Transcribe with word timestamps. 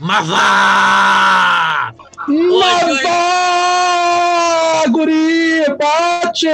Mas 0.00 0.26
vá! 0.26 1.94
Mas 2.26 3.02
vá, 3.02 4.84
guri! 4.88 5.66
Bate! 5.76 6.48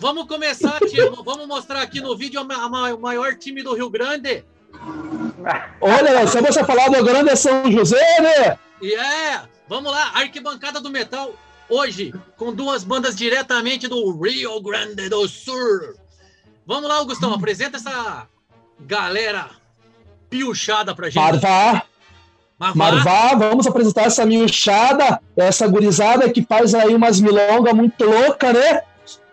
Vamos 0.00 0.26
começar, 0.26 0.80
vamos 1.24 1.46
mostrar 1.46 1.82
aqui 1.82 2.00
no 2.00 2.16
vídeo 2.16 2.42
o 2.42 2.98
maior 2.98 3.36
time 3.36 3.62
do 3.62 3.74
Rio 3.74 3.88
Grande. 3.88 4.44
Olha, 5.80 6.26
só 6.26 6.42
você 6.42 6.64
falar 6.64 6.88
do 6.88 7.04
Grande 7.04 7.36
São 7.36 7.70
José, 7.70 8.20
né? 8.20 8.58
E 8.82 8.92
é, 8.92 9.42
vamos 9.68 9.92
lá, 9.92 10.10
arquibancada 10.14 10.80
do 10.80 10.90
metal, 10.90 11.32
hoje, 11.68 12.12
com 12.36 12.52
duas 12.52 12.82
bandas 12.82 13.14
diretamente 13.14 13.86
do 13.86 14.10
Rio 14.20 14.60
Grande 14.60 15.08
do 15.08 15.28
Sul. 15.28 15.94
Vamos 16.66 16.88
lá, 16.88 16.96
Augustão, 16.96 17.32
apresenta 17.32 17.76
essa 17.76 18.26
galera 18.80 19.50
piochada 20.28 20.92
pra 20.92 21.08
gente. 21.08 21.22
Marvá. 21.22 21.84
Marvá. 22.58 22.74
Marvá, 22.74 23.34
vamos 23.34 23.66
apresentar 23.66 24.04
essa 24.04 24.24
miuchada, 24.24 25.20
essa 25.36 25.66
gurizada 25.66 26.30
que 26.30 26.42
faz 26.42 26.74
aí 26.74 26.94
umas 26.94 27.20
milongas 27.20 27.74
muito 27.74 28.04
louca, 28.04 28.52
né? 28.52 28.82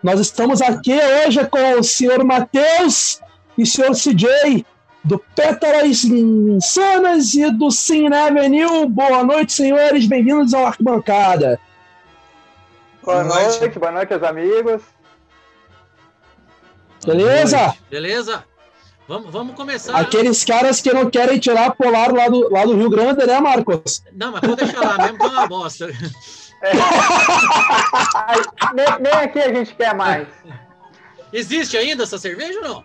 Nós 0.02 0.18
estamos 0.18 0.60
aqui 0.60 0.92
hoje 0.92 1.46
com 1.46 1.78
o 1.78 1.84
senhor 1.84 2.24
Matheus 2.24 3.20
e 3.56 3.62
o 3.62 3.66
senhor 3.66 3.92
CJ, 3.92 4.66
do 5.04 5.18
Pétalas 5.18 6.04
Insanas 6.04 7.34
e 7.34 7.50
do 7.50 7.70
Cine 7.70 8.14
Avenue. 8.14 8.86
Boa 8.86 9.22
noite, 9.22 9.52
senhores, 9.52 10.06
bem-vindos 10.06 10.52
ao 10.52 10.66
Arquibancada. 10.66 11.60
Boa 13.02 13.24
noite, 13.24 13.78
boa 13.78 13.92
noite 13.92 14.14
amigos. 14.14 14.82
Beleza? 17.04 17.74
Beleza? 17.90 18.44
Vamos, 19.12 19.30
vamos 19.30 19.54
começar. 19.54 19.94
Aqueles 19.94 20.42
caras 20.42 20.80
que 20.80 20.90
não 20.90 21.10
querem 21.10 21.38
tirar 21.38 21.72
polar 21.72 22.10
lá 22.14 22.30
do, 22.30 22.50
lá 22.50 22.64
do 22.64 22.74
Rio 22.74 22.88
Grande, 22.88 23.26
né, 23.26 23.38
Marcos? 23.40 24.02
Não, 24.10 24.32
mas 24.32 24.40
pode 24.40 24.56
deixar 24.56 24.80
lá 24.80 24.96
mesmo, 24.96 25.18
que 25.18 25.24
é 25.24 25.28
uma 25.28 25.46
bosta. 25.46 25.90
É. 26.62 26.72
nem, 28.72 28.86
nem, 29.00 29.12
aqui 29.12 29.38
a 29.38 29.52
gente 29.52 29.74
quer 29.74 29.94
mais. 29.94 30.26
Existe 31.30 31.76
ainda 31.76 32.04
essa 32.04 32.16
cerveja 32.16 32.58
ou 32.60 32.64
não? 32.64 32.84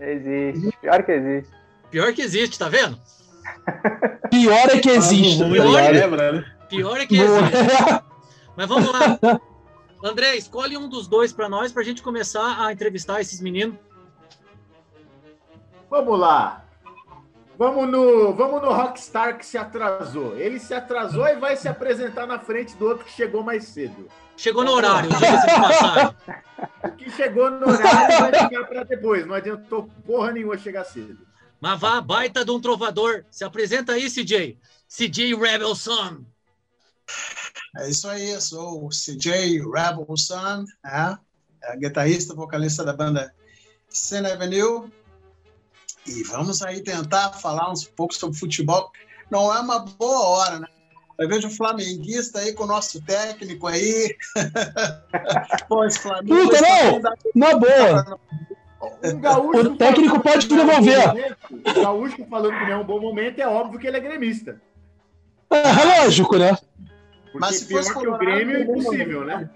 Existe. 0.00 0.76
Pior 0.80 1.04
que 1.04 1.12
existe. 1.12 1.50
Pior 1.88 2.12
que 2.12 2.22
existe, 2.22 2.58
tá 2.58 2.68
vendo? 2.68 2.98
Pior 4.30 4.68
é 4.70 4.78
que 4.80 4.90
existe. 4.90 5.44
Ah, 5.44 5.48
pior, 5.48 5.78
é, 5.78 6.44
pior 6.68 7.00
é 7.00 7.06
que 7.06 7.16
existe. 7.16 8.02
Mas 8.56 8.66
vamos 8.66 8.90
lá. 8.90 9.40
André, 10.02 10.34
escolhe 10.36 10.76
um 10.76 10.88
dos 10.88 11.06
dois 11.06 11.32
para 11.32 11.48
nós 11.48 11.70
para 11.70 11.82
a 11.82 11.84
gente 11.84 12.02
começar 12.02 12.64
a 12.66 12.72
entrevistar 12.72 13.20
esses 13.20 13.40
meninos. 13.40 13.76
Vamos 15.90 16.18
lá. 16.18 16.64
Vamos 17.58 17.88
no, 17.88 18.32
vamos 18.34 18.62
no 18.62 18.72
Rockstar 18.72 19.36
que 19.36 19.44
se 19.44 19.58
atrasou. 19.58 20.36
Ele 20.36 20.60
se 20.60 20.72
atrasou 20.72 21.26
e 21.26 21.34
vai 21.36 21.56
se 21.56 21.66
apresentar 21.66 22.26
na 22.26 22.38
frente 22.38 22.76
do 22.76 22.86
outro 22.86 23.04
que 23.04 23.10
chegou 23.10 23.42
mais 23.42 23.64
cedo. 23.64 24.08
Chegou 24.36 24.64
no 24.64 24.70
horário, 24.70 25.10
diga-se 25.10 25.46
de 25.46 25.60
passagem. 25.60 26.16
O 26.84 26.90
que 26.92 27.10
chegou 27.10 27.50
no 27.50 27.68
horário 27.68 28.18
vai 28.20 28.32
ficar 28.44 28.64
para 28.66 28.84
depois. 28.84 29.26
Não 29.26 29.34
adiantou 29.34 29.90
porra 30.06 30.30
nenhuma 30.30 30.56
chegar 30.56 30.84
cedo. 30.84 31.26
Mas 31.60 31.80
vá, 31.80 32.00
baita 32.00 32.44
de 32.44 32.50
um 32.52 32.60
trovador. 32.60 33.24
Se 33.30 33.42
apresenta 33.42 33.94
aí, 33.94 34.08
CJ. 34.08 34.56
CJ 34.88 35.34
Rebel 35.34 35.74
Son. 35.74 36.24
É 37.76 37.90
isso 37.90 38.08
aí, 38.08 38.40
sou 38.40 38.86
o 38.86 38.88
CJ 38.90 39.60
Rebel 39.62 40.16
Son, 40.16 40.64
né? 40.84 41.18
é, 41.62 41.76
guitarrista, 41.76 42.34
vocalista 42.34 42.84
da 42.84 42.92
banda 42.92 43.34
Sin 43.88 44.24
Avenue, 44.24 44.90
e 46.08 46.22
vamos 46.22 46.62
aí 46.62 46.82
tentar 46.82 47.32
falar 47.32 47.70
um 47.70 47.74
pouco 47.96 48.14
sobre 48.14 48.38
futebol. 48.38 48.90
Não 49.30 49.54
é 49.54 49.60
uma 49.60 49.80
boa 49.80 50.28
hora, 50.28 50.60
né? 50.60 50.66
Eu 51.18 51.28
vejo 51.28 51.48
o 51.48 51.50
flamenguista 51.50 52.38
aí 52.38 52.52
com 52.52 52.64
o 52.64 52.68
nosso 52.68 53.02
técnico 53.04 53.66
aí. 53.66 54.16
Pô, 55.68 55.84
esse 55.84 55.98
Flamengo. 55.98 56.48
Puta, 56.48 56.60
não! 56.60 57.00
Na 57.34 57.56
boa! 57.56 58.20
Um 58.80 59.72
o 59.72 59.76
técnico 59.76 60.20
pode 60.20 60.46
te 60.46 60.54
devolver. 60.54 61.36
o 61.50 61.82
gaúcho 61.82 62.24
falando 62.30 62.56
que 62.56 62.64
não 62.64 62.70
é 62.70 62.76
um 62.76 62.86
bom 62.86 63.00
momento, 63.00 63.40
é 63.40 63.48
óbvio 63.48 63.80
que 63.80 63.88
ele 63.88 63.96
é 63.96 64.00
gremista. 64.00 64.60
É, 65.50 66.02
lógico, 66.02 66.36
né? 66.36 66.56
Porque 67.24 67.38
mas 67.38 67.56
se 67.56 67.68
fosse 67.68 67.92
que 67.92 68.06
o 68.06 68.18
Grêmio 68.18 68.56
é 68.56 68.62
impossível, 68.62 69.24
né? 69.24 69.50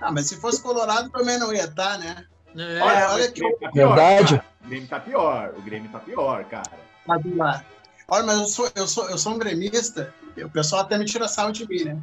Ah, 0.00 0.10
mas 0.10 0.26
se 0.26 0.36
fosse 0.40 0.60
Colorado 0.60 1.10
também 1.10 1.38
não 1.38 1.52
ia 1.52 1.64
estar, 1.64 1.92
tá, 1.92 1.98
né? 1.98 2.26
É, 2.56 2.82
olha, 2.82 3.10
olha 3.10 3.30
que 3.30 3.40
tá 3.40 3.70
pior, 3.70 3.94
verdade. 3.94 4.36
Cara. 4.36 4.52
O 4.64 4.68
Grêmio 4.68 4.88
tá 4.88 5.00
pior, 5.00 5.54
o 5.56 5.62
Grêmio 5.62 5.90
tá 5.90 5.98
pior, 5.98 6.44
cara. 6.44 6.70
Olha, 8.08 8.24
mas 8.24 8.38
eu 8.38 8.46
sou, 8.46 8.70
eu 8.74 8.86
sou, 8.86 9.08
eu 9.10 9.18
sou 9.18 9.32
um 9.32 9.38
gremista, 9.38 10.12
o 10.36 10.50
pessoal 10.50 10.82
até 10.82 10.98
me 10.98 11.04
tira 11.04 11.26
sal 11.28 11.50
de 11.50 11.66
mim, 11.68 11.84
né? 11.84 11.98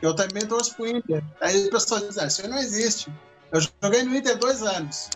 Eu 0.00 0.14
também 0.14 0.46
torço 0.46 0.74
pro 0.74 0.86
Inter. 0.86 1.22
Aí 1.40 1.66
o 1.66 1.70
pessoal 1.70 2.00
diz, 2.00 2.16
ah, 2.16 2.26
isso 2.26 2.48
não 2.48 2.58
existe. 2.58 3.12
Eu 3.52 3.60
joguei 3.60 4.02
no 4.02 4.16
Inter 4.16 4.38
dois 4.38 4.62
anos. 4.62 5.10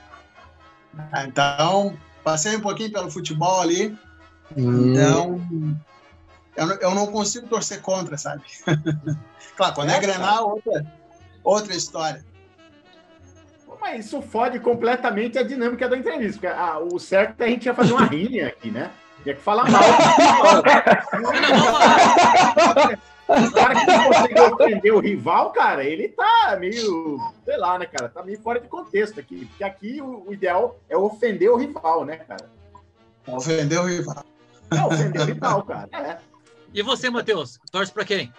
Ah, 1.12 1.24
então, 1.24 1.96
passei 2.22 2.56
um 2.56 2.60
pouquinho 2.60 2.92
pelo 2.92 3.10
futebol 3.10 3.60
ali. 3.60 3.96
Hum. 4.56 4.92
Então, 4.92 5.40
eu, 6.56 6.68
eu 6.80 6.94
não 6.94 7.06
consigo 7.06 7.48
torcer 7.48 7.80
contra, 7.80 8.18
sabe? 8.18 8.42
claro, 9.56 9.74
quando 9.74 9.90
é, 9.90 9.96
é 9.96 10.00
Grenal, 10.00 10.50
outra, 10.50 10.86
outra 11.42 11.74
história. 11.74 12.24
Mas 13.84 14.06
isso 14.06 14.22
fode 14.22 14.58
completamente 14.60 15.38
a 15.38 15.42
dinâmica 15.42 15.86
da 15.86 15.94
entrevista. 15.94 16.40
Porque, 16.40 16.46
ah, 16.46 16.78
o 16.78 16.98
certo 16.98 17.42
é 17.42 17.44
a 17.44 17.48
gente 17.48 17.66
ia 17.66 17.74
fazer 17.74 17.92
uma 17.92 18.06
rinha 18.08 18.46
aqui, 18.48 18.70
né? 18.70 18.90
Tinha 19.22 19.34
que 19.34 19.42
falar 19.42 19.70
mal. 19.70 19.82
o 23.28 23.52
cara 23.52 23.74
que 23.74 23.86
não 23.86 24.04
conseguiu 24.06 24.54
ofender 24.54 24.94
o 24.94 25.00
rival, 25.00 25.52
cara, 25.52 25.84
ele 25.84 26.08
tá 26.08 26.56
meio, 26.58 27.18
sei 27.44 27.58
lá, 27.58 27.78
né, 27.78 27.84
cara? 27.84 28.08
Tá 28.08 28.22
meio 28.22 28.40
fora 28.40 28.58
de 28.58 28.68
contexto 28.68 29.20
aqui. 29.20 29.44
Porque 29.44 29.62
aqui 29.62 30.00
o, 30.00 30.24
o 30.28 30.32
ideal 30.32 30.80
é 30.88 30.96
ofender 30.96 31.50
o 31.50 31.56
rival, 31.56 32.06
né, 32.06 32.16
cara? 32.16 32.50
Ofender 33.26 33.78
o 33.82 33.84
rival. 33.84 34.24
É, 34.70 34.82
ofender 34.82 35.20
o 35.20 35.24
rival, 35.26 35.62
cara. 35.62 35.90
É. 35.92 36.16
E 36.72 36.80
você, 36.82 37.10
Matheus? 37.10 37.60
Torce 37.70 37.92
para 37.92 38.06
quem? 38.06 38.32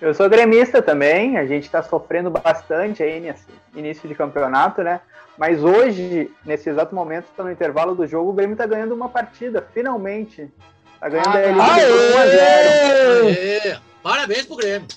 Eu 0.00 0.14
sou 0.14 0.28
gremista 0.28 0.80
também, 0.80 1.36
a 1.36 1.46
gente 1.46 1.64
está 1.64 1.82
sofrendo 1.82 2.30
bastante 2.30 3.02
aí 3.02 3.18
nesse 3.18 3.46
início 3.74 4.08
de 4.08 4.14
campeonato, 4.14 4.82
né? 4.82 5.00
Mas 5.36 5.62
hoje, 5.62 6.30
nesse 6.44 6.70
exato 6.70 6.94
momento, 6.94 7.26
está 7.30 7.42
no 7.42 7.50
intervalo 7.50 7.94
do 7.94 8.06
jogo, 8.06 8.30
o 8.30 8.32
Grêmio 8.32 8.54
está 8.54 8.66
ganhando 8.66 8.94
uma 8.94 9.08
partida, 9.08 9.66
finalmente. 9.74 10.48
Está 10.94 11.08
ganhando 11.08 11.60
ah, 11.60 11.64
a 11.64 11.74
Aê! 12.22 13.78
Parabéns 14.02 14.46
pro 14.46 14.56
Grêmio. 14.56 14.88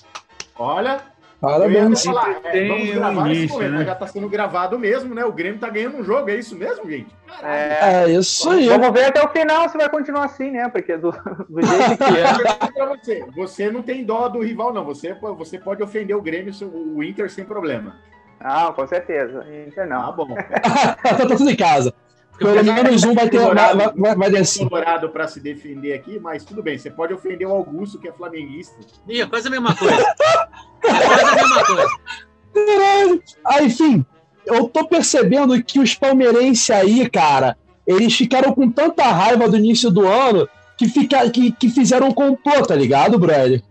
Olha, 0.56 1.00
Parabéns. 1.42 2.04
Falar, 2.04 2.40
é, 2.44 2.68
vamos 2.68 2.90
gravar 2.90 3.26
início, 3.26 3.44
esse 3.44 3.52
momento, 3.52 3.72
né? 3.72 3.84
já 3.84 3.92
está 3.94 4.06
sendo 4.06 4.28
gravado 4.28 4.78
mesmo, 4.78 5.12
né? 5.12 5.24
O 5.24 5.32
Grêmio 5.32 5.56
está 5.56 5.68
ganhando 5.68 5.96
um 5.96 6.04
jogo, 6.04 6.30
é 6.30 6.36
isso 6.36 6.54
mesmo, 6.54 6.88
gente? 6.88 7.12
É, 7.42 8.04
é 8.04 8.10
isso 8.12 8.48
aí. 8.48 8.68
Vamos 8.68 8.92
ver 8.92 9.06
até 9.06 9.20
o 9.20 9.28
final 9.28 9.68
se 9.68 9.76
vai 9.76 9.88
continuar 9.88 10.26
assim, 10.26 10.52
né? 10.52 10.68
Porque 10.68 10.96
do, 10.96 11.10
do 11.10 11.60
jeito 11.60 11.98
que 11.98 12.80
é. 12.80 12.86
você, 12.86 13.26
você 13.34 13.70
não 13.72 13.82
tem 13.82 14.04
dó 14.04 14.28
do 14.28 14.38
rival, 14.38 14.72
não. 14.72 14.84
Você, 14.84 15.14
você 15.36 15.58
pode 15.58 15.82
ofender 15.82 16.16
o 16.16 16.22
Grêmio, 16.22 16.54
o 16.62 17.02
Inter, 17.02 17.28
sem 17.28 17.44
problema. 17.44 17.96
Ah, 18.38 18.72
com 18.72 18.86
certeza. 18.86 19.44
Inter 19.66 19.88
não. 19.88 20.00
Ah, 20.00 20.12
bom. 20.12 20.28
tá 21.02 21.26
tudo 21.26 21.50
em 21.50 21.56
casa. 21.56 21.92
Pelo 22.42 22.64
menos 22.64 23.04
um 23.04 23.14
vai 23.14 23.28
ter 23.28 23.38
vai, 23.38 23.74
vai, 23.74 24.16
vai 24.16 24.30
descer. 24.30 24.68
Colorado 24.68 25.08
para 25.08 25.28
se 25.28 25.40
defender 25.40 25.94
aqui, 25.94 26.18
mas 26.20 26.44
tudo 26.44 26.62
bem. 26.62 26.78
Você 26.78 26.90
pode 26.90 27.14
ofender 27.14 27.46
o 27.46 27.52
Augusto, 27.52 27.98
que 27.98 28.08
é 28.08 28.12
flamenguista. 28.12 28.76
Ih, 29.08 29.20
é 29.20 29.26
quase 29.26 29.48
a 29.48 29.50
mesma 29.50 29.74
coisa. 29.74 29.94
é 29.94 31.06
quase 31.06 31.24
a 31.24 31.34
mesma 31.34 31.64
coisa. 31.64 31.88
Ah, 33.44 33.62
enfim, 33.62 34.04
eu 34.46 34.68
tô 34.68 34.86
percebendo 34.86 35.62
que 35.62 35.78
os 35.78 35.94
palmeirenses 35.94 36.68
aí, 36.70 37.08
cara, 37.08 37.56
eles 37.86 38.14
ficaram 38.14 38.52
com 38.52 38.70
tanta 38.70 39.04
raiva 39.04 39.48
do 39.48 39.56
início 39.56 39.90
do 39.90 40.06
ano 40.06 40.48
que, 40.76 40.88
fica, 40.88 41.28
que, 41.30 41.52
que 41.52 41.68
fizeram 41.68 42.08
um 42.08 42.12
complô, 42.12 42.62
tá 42.66 42.74
ligado, 42.74 43.18
brother? 43.18 43.62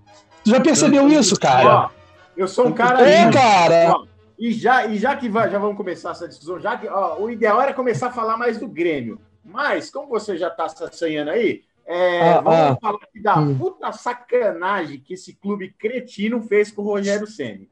Tu 0.43 0.49
já 0.49 0.59
percebeu 0.59 1.07
isso, 1.09 1.39
cara? 1.39 1.69
Ó, 1.69 1.89
eu 2.35 2.47
sou 2.47 2.67
um 2.67 2.71
cara. 2.71 3.07
É, 3.07 3.29
cara. 3.31 3.93
Ó, 3.95 4.05
e 4.41 4.51
já, 4.51 4.87
e 4.87 4.97
já 4.97 5.15
que 5.15 5.29
vai, 5.29 5.51
já 5.51 5.59
vamos 5.59 5.77
começar 5.77 6.09
essa 6.09 6.27
discussão, 6.27 6.59
já 6.59 6.75
que 6.75 6.87
ó, 6.87 7.19
o 7.19 7.29
ideal 7.29 7.61
era 7.61 7.75
começar 7.75 8.07
a 8.07 8.11
falar 8.11 8.37
mais 8.37 8.57
do 8.57 8.67
Grêmio. 8.67 9.21
Mas, 9.45 9.91
como 9.91 10.07
você 10.07 10.35
já 10.35 10.47
está 10.47 10.67
se 10.67 10.83
assanhando 10.83 11.29
aí, 11.29 11.61
é, 11.85 12.33
ah, 12.33 12.41
vamos 12.41 12.59
ah, 12.59 12.77
falar 12.81 12.99
da 13.21 13.37
hum. 13.37 13.55
puta 13.55 13.91
sacanagem 13.91 14.99
que 14.99 15.13
esse 15.13 15.35
clube 15.35 15.75
cretino 15.77 16.41
fez 16.41 16.71
com 16.71 16.81
o 16.81 16.85
Rogério 16.85 17.27
Senni. 17.27 17.69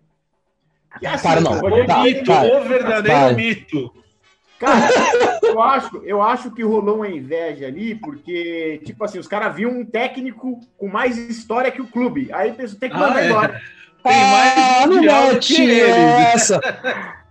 Assim, 1.04 1.24
cara, 1.24 1.42
não. 1.42 1.60
Rogério 1.60 1.88
tá, 1.88 2.04
mito, 2.04 2.26
cara, 2.26 2.62
o 2.62 2.64
verdadeiro 2.68 3.20
cara. 3.20 3.34
mito. 3.34 3.94
Cara, 4.60 4.90
eu 5.42 5.62
acho, 5.64 5.98
eu 6.04 6.22
acho 6.22 6.52
que 6.52 6.62
rolou 6.62 6.98
uma 6.98 7.10
inveja 7.10 7.66
ali, 7.66 7.96
porque, 7.96 8.80
tipo 8.86 9.04
assim, 9.04 9.18
os 9.18 9.28
caras 9.28 9.56
viam 9.56 9.72
um 9.72 9.84
técnico 9.84 10.60
com 10.78 10.88
mais 10.88 11.18
história 11.18 11.72
que 11.72 11.82
o 11.82 11.88
clube. 11.88 12.32
Aí 12.32 12.52
tem 12.52 12.92
que 12.92 12.96
mandar 12.96 13.16
ah, 13.16 13.24
é. 13.24 13.28
embora. 13.28 13.62
Tem 14.04 14.32
mais 14.32 14.54
ah, 14.58 14.88
não 14.88 15.02
mete 15.02 15.82
essa. 15.82 16.60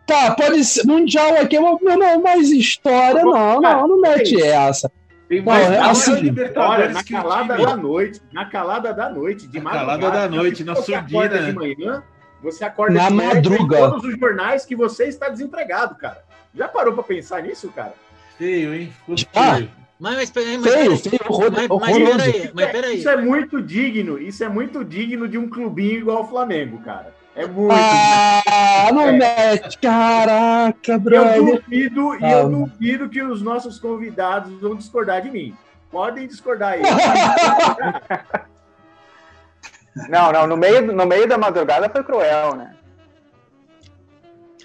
Tá, 0.07 0.35
pode 0.35 0.65
ser. 0.65 0.87
Mundial 0.87 1.35
aqui, 1.35 1.59
não, 1.59 1.79
não, 1.83 2.23
mais 2.23 2.51
história, 2.51 3.23
não, 3.23 3.61
não, 3.61 3.89
não 3.89 4.01
mete 4.01 4.41
essa. 4.41 4.91
Tem 5.29 5.43
mais 5.43 5.71
é 5.71 5.79
assim, 5.79 6.15
Libertadores 6.15 6.95
na 6.95 7.05
calada 7.05 7.57
da 7.57 7.77
noite, 7.77 8.23
na 8.33 8.45
calada 8.47 8.95
da 8.95 9.11
noite, 9.11 9.47
de 9.47 9.61
na 9.61 9.71
calada 9.71 10.11
da 10.11 10.29
noite, 10.29 10.65
na 10.65 10.75
surdina. 10.75 11.43
De 11.43 11.53
manhã, 11.53 12.03
você 12.43 12.65
acorda 12.65 12.95
na 12.95 13.11
madruga. 13.11 13.77
todos 13.77 14.05
os 14.05 14.19
jornais 14.19 14.65
que 14.65 14.75
você 14.75 15.05
está 15.05 15.29
desempregado, 15.29 15.95
cara. 15.97 16.25
Já 16.55 16.67
parou 16.67 16.95
para 16.95 17.03
pensar 17.03 17.43
nisso, 17.43 17.71
cara? 17.75 17.93
Feio, 18.39 18.75
hein? 18.75 18.93
Ah, 19.35 19.61
mas, 19.99 20.33
mas, 20.33 20.57
mas, 20.59 21.07
horror, 21.29 21.51
mas, 21.51 21.69
mas 21.69 21.97
peraí, 21.97 22.51
mas 22.55 22.71
peraí. 22.71 22.99
Isso 22.99 23.09
é 23.09 23.17
muito 23.17 23.61
digno, 23.61 24.17
isso 24.19 24.45
é 24.45 24.49
muito 24.49 24.85
digno 24.85 25.27
de 25.27 25.37
um 25.37 25.49
clubinho 25.49 25.99
igual 25.99 26.23
o 26.23 26.29
Flamengo, 26.29 26.79
cara. 26.79 27.13
É 27.35 27.45
muito. 27.47 27.73
Ah, 27.73 28.91
não 28.93 29.13
mete. 29.13 29.79
Caraca, 29.79 30.99
brother. 30.99 31.37
Eu 31.37 31.57
duvido, 31.57 32.13
ah. 32.13 32.19
e 32.21 32.33
eu 32.33 32.49
duvido 32.49 33.09
que 33.09 33.23
os 33.23 33.43
nossos 33.43 33.79
convidados 33.79 34.61
vão 34.61 34.75
discordar 34.75 35.23
de 35.23 35.31
mim. 35.31 35.55
Podem 35.91 36.27
discordar 36.27 36.73
aí. 36.73 36.83
não, 40.09 40.33
não, 40.33 40.47
no 40.47 40.57
meio, 40.57 40.93
no 40.93 41.07
meio 41.07 41.29
da 41.29 41.39
madrugada 41.39 41.89
foi 41.89 42.05
cruel, 42.05 42.57
né? 42.57 42.75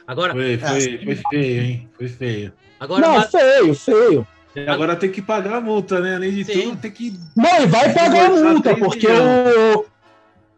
Agora. 0.05 0.33
Foi, 0.33 0.57
foi, 0.57 1.05
foi 1.05 1.15
feio, 1.29 1.61
hein? 1.61 1.89
Foi 1.95 2.07
feio. 2.07 2.53
Agora, 2.79 3.01
não, 3.01 3.13
mas... 3.15 3.31
feio, 3.31 3.75
feio. 3.75 4.27
E 4.55 4.67
agora 4.67 4.95
tem 4.95 5.09
que 5.09 5.21
pagar 5.21 5.55
a 5.55 5.61
multa, 5.61 5.99
né? 5.99 6.15
Além 6.15 6.31
de 6.31 6.43
Sim. 6.43 6.61
tudo, 6.61 6.77
tem 6.77 6.91
que. 6.91 7.19
Não, 7.35 7.63
e 7.63 7.65
vai 7.65 7.91
pagar 7.93 8.27
a 8.27 8.29
multa, 8.29 8.75
porque 8.75 9.07
o, 9.07 9.85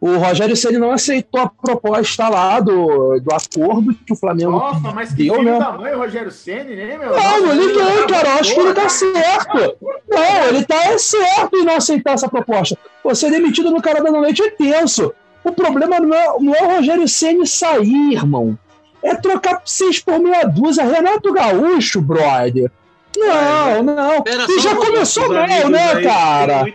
o 0.02 0.18
Rogério 0.18 0.56
Ceni 0.56 0.78
não 0.78 0.92
aceitou 0.92 1.42
a 1.42 1.50
proposta 1.50 2.28
lá 2.28 2.60
do, 2.60 3.20
do 3.22 3.34
acordo 3.34 3.96
que 4.06 4.12
o 4.12 4.16
Flamengo 4.16 4.52
Nossa, 4.52 4.92
mas 4.92 5.14
que 5.14 5.24
deu, 5.24 5.42
né? 5.42 5.58
tamanho, 5.58 5.98
Rogério 5.98 6.32
Ceni, 6.32 6.76
né, 6.76 6.98
meu? 6.98 7.16
Não, 7.16 7.42
não 7.42 7.54
liguei, 7.54 8.08
cara. 8.08 8.30
Eu 8.30 8.40
acho 8.40 8.54
que 8.54 8.60
ele 8.60 8.74
tá 8.74 8.90
certo. 8.90 9.78
Não, 10.10 10.48
ele 10.50 10.66
tá 10.66 10.98
certo 10.98 11.56
em 11.56 11.64
não 11.64 11.78
aceitar 11.78 12.14
essa 12.14 12.28
proposta. 12.28 12.78
Você 13.04 13.32
demitido 13.32 13.72
no 13.72 13.82
cara 13.82 14.04
da 14.04 14.12
noite 14.12 14.44
é 14.44 14.52
tenso. 14.52 15.14
O 15.44 15.52
problema 15.52 16.00
não 16.00 16.14
é, 16.14 16.40
não 16.40 16.54
é 16.54 16.64
o 16.64 16.76
Rogério 16.76 17.08
Ceni 17.08 17.48
sair, 17.48 18.14
irmão. 18.14 18.58
É 19.02 19.16
trocar 19.16 19.62
seis 19.64 20.00
por 20.00 20.20
meia 20.20 20.44
dúzia. 20.44 20.84
Renato 20.84 21.32
Gaúcho, 21.32 22.02
brother. 22.02 22.70
Não, 23.18 23.84
não. 23.84 24.24
e 24.50 24.60
já 24.60 24.76
começou 24.76 25.34
mal, 25.34 25.70
né, 25.70 26.02
cara? 26.02 26.66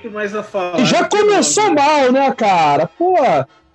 E 0.78 0.84
já 0.84 1.04
começou 1.08 1.74
mal, 1.74 2.12
né, 2.12 2.32
cara? 2.32 2.86
Pô. 2.86 3.16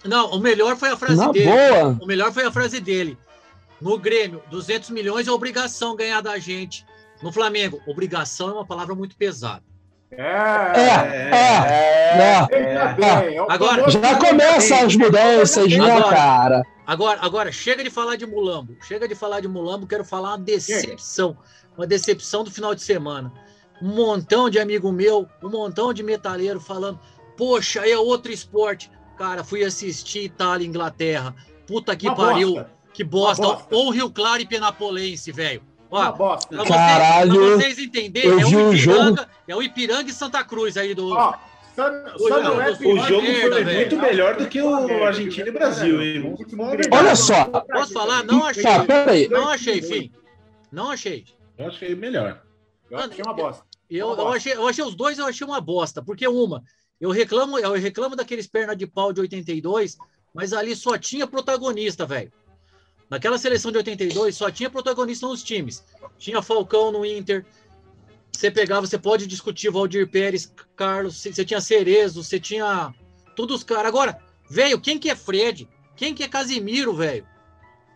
Não, 0.03 0.31
o 0.31 0.39
melhor 0.39 0.75
foi 0.75 0.89
a 0.89 0.97
frase 0.97 1.17
Na 1.17 1.31
dele. 1.31 1.45
Boa. 1.45 1.97
O 2.01 2.05
melhor 2.05 2.31
foi 2.31 2.45
a 2.45 2.51
frase 2.51 2.79
dele. 2.79 3.17
No 3.81 3.97
Grêmio, 3.97 4.41
200 4.49 4.89
milhões 4.91 5.27
é 5.27 5.31
obrigação 5.31 5.95
ganhar 5.95 6.21
da 6.21 6.37
gente. 6.37 6.85
No 7.21 7.31
Flamengo, 7.31 7.81
obrigação 7.87 8.49
é 8.49 8.53
uma 8.53 8.65
palavra 8.65 8.95
muito 8.95 9.15
pesada. 9.15 9.63
É, 10.11 10.21
é, 10.21 11.29
é. 11.31 12.17
é, 12.19 12.55
é. 13.33 13.45
Agora, 13.49 13.89
já 13.89 14.15
começam 14.15 14.85
as 14.85 14.95
mudanças, 14.95 15.67
né, 15.67 16.01
cara? 16.03 16.63
Agora, 16.85 17.19
agora, 17.21 17.51
chega 17.51 17.83
de 17.83 17.89
falar 17.89 18.15
de 18.15 18.25
Mulambo. 18.25 18.77
Chega 18.81 19.07
de 19.07 19.15
falar 19.15 19.39
de 19.41 19.47
Mulambo, 19.47 19.87
quero 19.87 20.05
falar 20.05 20.29
uma 20.29 20.37
decepção 20.37 21.35
uma 21.77 21.87
decepção 21.87 22.43
do 22.43 22.51
final 22.51 22.73
de 22.73 22.81
semana. 22.81 23.31
Um 23.81 23.89
montão 23.93 24.49
de 24.49 24.59
amigo 24.59 24.91
meu, 24.91 25.27
um 25.43 25.49
montão 25.49 25.93
de 25.93 26.01
metaleiro 26.01 26.59
falando: 26.59 26.99
Poxa, 27.37 27.87
é 27.87 27.97
outro 27.97 28.31
esporte. 28.31 28.89
Cara, 29.17 29.43
fui 29.43 29.63
assistir 29.63 30.25
Itália 30.25 30.65
e 30.65 30.69
Inglaterra. 30.69 31.35
Puta 31.67 31.95
que 31.95 32.07
uma 32.07 32.15
pariu. 32.15 32.53
Bosta. 32.53 32.71
Que 32.93 33.03
bosta. 33.03 33.43
bosta. 33.43 33.75
Ou 33.75 33.89
Rio 33.89 34.09
Claro 34.09 34.41
e 34.41 34.45
Penapolense, 34.45 35.31
velho. 35.31 35.61
Ó, 35.91 36.11
bosta. 36.11 36.47
Pra 36.47 36.57
vocês, 36.63 36.75
Caralho, 36.75 37.33
pra 37.33 37.55
vocês 37.55 37.79
entenderem, 37.79 38.41
é 38.41 38.45
o, 38.45 38.73
Ipiranga, 38.73 39.29
é 39.47 39.55
o 39.55 39.61
Ipiranga 39.61 40.09
e 40.09 40.13
Santa 40.13 40.43
Cruz 40.43 40.77
aí 40.77 40.93
do. 40.93 41.11
Ó, 41.11 41.33
San, 41.75 42.03
San 42.17 42.51
o, 42.85 42.93
o, 42.93 42.99
jogo 42.99 43.27
foi 43.27 43.63
muito 43.65 43.97
melhor 43.97 44.37
do 44.37 44.47
que 44.47 44.61
o 44.61 45.03
Argentina 45.03 45.49
e 45.49 45.51
Brasil, 45.51 46.01
hein? 46.01 46.35
Olha 46.91 47.15
só. 47.15 47.45
Posso 47.45 47.91
falar? 47.91 48.23
Não 48.23 48.45
achei. 48.45 48.63
Tá, 48.63 48.83
peraí. 48.83 49.27
Não 49.27 49.49
achei, 49.49 49.81
fim. 49.81 50.11
Não 50.71 50.91
achei. 50.91 51.25
Eu 51.57 51.67
achei 51.67 51.95
melhor. 51.95 52.43
Eu 52.89 52.97
achei 52.99 53.23
uma 53.23 53.33
bosta. 53.33 53.65
Eu, 53.89 54.07
uma 54.07 54.21
eu, 54.21 54.27
achei, 54.29 54.53
eu 54.53 54.67
achei 54.67 54.83
os 54.83 54.95
dois, 54.95 55.17
eu 55.17 55.25
achei 55.25 55.45
uma 55.45 55.61
bosta. 55.61 56.01
Porque 56.01 56.27
uma, 56.27 56.63
eu 56.99 57.11
reclamo, 57.11 57.57
eu 57.59 57.73
reclamo 57.73 58.15
daqueles 58.15 58.47
perna 58.47 58.75
de 58.75 58.85
pau 58.85 59.13
de 59.13 59.21
82, 59.21 59.97
mas 60.33 60.53
ali 60.53 60.75
só 60.75 60.97
tinha 60.97 61.27
protagonista, 61.27 62.05
velho. 62.05 62.31
Naquela 63.09 63.37
seleção 63.37 63.71
de 63.71 63.77
82 63.77 64.35
só 64.35 64.49
tinha 64.49 64.69
protagonista 64.69 65.27
nos 65.27 65.43
times. 65.43 65.83
Tinha 66.17 66.41
Falcão 66.41 66.91
no 66.91 67.05
Inter. 67.05 67.45
Você 68.31 68.51
pegava, 68.51 68.85
você 68.85 68.97
pode 68.97 69.27
discutir 69.27 69.69
Valdir 69.69 70.09
Pérez, 70.09 70.51
Carlos, 70.75 71.21
você 71.21 71.45
tinha 71.45 71.61
Cerezo, 71.61 72.23
você 72.23 72.39
tinha 72.39 72.93
todos 73.35 73.57
os 73.57 73.63
caras. 73.63 73.85
Agora, 73.85 74.19
velho, 74.49 74.79
quem 74.79 74.99
que 74.99 75.09
é 75.09 75.15
Fred? 75.15 75.69
Quem 75.95 76.13
que 76.13 76.23
é 76.23 76.27
Casimiro, 76.27 76.93
velho? 76.93 77.25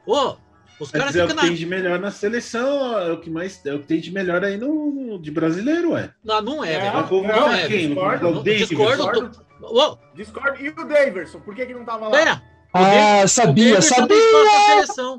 Ô, 0.05 0.37
os 0.79 0.91
caras 0.91 1.15
é 1.15 1.25
o 1.25 1.27
que 1.27 1.33
na... 1.33 1.41
tem 1.41 1.53
de 1.53 1.65
melhor 1.65 1.99
na 1.99 2.09
seleção, 2.09 2.97
é 2.97 3.11
o 3.11 3.19
que 3.19 3.29
mais 3.29 3.63
é 3.65 3.73
o 3.73 3.79
que 3.79 3.87
tem 3.87 3.99
de 3.99 4.11
melhor 4.11 4.43
aí 4.43 4.57
no, 4.57 4.91
no 4.91 5.19
de 5.19 5.29
brasileiro, 5.29 5.91
ué. 5.91 6.09
Não, 6.23 6.41
não 6.41 6.63
é, 6.63 6.73
é 6.73 6.79
velho. 6.79 6.93
Não, 6.93 7.21
não, 7.23 7.53
é, 7.53 7.67
quem? 7.67 7.87
Discordo, 7.87 8.31
não, 8.31 8.43
discordo, 8.43 9.31
discordo, 9.59 9.99
discordo. 10.15 10.63
E 10.63 10.69
o 10.69 10.87
Daverson, 10.87 11.39
por 11.41 11.53
que, 11.53 11.65
que 11.65 11.73
não 11.73 11.83
tava 11.83 12.07
lá? 12.07 12.21
É. 12.21 12.41
Ah, 12.71 13.27
sabia, 13.27 13.81
sabia! 13.81 14.15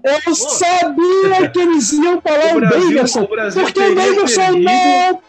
Eu 0.04 0.34
sabia 0.34 1.50
que 1.50 1.58
eles 1.58 1.92
iam 1.92 2.20
falar 2.20 2.56
o, 2.56 2.60
Daverson, 2.60 3.26
porque 3.26 3.80
o 3.80 3.94
Daverson 3.94 4.52
não 4.52 5.20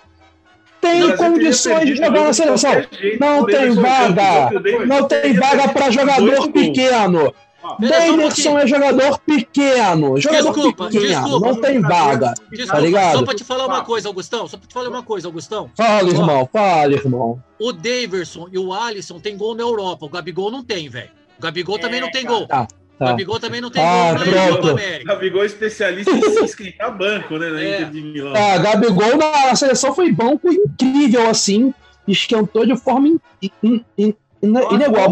tem 0.80 1.16
condições 1.18 1.86
de 1.86 1.96
jogar 1.96 2.26
na 2.26 2.34
seleção. 2.34 2.72
Não 3.20 3.46
tem 3.46 3.72
vaga. 3.72 4.52
Não 4.86 5.08
tem 5.08 5.34
vaga 5.34 5.70
para 5.70 5.90
jogador 5.90 6.52
pequeno. 6.52 7.34
Davidson 7.80 8.58
é 8.58 8.68
jogador 8.68 9.20
pequeno. 9.20 10.18
Jogador 10.20 10.54
desculpa, 10.54 10.86
pequeno, 10.86 11.08
desculpa, 11.08 11.48
não 11.48 11.62
tem 11.62 11.82
vaga. 11.82 12.34
Desculpa, 12.50 12.74
tá 12.74 12.80
ligado? 12.80 13.18
Só 13.18 13.26
pra 13.26 13.36
te 13.36 13.44
falar 13.44 13.66
uma 13.66 13.84
coisa, 13.84 14.08
Augustão. 14.08 14.48
Só 14.48 14.58
pra 14.58 14.68
te 14.68 14.74
falar 14.74 14.90
uma 14.90 15.04
coisa, 15.04 15.28
Augustão. 15.28 15.70
Fala, 15.76 16.10
irmão, 16.10 16.50
fala, 16.52 16.94
irmão. 16.94 17.44
O 17.60 17.72
Daverson 17.72 18.48
e 18.52 18.58
o 18.58 18.74
Alisson 18.74 19.20
tem 19.20 19.38
gol 19.38 19.56
na 19.56 19.64
Europa. 19.64 20.06
O 20.06 20.10
Gabigol 20.10 20.52
não 20.52 20.64
tem, 20.64 20.90
velho. 20.90 21.10
O 21.38 21.42
Gabigol 21.42 21.78
é, 21.78 21.80
também 21.80 22.02
não 22.02 22.12
tem 22.12 22.26
gol. 22.26 22.48
Tá. 22.48 22.68
Tá. 23.02 23.06
O 23.06 23.10
Gabigol 23.10 23.40
também 23.40 23.62
não 23.62 23.72
tem 23.72 23.82
ah, 23.84 24.14
gol 24.14 24.26
na 24.26 24.50
Copa 24.50 24.72
América. 24.72 25.14
Gabigol 25.14 25.42
é 25.42 25.46
especialista 25.48 26.12
em 26.12 26.22
se 26.22 26.44
esquentar 26.44 26.96
banco, 26.96 27.36
né? 27.38 27.50
Na 27.50 27.62
é. 27.62 27.76
Inter 27.76 27.90
de 27.90 28.02
Milão. 28.02 28.34
Ah, 28.36 28.58
Gabigol 28.60 29.18
na 29.18 29.56
seleção 29.56 29.96
foi 29.96 30.12
banco 30.12 30.52
incrível, 30.52 31.28
assim. 31.28 31.74
Esquentou 32.08 32.64
de 32.64 32.78
forma 32.78 33.08
in, 33.08 33.20
in, 33.64 33.86
in, 33.98 34.16
inigual. 34.44 35.10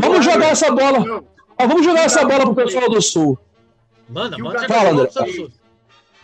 Vamos 0.00 0.24
jogar 0.24 0.50
essa 0.50 0.72
bola. 0.72 1.22
Mas 1.58 1.68
vamos 1.68 1.84
jogar 1.84 2.02
essa 2.02 2.24
bola 2.24 2.44
pro 2.44 2.54
pessoal 2.54 2.88
do 2.88 3.00
Sul. 3.00 3.38
Manda, 4.08 4.36
manda. 4.38 4.66
Fala, 4.68 4.90
André. 4.90 5.08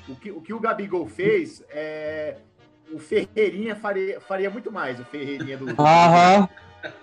O 0.09 0.17
que, 0.17 0.31
o 0.31 0.41
que 0.41 0.55
o 0.55 0.61
Gabigol 0.61 1.07
fez, 1.07 1.63
é, 1.71 2.37
o 2.93 2.99
Ferreirinha 2.99 3.77
faria, 3.77 4.21
faria 4.21 4.49
muito 4.51 4.73
mais, 4.73 4.99
o 4.99 5.05
Ferreirinha 5.05 5.57
do. 5.57 5.69
Aham. 5.81 6.49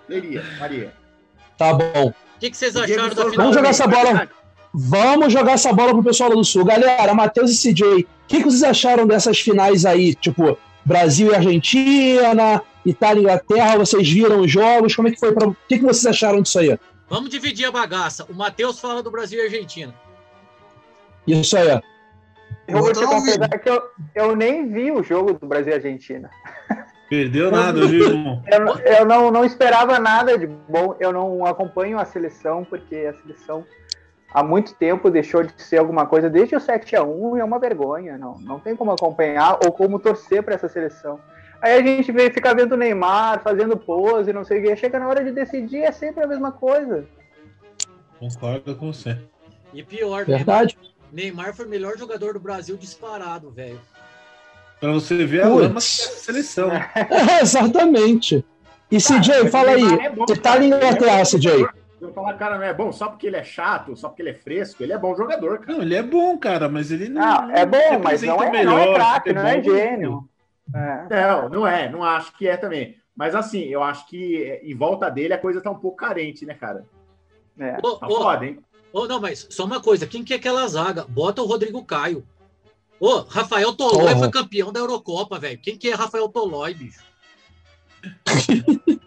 Faria, 0.07 0.43
faria. 0.57 0.93
Tá 1.57 1.73
bom. 1.73 2.09
O 2.09 2.39
que, 2.39 2.49
que 2.49 2.57
vocês 2.57 2.75
acharam 2.75 3.09
da 3.09 3.15
final? 3.15 3.35
Vamos 3.35 3.55
jogar 3.55 3.69
essa 3.69 3.87
bola. 3.87 4.29
Vamos 4.73 5.33
jogar 5.33 5.51
essa 5.53 5.71
bola 5.71 5.93
pro 5.93 6.03
pessoal 6.03 6.29
do 6.31 6.43
Sul. 6.43 6.65
Galera, 6.65 7.13
Matheus 7.13 7.51
e 7.51 7.73
CJ, 7.73 8.01
o 8.01 8.07
que, 8.27 8.39
que 8.39 8.43
vocês 8.43 8.63
acharam 8.63 9.07
dessas 9.07 9.39
finais 9.39 9.85
aí? 9.85 10.13
Tipo, 10.13 10.57
Brasil 10.83 11.31
e 11.31 11.35
Argentina, 11.35 12.61
Itália 12.85 13.19
e 13.19 13.23
Inglaterra, 13.23 13.77
vocês 13.77 14.09
viram 14.09 14.41
os 14.41 14.51
jogos? 14.51 14.95
Como 14.95 15.07
é 15.07 15.11
que 15.11 15.19
foi? 15.19 15.31
Pra... 15.31 15.47
O 15.47 15.55
que, 15.67 15.77
que 15.77 15.83
vocês 15.85 16.05
acharam 16.05 16.41
disso 16.41 16.59
aí? 16.59 16.77
Vamos 17.07 17.29
dividir 17.29 17.65
a 17.65 17.71
bagaça. 17.71 18.25
O 18.29 18.33
Matheus 18.33 18.79
fala 18.79 19.03
do 19.03 19.11
Brasil 19.11 19.39
e 19.39 19.43
Argentina. 19.43 19.93
Isso 21.27 21.57
aí. 21.57 21.81
Eu 22.67 22.79
vou 22.79 22.91
te 22.91 23.05
confessar 23.05 23.49
que 23.49 23.69
eu, 23.69 23.81
eu 24.15 24.35
nem 24.35 24.71
vi 24.71 24.91
o 24.91 25.03
jogo 25.03 25.33
do 25.33 25.45
Brasil 25.45 25.71
e 25.71 25.75
Argentina. 25.75 26.29
Perdeu 27.09 27.51
nada, 27.51 27.85
viu, 27.85 28.09
irmão? 28.09 28.43
Eu, 28.47 28.79
eu 28.79 29.05
não, 29.05 29.29
não 29.29 29.45
esperava 29.45 29.99
nada 29.99 30.37
de 30.37 30.47
bom. 30.47 30.95
Eu 30.99 31.13
não 31.13 31.45
acompanho 31.45 31.99
a 31.99 32.05
seleção, 32.05 32.65
porque 32.65 32.95
a 32.95 33.13
seleção 33.21 33.63
há 34.33 34.43
muito 34.43 34.73
tempo 34.73 35.11
deixou 35.11 35.43
de 35.43 35.53
ser 35.61 35.77
alguma 35.77 36.07
coisa 36.07 36.29
desde 36.29 36.55
o 36.55 36.59
7 36.59 36.95
a 36.95 37.03
1 37.03 37.37
e 37.37 37.39
é 37.39 37.43
uma 37.43 37.59
vergonha. 37.59 38.17
Não, 38.17 38.39
não 38.39 38.59
tem 38.59 38.75
como 38.75 38.91
acompanhar 38.91 39.59
ou 39.63 39.71
como 39.71 39.99
torcer 39.99 40.41
para 40.41 40.55
essa 40.55 40.67
seleção. 40.67 41.19
Aí 41.65 41.79
a 41.79 41.81
gente 41.81 42.11
vê, 42.11 42.29
fica 42.29 42.53
vendo 42.53 42.73
o 42.73 42.77
Neymar 42.77 43.41
fazendo 43.41 43.75
pose, 43.75 44.31
não 44.31 44.43
sei 44.43 44.59
o 44.59 44.63
que. 44.63 44.75
Chega 44.75 44.99
na 44.99 45.07
hora 45.07 45.23
de 45.23 45.31
decidir, 45.31 45.81
é 45.81 45.91
sempre 45.91 46.23
a 46.23 46.27
mesma 46.27 46.51
coisa. 46.51 47.07
Concordo 48.19 48.75
com 48.75 48.93
você. 48.93 49.17
E 49.73 49.81
pior, 49.81 50.25
Verdade. 50.25 50.77
Neymar 51.11 51.55
foi 51.55 51.65
o 51.65 51.69
melhor 51.69 51.97
jogador 51.97 52.33
do 52.33 52.39
Brasil 52.39 52.77
disparado, 52.77 53.49
velho. 53.49 53.81
Pra 54.79 54.91
você 54.91 55.25
ver 55.25 55.41
a 55.41 55.47
lama 55.49 55.73
da 55.73 55.79
seleção. 55.79 56.69
É, 56.69 57.41
exatamente. 57.41 58.45
E 58.91 58.97
CJ, 58.97 59.31
ah, 59.31 59.49
fala 59.49 59.71
aí. 59.71 60.05
É 60.05 60.09
bom, 60.11 60.23
você 60.27 60.35
tá 60.35 60.63
em 60.63 60.67
Inglaterra, 60.67 61.21
é 61.21 61.23
CJ. 61.23 61.67
Eu 61.99 62.13
falar, 62.13 62.35
cara, 62.35 62.59
não 62.59 62.63
é 62.63 62.75
bom 62.75 62.91
só 62.91 63.07
porque 63.07 63.25
ele 63.25 63.37
é 63.37 63.43
chato, 63.43 63.95
só 63.95 64.09
porque 64.09 64.21
ele 64.21 64.29
é 64.29 64.35
fresco. 64.35 64.83
Ele 64.83 64.93
é 64.93 64.99
bom 64.99 65.15
jogador, 65.15 65.57
cara. 65.57 65.73
Não, 65.73 65.81
ele 65.81 65.95
é 65.95 66.03
bom, 66.03 66.37
cara, 66.37 66.69
mas 66.69 66.91
ele 66.91 67.09
não. 67.09 67.23
Ah, 67.23 67.47
é 67.51 67.65
bom, 67.65 67.99
mas 68.03 68.21
não 68.21 68.43
é, 68.43 68.51
melhor, 68.51 68.71
não 68.71 68.79
é 68.79 68.93
craque, 68.93 69.33
não 69.33 69.47
é 69.47 69.63
gênio. 69.63 70.29
É. 70.73 71.27
Não, 71.27 71.49
não 71.49 71.67
é, 71.67 71.89
não 71.89 72.03
acho 72.03 72.35
que 72.37 72.47
é 72.47 72.57
também. 72.57 72.97
Mas 73.15 73.33
assim, 73.33 73.61
eu 73.61 73.81
acho 73.81 74.07
que 74.07 74.59
em 74.63 74.75
volta 74.75 75.09
dele 75.09 75.33
a 75.33 75.37
coisa 75.37 75.61
tá 75.61 75.71
um 75.71 75.79
pouco 75.79 75.97
carente, 75.97 76.45
né, 76.45 76.53
cara? 76.53 76.85
É, 77.57 77.77
ô, 77.81 77.95
tá 77.95 78.07
ô, 78.07 78.15
foda, 78.15 78.45
hein? 78.45 78.59
Ô, 78.91 79.07
não, 79.07 79.21
mas 79.21 79.47
só 79.49 79.65
uma 79.65 79.81
coisa, 79.81 80.07
quem 80.07 80.23
que 80.23 80.33
é 80.33 80.37
aquela 80.37 80.67
zaga? 80.67 81.05
Bota 81.07 81.41
o 81.41 81.45
Rodrigo 81.45 81.83
Caio. 81.83 82.25
Ô, 82.99 83.19
Rafael 83.21 83.73
Tolói 83.73 84.13
oh. 84.13 84.19
foi 84.19 84.31
campeão 84.31 84.71
da 84.71 84.79
Eurocopa, 84.79 85.39
velho. 85.39 85.57
Quem 85.59 85.77
que 85.77 85.89
é 85.89 85.95
Rafael 85.95 86.27
Tolói, 86.29 86.73
bicho? 86.73 87.03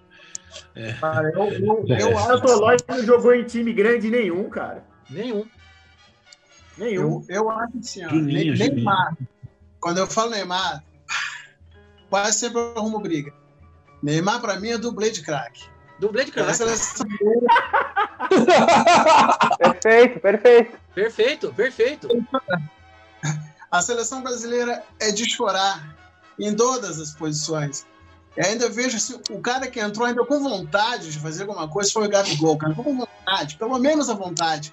é. 0.74 0.92
Cara, 0.94 1.30
eu, 1.30 1.44
eu, 1.44 1.84
eu, 1.86 2.18
é. 2.18 2.34
o 2.34 2.40
Tolói 2.40 2.76
não 2.86 3.02
jogou 3.02 3.34
em 3.34 3.44
time 3.44 3.72
grande 3.72 4.10
nenhum, 4.10 4.48
cara. 4.48 4.84
Nenhum. 5.08 5.44
Nenhum. 6.76 7.24
Eu, 7.28 7.36
eu 7.36 7.50
acho 7.50 7.78
assim, 7.78 8.04
ó, 8.04 8.08
Juninho, 8.10 8.56
Neymar. 8.56 9.16
Quando 9.80 9.98
eu 9.98 10.06
falo 10.06 10.30
Neymar, 10.30 10.84
quase 12.08 12.38
sempre 12.38 12.60
arrumo 12.76 13.00
briga. 13.00 13.32
Neymar, 14.02 14.40
pra 14.40 14.58
mim, 14.58 14.70
é 14.70 14.78
dublê 14.78 15.10
de 15.10 15.22
craque. 15.22 15.64
Dublê 15.98 16.24
de 16.24 16.32
craque. 16.32 16.58
perfeito, 19.58 20.20
perfeito. 20.20 20.78
Perfeito, 20.94 21.54
perfeito. 21.54 22.08
A 23.70 23.82
seleção 23.82 24.22
brasileira 24.22 24.82
é 25.00 25.10
de 25.10 25.28
chorar 25.28 25.96
em 26.38 26.54
todas 26.54 27.00
as 27.00 27.12
posições. 27.12 27.86
E 28.36 28.40
ainda 28.40 28.68
vejo 28.68 28.96
assim, 28.96 29.20
o 29.30 29.40
cara 29.40 29.66
que 29.66 29.80
entrou 29.80 30.06
ainda 30.06 30.24
com 30.24 30.40
vontade 30.40 31.10
de 31.10 31.18
fazer 31.18 31.42
alguma 31.42 31.68
coisa 31.68 31.90
foi 31.90 32.06
o 32.06 32.10
Gabigol, 32.10 32.56
cara, 32.56 32.74
com 32.74 32.96
vontade, 32.96 33.56
pelo 33.56 33.78
menos 33.78 34.08
a 34.08 34.14
vontade. 34.14 34.72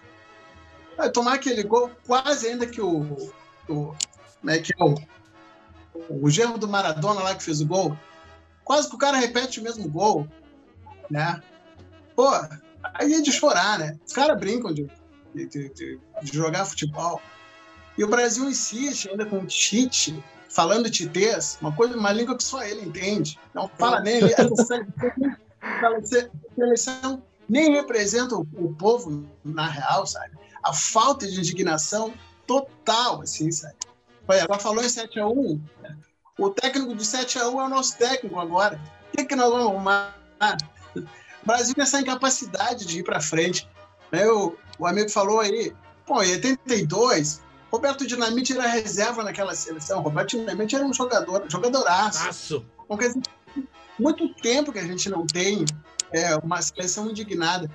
Vai 0.96 1.10
tomar 1.10 1.34
aquele 1.34 1.63
gol 1.63 1.92
quase 2.06 2.48
ainda 2.48 2.68
que 2.68 2.80
o, 2.80 3.32
o 3.68 3.96
né, 4.44 4.60
que 4.60 4.72
é 4.72 4.84
o, 4.84 4.96
o 6.10 6.30
germo 6.30 6.58
do 6.58 6.68
Maradona 6.68 7.22
lá 7.22 7.36
que 7.36 7.44
fez 7.44 7.62
o 7.62 7.68
gol, 7.68 7.98
quase 8.64 8.90
que 8.90 8.96
o 8.96 9.00
cara 9.00 9.18
repete 9.18 9.60
o 9.60 9.64
mesmo 9.64 9.88
gol, 9.90 10.28
né? 11.10 11.42
Pô, 12.16 12.30
aí 12.94 13.14
é 13.14 13.22
de 13.22 13.32
chorar, 13.32 13.80
né? 13.80 13.98
Os 14.06 14.14
caras 14.14 14.40
brincam 14.40 14.74
de, 14.74 14.90
de, 15.34 15.48
de, 15.48 15.70
de, 15.70 16.00
jogar 16.34 16.66
futebol. 16.66 17.22
E 17.98 18.04
o 18.04 18.08
Brasil 18.08 18.50
insiste 18.50 19.10
ainda 19.10 19.25
com 19.25 19.40
o 19.40 19.46
Tite, 19.46 20.22
falando 20.50 20.90
titês, 20.90 21.58
uma 21.62 21.74
coisa, 21.74 21.98
uma 21.98 22.12
língua 22.12 22.36
que 22.38 22.44
só 22.44 22.64
ele 22.64 22.82
entende. 22.82 23.40
Não 23.54 23.68
fala 23.68 24.02
nem 24.02 24.18
ele. 24.24 24.34
Essa 24.34 26.30
seleção 26.56 27.24
nem 27.48 27.72
representa 27.72 28.36
o, 28.36 28.48
o 28.56 28.74
povo 28.74 29.25
na 29.44 29.68
real, 29.68 30.06
sabe? 30.06 30.38
A 30.64 30.74
falta 30.74 31.28
de 31.28 31.38
indignação 31.40 32.14
total, 32.48 33.22
assim, 33.22 33.52
sabe? 33.52 33.75
Ela 34.27 34.60
falou 34.60 34.84
em 34.84 34.88
7x1. 34.88 35.62
O 36.38 36.50
técnico 36.50 36.96
de 36.96 37.03
7x1 37.03 37.41
é 37.41 37.63
o 37.63 37.70
nosso 37.70 37.98
técnico 37.98 38.39
agora. 38.39 38.79
O 39.08 39.17
que, 39.17 39.25
que 39.25 39.36
nós 39.36 39.50
vamos 39.50 39.67
arrumar? 39.67 40.17
O 40.96 41.46
Brasil 41.46 41.75
tem 41.75 41.84
essa 41.84 42.01
incapacidade 42.01 42.86
de 42.86 43.00
ir 43.00 43.03
para 43.03 43.22
frente. 43.22 43.70
Né? 44.12 44.27
O, 44.27 44.55
o 44.79 44.88
amigo 44.88 45.10
falou 45.10 45.39
aí, 45.39 45.74
pô, 46.05 46.22
em 46.24 46.32
82, 46.32 47.41
Roberto 47.72 48.05
Dinamite 48.05 48.53
era 48.53 48.67
reserva 48.67 49.24
naquela 49.24 49.53
seleção. 49.55 50.01
Roberto 50.01 50.38
Dinamite 50.38 50.75
era 50.75 50.86
um 50.86 50.94
jogador, 50.94 51.46
jogadoraço. 51.50 52.27
Aço. 52.27 52.65
Então, 52.84 52.98
quer 52.98 53.08
dizer, 53.08 53.24
muito 54.00 54.34
tempo 54.36 54.72
que 54.72 54.79
a 54.79 54.84
gente 54.84 55.10
não 55.10 55.25
tem 55.25 55.65
é, 56.12 56.36
uma 56.38 56.62
seleção 56.62 57.10
indignada. 57.10 57.70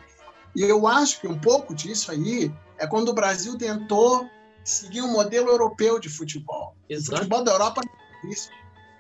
E 0.55 0.63
eu 0.63 0.87
acho 0.87 1.21
que 1.21 1.29
um 1.29 1.39
pouco 1.39 1.75
disso 1.75 2.11
aí 2.11 2.53
é 2.79 2.87
quando 2.87 3.11
o 3.11 3.15
Brasil 3.15 3.57
tentou 3.57 4.29
seguir 4.65 5.03
um 5.03 5.13
modelo 5.13 5.49
europeu 5.49 5.99
de 5.99 6.09
futebol. 6.09 6.77
Exato. 6.89 7.15
O 7.15 7.17
futebol 7.19 7.45
da 7.45 7.53
Europa 7.53 7.83
não 7.85 8.31
existe. 8.31 8.51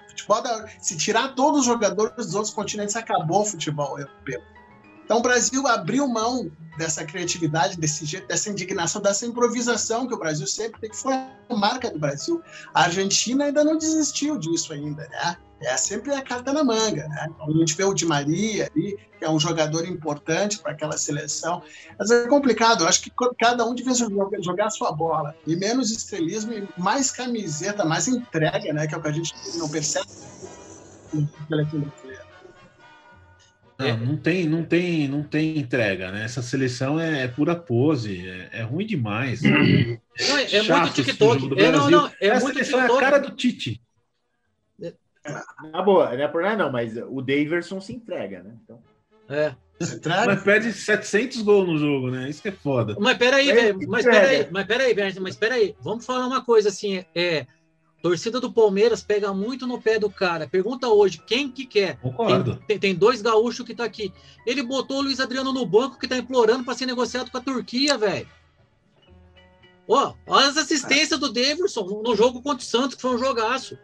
Futebol 0.08 0.42
da... 0.42 0.68
Se 0.80 0.96
tirar 0.96 1.34
todos 1.34 1.60
os 1.60 1.66
jogadores 1.66 2.14
dos 2.16 2.34
outros 2.34 2.52
continentes, 2.52 2.96
acabou 2.96 3.42
o 3.42 3.46
futebol 3.46 3.98
europeu. 3.98 4.42
Então 5.04 5.18
o 5.18 5.22
Brasil 5.22 5.66
abriu 5.66 6.06
mão 6.06 6.50
dessa 6.78 7.04
criatividade, 7.04 7.76
desse 7.76 8.04
jeito, 8.04 8.28
dessa 8.28 8.48
indignação, 8.48 9.02
dessa 9.02 9.26
improvisação 9.26 10.06
que 10.06 10.14
o 10.14 10.18
Brasil 10.18 10.46
sempre 10.46 10.80
tem, 10.80 10.90
que 10.90 10.96
foi 10.96 11.12
a 11.12 11.56
marca 11.56 11.90
do 11.90 11.98
Brasil. 11.98 12.40
A 12.72 12.84
Argentina 12.84 13.46
ainda 13.46 13.64
não 13.64 13.76
desistiu 13.76 14.38
disso 14.38 14.72
ainda, 14.72 15.08
né? 15.08 15.36
É 15.62 15.76
sempre 15.76 16.12
a 16.14 16.22
carta 16.22 16.52
na 16.52 16.64
manga, 16.64 17.06
né? 17.08 17.28
Então, 17.30 17.48
a 17.48 17.52
gente 17.58 17.76
vê 17.76 17.84
o 17.84 17.92
Di 17.92 18.06
Maria 18.06 18.70
ali, 18.74 18.96
que 19.18 19.24
é 19.24 19.30
um 19.30 19.38
jogador 19.38 19.86
importante 19.86 20.58
para 20.58 20.72
aquela 20.72 20.96
seleção. 20.96 21.62
Mas 21.98 22.10
é 22.10 22.26
complicado, 22.26 22.84
eu 22.84 22.88
acho 22.88 23.02
que 23.02 23.12
cada 23.38 23.66
um 23.66 23.74
devia 23.74 23.92
jogar 24.40 24.66
a 24.66 24.70
sua 24.70 24.90
bola. 24.90 25.34
E 25.46 25.54
menos 25.56 25.90
estrelismo 25.90 26.52
e 26.52 26.66
mais 26.78 27.10
camiseta, 27.10 27.84
mais 27.84 28.08
entrega, 28.08 28.72
né? 28.72 28.86
Que 28.86 28.94
é 28.94 28.98
o 28.98 29.02
que 29.02 29.08
a 29.08 29.12
gente 29.12 29.34
não 29.58 29.68
percebe 29.68 30.08
não, 33.78 33.86
é. 33.86 33.96
não 33.96 34.16
tem, 34.16 34.46
não 34.46 34.62
tem, 34.62 35.08
não 35.08 35.22
tem 35.22 35.58
entrega, 35.58 36.10
né? 36.10 36.24
Essa 36.24 36.42
seleção 36.42 37.00
é, 37.00 37.24
é 37.24 37.28
pura 37.28 37.56
pose, 37.56 38.26
é, 38.26 38.48
é, 38.52 38.62
ruim 38.62 38.86
demais. 38.86 39.40
Não, 39.42 39.50
é, 39.50 40.56
é 40.56 40.62
muito 40.62 40.92
TikTok. 40.92 41.60
É, 41.60 41.72
não, 41.72 41.90
não, 41.90 42.06
é 42.20 42.28
Essa 42.28 42.44
muito 42.44 42.54
seleção 42.56 42.80
TikTok. 42.80 43.02
é 43.02 43.06
a 43.06 43.10
cara 43.10 43.18
do 43.18 43.34
Tite. 43.34 43.80
Na 45.72 45.82
boa, 45.82 46.16
não 46.16 46.24
é 46.24 46.28
por 46.28 46.42
nada 46.42 46.64
não, 46.64 46.72
mas 46.72 46.96
o 46.96 47.20
Daverson 47.20 47.80
se 47.80 47.92
entrega, 47.92 48.42
né? 48.42 48.54
Então... 48.64 48.82
É. 49.28 49.54
Mas 50.26 50.42
perde 50.42 50.72
700 50.72 51.40
gols 51.40 51.66
no 51.66 51.78
jogo, 51.78 52.10
né? 52.10 52.28
Isso 52.28 52.42
que 52.42 52.48
é 52.48 52.52
foda. 52.52 52.96
Mas 52.98 53.16
peraí, 53.16 53.50
velho. 53.50 53.78
Mas 53.88 54.04
peraí, 54.04 54.48
mas 54.50 54.66
peraí, 54.66 55.20
mas 55.20 55.36
peraí. 55.36 55.76
Vamos 55.80 56.04
falar 56.04 56.26
uma 56.26 56.44
coisa 56.44 56.68
assim. 56.68 57.02
É, 57.14 57.46
torcida 58.02 58.40
do 58.40 58.52
Palmeiras 58.52 59.02
pega 59.02 59.32
muito 59.32 59.66
no 59.66 59.80
pé 59.80 59.98
do 59.98 60.10
cara. 60.10 60.46
Pergunta 60.46 60.88
hoje 60.88 61.22
quem 61.26 61.50
que 61.50 61.64
quer. 61.64 61.98
Concordo. 61.98 62.56
Tem, 62.66 62.78
tem 62.78 62.94
dois 62.94 63.22
gaúchos 63.22 63.64
que 63.64 63.74
tá 63.74 63.84
aqui. 63.84 64.12
Ele 64.46 64.62
botou 64.62 64.98
o 64.98 65.02
Luiz 65.02 65.18
Adriano 65.18 65.52
no 65.52 65.64
banco 65.64 65.98
que 65.98 66.08
tá 66.08 66.18
implorando 66.18 66.64
para 66.64 66.74
ser 66.74 66.84
negociado 66.84 67.30
com 67.30 67.38
a 67.38 67.42
Turquia, 67.42 67.96
velho. 67.96 68.28
Ó, 69.88 70.14
olha 70.26 70.46
as 70.46 70.56
assistências 70.56 71.18
do 71.18 71.32
Davidson 71.32 72.02
no 72.04 72.14
jogo 72.14 72.42
contra 72.42 72.62
o 72.62 72.68
Santos, 72.68 72.94
que 72.96 73.02
foi 73.02 73.14
um 73.14 73.18
jogaço. 73.18 73.78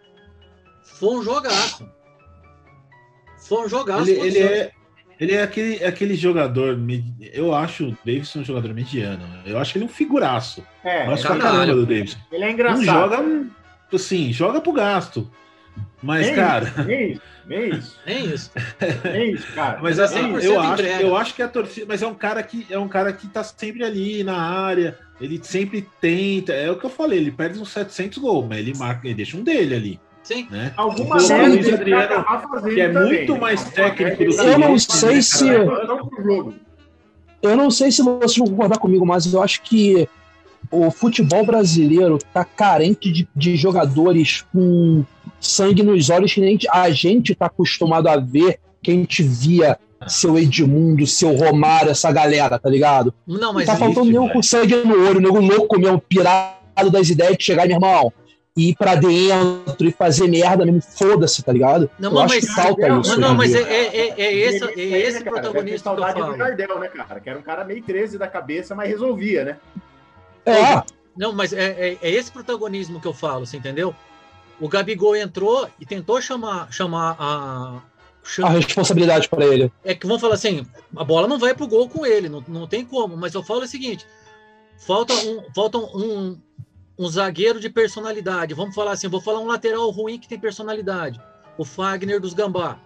Foi 0.95 1.16
um 1.16 1.23
jogaço. 1.23 1.88
Foi 3.38 3.66
um 3.66 3.69
jogaço. 3.69 4.11
Ele, 4.11 4.21
ele 4.21 4.38
é, 4.38 4.73
ele 5.21 5.35
é 5.35 5.43
aquele, 5.43 5.76
é 5.76 5.87
aquele 5.87 6.14
jogador. 6.14 6.78
Eu 7.33 7.55
acho 7.55 7.88
o 7.88 7.99
Davidson 8.05 8.40
um 8.40 8.45
jogador 8.45 8.73
mediano. 8.75 9.23
Eu 9.45 9.59
acho 9.59 9.73
que 9.73 9.78
ele 9.78 9.85
é 9.85 9.88
um 9.88 9.90
figuraço. 9.90 10.66
É, 10.85 11.07
eu 11.07 11.12
acho 11.12 11.26
é 11.26 11.38
caramba 11.38 11.75
do 11.75 11.87
Davidson. 11.87 12.19
Ele 12.31 12.45
é 12.45 12.50
engraçado. 12.50 12.85
Não 12.85 12.85
joga, 12.85 13.47
assim, 13.93 14.33
joga 14.33 14.61
pro 14.61 14.73
gasto. 14.73 15.31
Mas, 16.02 16.26
nem 16.26 16.35
cara. 16.35 16.66
Isso, 16.66 16.85
nem 16.87 17.11
isso, 17.11 17.23
nem 17.47 17.71
isso. 17.71 18.00
Nem 18.07 18.35
isso. 18.35 18.52
Nem 19.05 19.33
isso, 19.33 19.52
cara. 19.55 19.78
Mas 19.83 19.99
assim, 19.99 20.35
eu 20.43 20.61
acho, 20.61 20.83
eu 20.83 21.16
acho 21.16 21.35
que 21.35 21.43
a 21.43 21.49
torcida. 21.49 21.87
Mas 21.88 22.02
é 22.02 22.07
um 22.07 22.14
cara 22.14 22.43
que 22.43 22.66
é 22.71 22.78
um 22.78 22.88
cara 22.88 23.12
que 23.12 23.26
tá 23.26 23.43
sempre 23.43 23.85
ali 23.85 24.23
na 24.23 24.37
área. 24.37 24.99
Ele 25.21 25.40
sempre 25.43 25.87
tenta. 26.00 26.52
É 26.52 26.71
o 26.71 26.76
que 26.76 26.85
eu 26.85 26.90
falei, 26.90 27.19
ele 27.19 27.31
perde 27.31 27.59
uns 27.59 27.71
700 27.71 28.19
gols, 28.19 28.47
mas 28.47 28.59
ele 28.59 28.76
marca, 28.76 29.07
ele 29.07 29.14
deixa 29.14 29.37
um 29.37 29.43
dele 29.43 29.75
ali. 29.75 30.00
Sim. 30.26 30.49
Né? 30.50 30.73
Alguma 30.76 31.18
vez 31.18 31.30
Luiz 31.30 31.73
Adriano, 31.73 32.25
que 32.75 32.80
é 32.80 32.92
muito 32.92 33.26
também. 33.26 33.40
mais 33.40 33.64
técnico 33.71 34.25
do 34.25 34.37
que 34.37 34.40
Eu 34.40 34.59
não 34.59 34.76
sei 34.76 35.23
se. 35.23 35.47
Eu 37.42 37.56
não 37.56 37.71
sei 37.71 37.92
se 37.92 38.02
vocês 38.02 38.37
vão 38.37 38.49
concordar 38.49 38.78
comigo, 38.78 39.06
mas 39.06 39.33
eu 39.33 39.40
acho 39.40 39.62
que 39.62 40.09
o 40.68 40.90
futebol 40.90 41.47
brasileiro 41.47 42.18
tá 42.35 42.45
carente 42.45 43.12
de, 43.12 43.28
de 43.37 43.56
jogadores 43.56 44.45
com 44.52 45.04
sangue 45.38 45.85
nos 45.85 46.11
olhos 46.11 46.35
que 46.35 46.40
nem 46.40 46.59
a 46.73 46.90
gente 46.90 47.33
tá 47.33 47.47
acostumado 47.47 48.09
a 48.09 48.16
ver, 48.16 48.59
que 48.83 48.90
a 48.90 48.95
gente 48.95 49.23
via 49.23 49.78
seu 50.09 50.37
Edmundo, 50.37 51.06
seu 51.06 51.37
Romário, 51.37 51.92
essa 51.92 52.11
galera, 52.11 52.59
tá 52.59 52.68
ligado? 52.68 53.14
Não, 53.25 53.52
mas 53.52 53.66
tá 53.66 53.76
faltando 53.76 54.11
nego 54.11 54.28
com 54.30 54.42
sangue 54.42 54.75
no 54.75 55.09
olho, 55.09 55.21
nego 55.21 55.38
louco 55.38 55.78
mesmo, 55.78 56.00
pirado 56.00 56.90
das 56.90 57.11
ideias 57.11 57.37
de 57.37 57.45
chegar, 57.45 57.64
meu 57.66 57.76
irmão, 57.76 58.12
ir 58.56 58.75
pra 58.75 58.94
dentro 58.94 59.86
e 59.86 59.92
fazer 59.92 60.26
merda 60.28 60.64
mesmo, 60.64 60.80
foda-se, 60.80 61.42
tá 61.42 61.52
ligado? 61.52 61.90
Não, 61.98 62.10
eu 62.10 62.14
mas, 62.14 62.32
acho 62.32 62.40
que 62.40 62.46
falta 62.46 62.88
não, 62.88 63.00
isso. 63.00 63.20
Não, 63.20 63.34
mas 63.34 63.54
é, 63.54 63.60
é, 63.60 63.96
é, 63.96 64.14
é, 64.18 64.34
esse, 64.34 64.64
é 64.64 64.98
esse 65.00 65.22
cara, 65.22 65.40
protagonista 65.42 65.94
que 65.94 66.00
eu 66.00 66.06
falo. 66.06 66.32
do 66.32 66.38
Jardel, 66.38 66.80
né, 66.80 66.88
cara? 66.88 67.20
Que 67.20 67.30
era 67.30 67.38
um 67.38 67.42
cara 67.42 67.64
meio 67.64 67.82
13 67.82 68.16
da 68.16 68.26
cabeça, 68.26 68.75
mas 68.75 68.88
resolvia, 68.88 69.44
né? 69.44 69.56
É. 70.46 70.82
Não, 71.16 71.32
mas 71.32 71.52
é, 71.52 71.64
é, 71.64 71.98
é, 72.00 72.10
esse 72.10 72.30
protagonismo 72.30 73.00
que 73.00 73.06
eu 73.06 73.12
falo, 73.12 73.46
você 73.46 73.56
entendeu? 73.56 73.94
O 74.60 74.68
Gabigol 74.68 75.16
entrou 75.16 75.68
e 75.78 75.84
tentou 75.84 76.20
chamar, 76.20 76.72
chamar 76.72 77.16
a. 77.18 77.80
A 78.42 78.48
responsabilidade 78.48 79.28
para 79.28 79.44
ele. 79.44 79.72
É 79.84 79.94
que 79.94 80.06
vamos 80.06 80.20
falar 80.20 80.34
assim: 80.34 80.66
a 80.96 81.04
bola 81.04 81.28
não 81.28 81.38
vai 81.38 81.54
pro 81.54 81.68
gol 81.68 81.88
com 81.88 82.04
ele, 82.04 82.28
não, 82.28 82.42
não 82.48 82.66
tem 82.66 82.84
como. 82.84 83.16
Mas 83.16 83.34
eu 83.34 83.42
falo 83.42 83.62
o 83.62 83.66
seguinte: 83.68 84.06
falta 84.78 85.14
um, 85.14 85.44
falta 85.54 85.78
um, 85.78 86.38
um 86.98 87.08
zagueiro 87.08 87.60
de 87.60 87.68
personalidade. 87.68 88.54
Vamos 88.54 88.74
falar 88.74 88.92
assim: 88.92 89.08
vou 89.08 89.20
falar 89.20 89.40
um 89.40 89.46
lateral 89.46 89.88
ruim 89.90 90.18
que 90.18 90.28
tem 90.28 90.38
personalidade. 90.38 91.20
O 91.58 91.64
Fagner 91.64 92.20
dos 92.20 92.34
Gambá. 92.34 92.78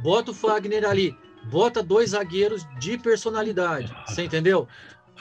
Bota 0.00 0.30
o 0.30 0.34
Fagner 0.34 0.84
ali. 0.84 1.16
Bota 1.44 1.82
dois 1.82 2.10
zagueiros 2.10 2.66
de 2.78 2.96
personalidade. 2.96 3.94
Você 4.06 4.24
entendeu? 4.24 4.66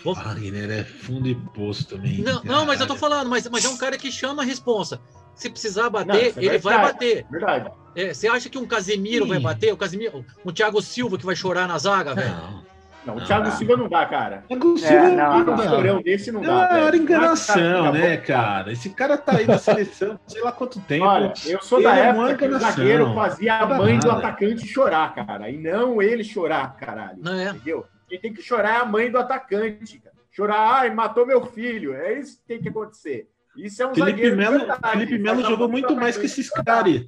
Wagner 0.04 0.72
é 0.72 0.84
fundo 0.84 1.28
e 1.28 1.36
poço 1.36 1.88
também. 1.88 2.20
Não, 2.20 2.44
não, 2.44 2.66
mas 2.66 2.80
eu 2.80 2.88
tô 2.88 2.96
falando, 2.96 3.30
mas, 3.30 3.48
mas 3.50 3.64
é 3.64 3.70
um 3.70 3.78
cara 3.78 3.98
que 3.98 4.12
chama 4.12 4.42
a 4.42 4.46
responsa. 4.46 5.00
se 5.36 5.50
precisar 5.50 5.90
bater, 5.90 6.34
não, 6.36 6.44
ele 6.44 6.58
vai 6.58 6.82
bater. 6.82 7.26
Verdade. 7.30 7.72
É, 7.96 8.14
você 8.14 8.28
acha 8.28 8.50
que 8.50 8.58
um 8.58 8.66
Casemiro 8.66 9.26
Sim. 9.26 9.30
vai 9.30 9.40
bater? 9.40 9.72
O 9.72 9.78
Casemiro, 9.78 10.26
um 10.44 10.52
Thiago 10.52 10.82
Silva 10.82 11.18
que 11.18 11.26
vai 11.26 11.36
chorar 11.36 11.68
na 11.68 11.78
zaga, 11.78 12.16
velho? 12.16 12.36
Não, 12.36 12.66
o 13.12 13.26
Thiago 13.26 13.52
Silva 13.52 13.78
não 13.78 13.90
dá, 13.90 14.06
cara. 14.06 14.44
Thiago 14.48 14.78
Silva 14.78 14.94
é, 14.94 15.16
não, 15.16 15.44
não, 15.44 15.84
não, 15.84 16.02
desse 16.02 16.32
não 16.32 16.42
dá. 16.42 16.70
É 16.78 16.84
era 16.88 16.98
enganação, 16.98 17.92
né, 17.92 18.18
cara? 18.18 18.72
Esse 18.72 18.90
cara 18.90 19.18
tá 19.18 19.38
aí 19.38 19.48
na 19.48 19.58
seleção, 19.58 20.20
sei 20.28 20.42
lá 20.42 20.52
quanto 20.52 20.80
tempo. 20.82 21.06
Olha, 21.06 21.34
eu 21.46 21.62
sou 21.62 21.82
da 21.82 21.98
é 21.98 22.10
época 22.10 22.36
que 22.36 22.46
o 22.46 22.60
zagueiro 22.60 23.14
fazia 23.14 23.58
a 23.58 23.66
mãe 23.66 24.00
do 24.00 24.12
atacante 24.12 24.68
chorar, 24.68 25.14
cara. 25.14 25.50
E 25.50 25.58
não 25.58 26.02
ele 26.02 26.24
chorar, 26.24 26.76
caralho. 26.76 27.18
Não 27.22 27.34
é. 27.34 27.50
Entendeu? 27.50 27.86
Quem 28.08 28.20
tem 28.20 28.34
que 28.34 28.42
chorar 28.42 28.76
é 28.76 28.78
a 28.78 28.86
mãe 28.86 29.12
do 29.12 29.18
atacante, 29.18 30.00
cara. 30.00 30.16
Chorar, 30.32 30.82
ai, 30.82 30.94
matou 30.94 31.26
meu 31.26 31.46
filho. 31.46 31.94
É 31.94 32.20
isso 32.20 32.38
que 32.38 32.48
tem 32.48 32.62
que 32.62 32.70
acontecer. 32.70 33.28
Isso 33.56 33.82
é 33.84 33.88
um 33.88 33.94
Felipe 33.94 34.12
zagueiro. 34.12 34.38
Melo, 34.38 34.66
Felipe 34.92 35.18
Melo 35.20 35.44
jogou 35.44 35.70
muito 35.70 35.96
mais 35.96 36.18
que 36.18 36.26
esses 36.26 36.50
caras. 36.50 37.06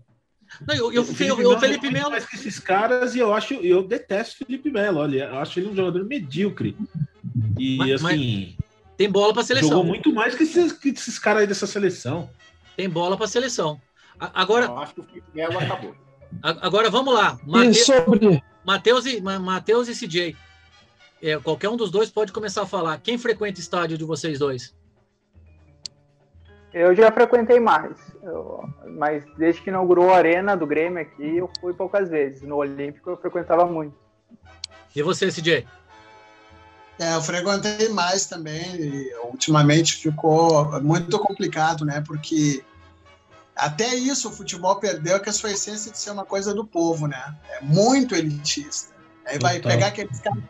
Não, 0.67 0.75
eu, 0.75 0.93
eu, 0.93 1.01
o 1.01 1.05
Felipe, 1.05 1.41
eu, 1.41 1.51
o 1.51 1.59
Felipe 1.59 1.91
Melo. 1.91 2.11
Mais 2.11 2.25
que 2.25 2.35
esses 2.35 2.59
caras 2.59 3.15
e 3.15 3.19
eu 3.19 3.33
acho, 3.33 3.55
eu 3.55 3.83
detesto 3.83 4.43
o 4.43 4.45
Felipe 4.45 4.69
Melo. 4.69 4.99
Olha, 4.99 5.25
eu 5.25 5.39
acho 5.39 5.59
ele 5.59 5.69
um 5.69 5.75
jogador 5.75 6.03
medíocre. 6.05 6.77
E 7.57 7.77
mas, 7.77 7.91
assim. 7.93 8.55
Mas 8.57 8.65
tem 8.97 9.09
bola 9.09 9.33
para 9.33 9.43
seleção. 9.43 9.69
Jogou 9.69 9.85
muito 9.85 10.13
mais 10.13 10.35
que 10.35 10.43
esses, 10.43 10.71
que 10.71 10.89
esses 10.89 11.19
caras 11.19 11.41
aí 11.41 11.47
dessa 11.47 11.67
seleção. 11.67 12.29
Tem 12.77 12.89
bola 12.89 13.17
para 13.17 13.27
seleção. 13.27 13.81
Agora. 14.19 14.65
Eu 14.65 14.77
acho 14.77 14.93
que 14.93 15.01
o 15.01 15.03
Felipe 15.03 15.27
Melo 15.33 15.57
acabou. 15.57 15.95
Agora 16.41 16.89
vamos 16.89 17.13
lá. 17.13 17.39
Mate... 17.45 17.75
sobre... 17.75 18.41
Matheus 18.65 19.05
e, 19.05 19.21
Mateus 19.21 19.87
e 19.87 19.93
CJ. 19.93 20.35
É, 21.21 21.37
qualquer 21.37 21.69
um 21.69 21.77
dos 21.77 21.91
dois 21.91 22.09
pode 22.09 22.31
começar 22.31 22.63
a 22.63 22.67
falar. 22.67 22.97
Quem 22.99 23.17
frequenta 23.17 23.59
estádio 23.59 23.97
de 23.97 24.03
vocês 24.03 24.39
dois? 24.39 24.75
Eu 26.75 26.93
já 26.93 27.09
frequentei 27.09 27.57
mais, 27.57 27.95
eu, 28.21 28.67
mas 28.97 29.23
desde 29.37 29.61
que 29.61 29.69
inaugurou 29.69 30.13
a 30.13 30.17
arena 30.17 30.57
do 30.57 30.67
Grêmio 30.67 31.01
aqui, 31.01 31.37
eu 31.37 31.49
fui 31.61 31.73
poucas 31.73 32.09
vezes. 32.09 32.41
No 32.41 32.57
Olímpico 32.57 33.11
eu 33.11 33.15
frequentava 33.15 33.65
muito. 33.65 33.95
E 34.93 35.01
você, 35.01 35.29
CJ? 35.29 35.65
É, 36.99 37.15
eu 37.15 37.21
frequentei 37.21 37.87
mais 37.87 38.25
também. 38.25 38.75
E 38.75 39.15
ultimamente 39.23 39.95
ficou 39.95 40.81
muito 40.81 41.17
complicado, 41.17 41.85
né? 41.85 42.03
Porque 42.05 42.61
até 43.55 43.95
isso 43.95 44.27
o 44.27 44.33
futebol 44.33 44.75
perdeu 44.75 45.17
que 45.21 45.29
a 45.29 45.33
sua 45.33 45.51
essência 45.51 45.89
de 45.89 45.97
ser 45.97 46.11
uma 46.11 46.25
coisa 46.25 46.53
do 46.53 46.67
povo, 46.67 47.07
né? 47.07 47.37
É 47.51 47.61
muito 47.61 48.13
elitista. 48.13 48.93
Aí 49.25 49.39
vai 49.39 49.57
então. 49.57 49.71
pegar 49.71 49.87
aqueles 49.87 50.19
caras 50.19 50.43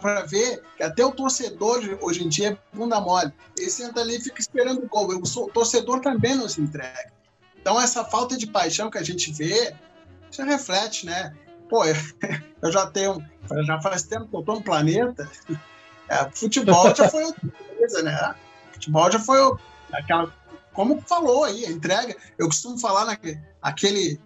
para 0.00 0.22
ver 0.22 0.62
que 0.76 0.82
até 0.82 1.04
o 1.04 1.12
torcedor 1.12 1.98
hoje 2.00 2.24
em 2.24 2.28
dia 2.28 2.50
é 2.50 2.76
bunda 2.76 3.00
mole. 3.00 3.32
Ele 3.56 3.70
senta 3.70 4.00
ali 4.00 4.16
e 4.16 4.20
fica 4.20 4.40
esperando 4.40 4.82
o 4.82 4.88
gol. 4.88 5.08
O 5.10 5.50
torcedor 5.50 6.00
também 6.00 6.34
não 6.34 6.48
se 6.48 6.60
entrega. 6.60 7.12
Então, 7.60 7.80
essa 7.80 8.04
falta 8.04 8.36
de 8.36 8.46
paixão 8.46 8.90
que 8.90 8.96
a 8.96 9.02
gente 9.02 9.30
vê, 9.32 9.74
isso 10.30 10.42
reflete, 10.42 11.04
né? 11.04 11.34
Pô, 11.68 11.84
eu 12.62 12.72
já 12.72 12.86
tenho, 12.86 13.22
já 13.66 13.80
faz 13.82 14.04
tempo 14.04 14.26
que 14.26 14.36
eu 14.36 14.42
tô 14.42 14.54
no 14.54 14.62
planeta. 14.62 15.30
É, 16.08 16.30
futebol 16.30 16.94
já 16.94 17.10
foi 17.10 17.24
outra 17.24 17.48
coisa, 17.76 18.02
né? 18.02 18.34
Futebol 18.72 19.10
já 19.10 19.18
foi 19.18 19.38
aquela, 19.92 20.32
como 20.72 21.02
falou 21.02 21.44
aí, 21.44 21.66
a 21.66 21.70
entrega. 21.70 22.16
Eu 22.38 22.46
costumo 22.46 22.78
falar 22.78 23.04
naquele, 23.04 23.38
aquele, 23.60 24.20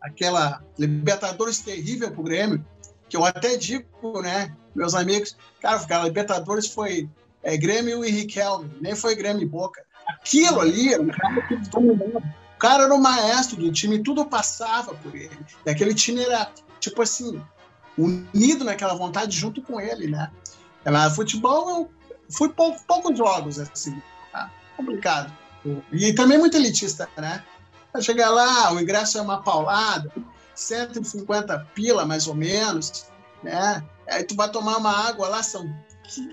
aquela 0.00 0.62
Libertadores 0.78 1.60
terrível 1.60 2.10
pro 2.10 2.22
Grêmio 2.22 2.64
que 3.08 3.16
eu 3.16 3.24
até 3.24 3.56
digo, 3.56 4.20
né, 4.20 4.54
meus 4.74 4.94
amigos, 4.94 5.36
cara, 5.60 5.84
cara 5.86 6.04
Libertadores 6.04 6.66
foi 6.66 7.08
é, 7.42 7.56
Grêmio 7.56 8.04
e 8.04 8.10
Riquelme, 8.10 8.70
nem 8.80 8.94
foi 8.94 9.14
Grêmio 9.14 9.42
e 9.42 9.46
Boca. 9.46 9.84
Aquilo 10.08 10.60
ali 10.60 10.92
era 10.92 11.04
cara 11.06 11.42
que 11.42 11.54
O 11.54 12.58
cara 12.58 12.84
era 12.84 12.94
o 12.94 13.00
maestro 13.00 13.56
do 13.56 13.72
time, 13.72 14.02
tudo 14.02 14.24
passava 14.24 14.94
por 14.94 15.14
ele. 15.14 15.38
E 15.64 15.70
aquele 15.70 15.94
time 15.94 16.22
era, 16.22 16.50
tipo 16.80 17.02
assim, 17.02 17.42
unido 17.96 18.64
naquela 18.64 18.94
vontade 18.94 19.36
junto 19.36 19.62
com 19.62 19.80
ele, 19.80 20.08
né? 20.08 20.30
Mas 20.84 21.14
futebol, 21.14 21.70
eu 21.70 21.90
fui 22.30 22.48
pouco, 22.48 22.80
poucos 22.86 23.16
jogos, 23.18 23.58
assim, 23.58 24.00
tá? 24.32 24.50
complicado. 24.76 25.32
E 25.92 26.12
também 26.12 26.38
muito 26.38 26.56
elitista, 26.56 27.08
né? 27.16 27.42
Chegar 28.00 28.30
lá, 28.30 28.72
o 28.72 28.80
ingresso 28.80 29.18
é 29.18 29.22
uma 29.22 29.42
paulada, 29.42 30.12
150 30.56 31.58
pila, 31.74 32.04
mais 32.04 32.26
ou 32.26 32.34
menos, 32.34 33.06
né? 33.42 33.84
Aí 34.08 34.24
tu 34.24 34.34
vai 34.34 34.50
tomar 34.50 34.78
uma 34.78 34.90
água 35.08 35.28
lá, 35.28 35.42
são 35.42 35.72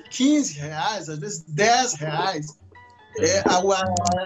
15 0.10 0.54
reais, 0.54 1.10
às 1.10 1.20
vezes 1.20 1.44
10 1.48 1.94
reais. 1.94 2.58
É, 3.20 3.40
a, 3.42 3.58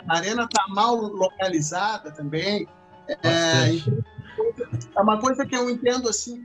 a, 0.08 0.18
arena 0.18 0.44
está 0.44 0.66
mal 0.70 0.96
localizada 0.96 2.12
também. 2.12 2.68
É, 3.08 3.16
é, 3.24 5.02
uma 5.02 5.20
coisa 5.20 5.46
que 5.46 5.56
eu 5.56 5.70
entendo 5.70 6.08
assim. 6.10 6.44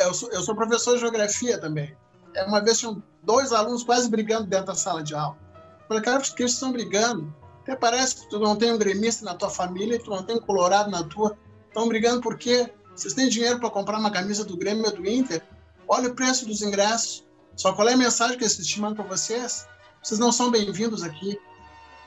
Eu 0.00 0.12
sou, 0.12 0.30
eu 0.32 0.42
sou 0.42 0.54
professor 0.54 0.94
de 0.94 1.00
geografia 1.00 1.58
também. 1.58 1.96
É, 2.34 2.44
uma 2.44 2.60
vez 2.60 2.78
tinham 2.78 3.02
dois 3.22 3.52
alunos 3.52 3.84
quase 3.84 4.10
brigando 4.10 4.46
dentro 4.46 4.66
da 4.66 4.74
sala 4.74 5.02
de 5.02 5.14
aula. 5.14 5.36
Eu 5.80 5.88
falei, 5.88 6.02
cara, 6.02 6.20
por 6.20 6.34
que 6.34 6.42
eles 6.42 6.52
estão 6.52 6.72
brigando? 6.72 7.34
Até 7.62 7.76
parece 7.76 8.16
que 8.16 8.30
tu 8.30 8.38
não 8.38 8.56
tem 8.56 8.72
um 8.72 8.78
gremista 8.78 9.24
na 9.24 9.34
tua 9.34 9.48
família 9.48 9.96
e 9.96 9.98
tu 9.98 10.10
não 10.10 10.22
tem 10.22 10.36
um 10.36 10.40
colorado 10.40 10.90
na 10.90 11.02
tua. 11.04 11.36
Estão 11.72 11.88
brigando 11.88 12.20
por 12.20 12.36
quê? 12.36 12.70
Vocês 12.94 13.14
têm 13.14 13.30
dinheiro 13.30 13.58
para 13.58 13.70
comprar 13.70 13.98
uma 13.98 14.10
camisa 14.10 14.44
do 14.44 14.58
Grêmio 14.58 14.84
ou 14.84 14.92
do 14.92 15.08
Inter? 15.08 15.40
Olha 15.88 16.10
o 16.10 16.14
preço 16.14 16.46
dos 16.46 16.60
ingressos. 16.60 17.26
Só 17.56 17.72
qual 17.72 17.88
é 17.88 17.94
a 17.94 17.96
mensagem 17.96 18.36
que 18.36 18.44
eles 18.44 18.58
te 18.58 18.78
mandam 18.78 18.96
para 18.96 19.16
vocês? 19.16 19.66
Vocês 20.02 20.20
não 20.20 20.30
são 20.30 20.50
bem-vindos 20.50 21.02
aqui. 21.02 21.40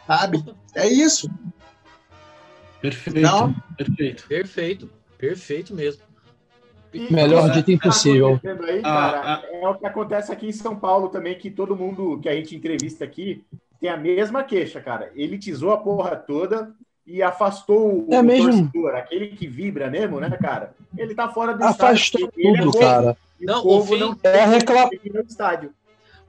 Sabe? 0.06 0.45
É 0.75 0.88
isso. 0.88 1.28
Perfeito. 2.80 3.17
Então, 3.17 3.56
perfeito. 3.75 4.28
Perfeito. 4.28 4.89
Perfeito 5.17 5.73
mesmo. 5.73 6.04
E, 6.93 7.12
Melhor 7.12 7.49
dito 7.49 7.71
impossível. 7.71 8.39
Aí, 8.67 8.84
cara, 8.84 9.19
ah, 9.19 9.36
ah. 9.38 9.45
É 9.51 9.67
o 9.67 9.80
que 9.80 9.88
acontece 9.88 10.32
aqui 10.32 10.45
em 10.45 10.54
São 10.54 10.75
Paulo 10.75 11.10
também, 11.10 11.39
que 11.39 11.49
todo 11.49 11.75
mundo 11.75 12.19
que 12.21 12.30
a 12.30 12.36
gente 12.36 12.56
entrevista 12.56 13.04
aqui 13.04 13.43
tem 13.82 13.89
a 13.89 13.97
mesma 13.97 14.43
queixa, 14.43 14.80
cara. 14.80 15.12
Elitizou 15.15 15.71
a 15.71 15.78
porra 15.78 16.15
toda, 16.15 16.71
e 17.06 17.22
afastou 17.22 18.08
é 18.10 18.20
o 18.20 18.24
mesmo... 18.24 18.52
torcedor, 18.52 18.96
aquele 18.96 19.28
que 19.28 19.48
vibra 19.48 19.89
mesmo, 19.89 20.20
né, 20.20 20.30
cara? 20.41 20.74
Ele 20.98 21.13
tá 21.13 21.30
fora 21.30 21.54
do 21.54 21.63
Afastou 21.63 22.22
estádio. 22.22 22.32
tudo, 22.32 22.78
é 22.78 22.82
cara. 22.82 23.18
Não, 23.39 23.65
o, 23.65 23.86
fim... 23.86 24.00
não 24.00 24.18
é 24.24 24.46
reclam... 24.46 24.89
estádio. 25.28 25.72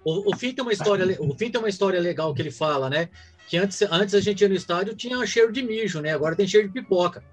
O, 0.05 0.33
o 0.33 0.37
fim 0.37 0.53
tem 0.53 0.63
uma 0.63 0.73
história, 0.73 1.17
o 1.19 1.35
fim 1.35 1.51
tem 1.51 1.59
uma 1.59 1.69
história 1.69 1.99
legal 1.99 2.35
que 2.35 2.43
ele 2.43 2.51
fala, 2.51 2.91
né? 2.91 3.09
Que 3.49 3.57
antes, 3.57 3.81
antes 3.83 4.15
a 4.15 4.21
gente 4.21 4.41
ia 4.41 4.49
no 4.49 4.55
estádio 4.55 4.95
tinha 4.95 5.25
cheiro 5.27 5.51
de 5.51 5.63
mijo, 5.63 6.01
né? 6.01 6.13
Agora 6.13 6.37
tem 6.37 6.47
cheiro 6.47 6.69
de 6.69 6.75
pipoca. 6.75 7.25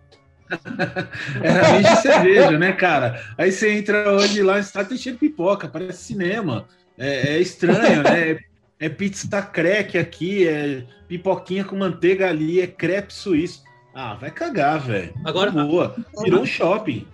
Era 1.42 1.74
mijo 1.78 1.90
de 1.90 2.02
cerveja, 2.02 2.58
né, 2.58 2.72
cara? 2.72 3.22
Aí 3.38 3.52
você 3.52 3.74
entra 3.74 4.12
hoje 4.12 4.42
lá 4.42 4.54
no 4.54 4.60
estádio 4.60 4.90
tem 4.90 4.98
cheiro 4.98 5.18
de 5.18 5.28
pipoca, 5.28 5.68
parece 5.68 6.04
cinema. 6.04 6.66
É, 6.98 7.36
é 7.36 7.40
estranho, 7.40 8.04
né? 8.04 8.40
É 8.84 8.90
pizza 8.90 9.42
crack 9.42 9.98
aqui, 9.98 10.46
é 10.46 10.86
pipoquinha 11.08 11.64
com 11.64 11.78
manteiga 11.78 12.28
ali, 12.28 12.60
é 12.60 12.68
crepe 12.68 13.14
suíço. 13.14 13.64
Ah, 13.96 14.16
vai 14.16 14.30
cagar, 14.30 14.82
velho. 14.82 15.14
Agora 15.24 15.52
boa, 15.52 15.96
virou 16.22 16.42
um 16.42 16.46
shopping. 16.46 17.08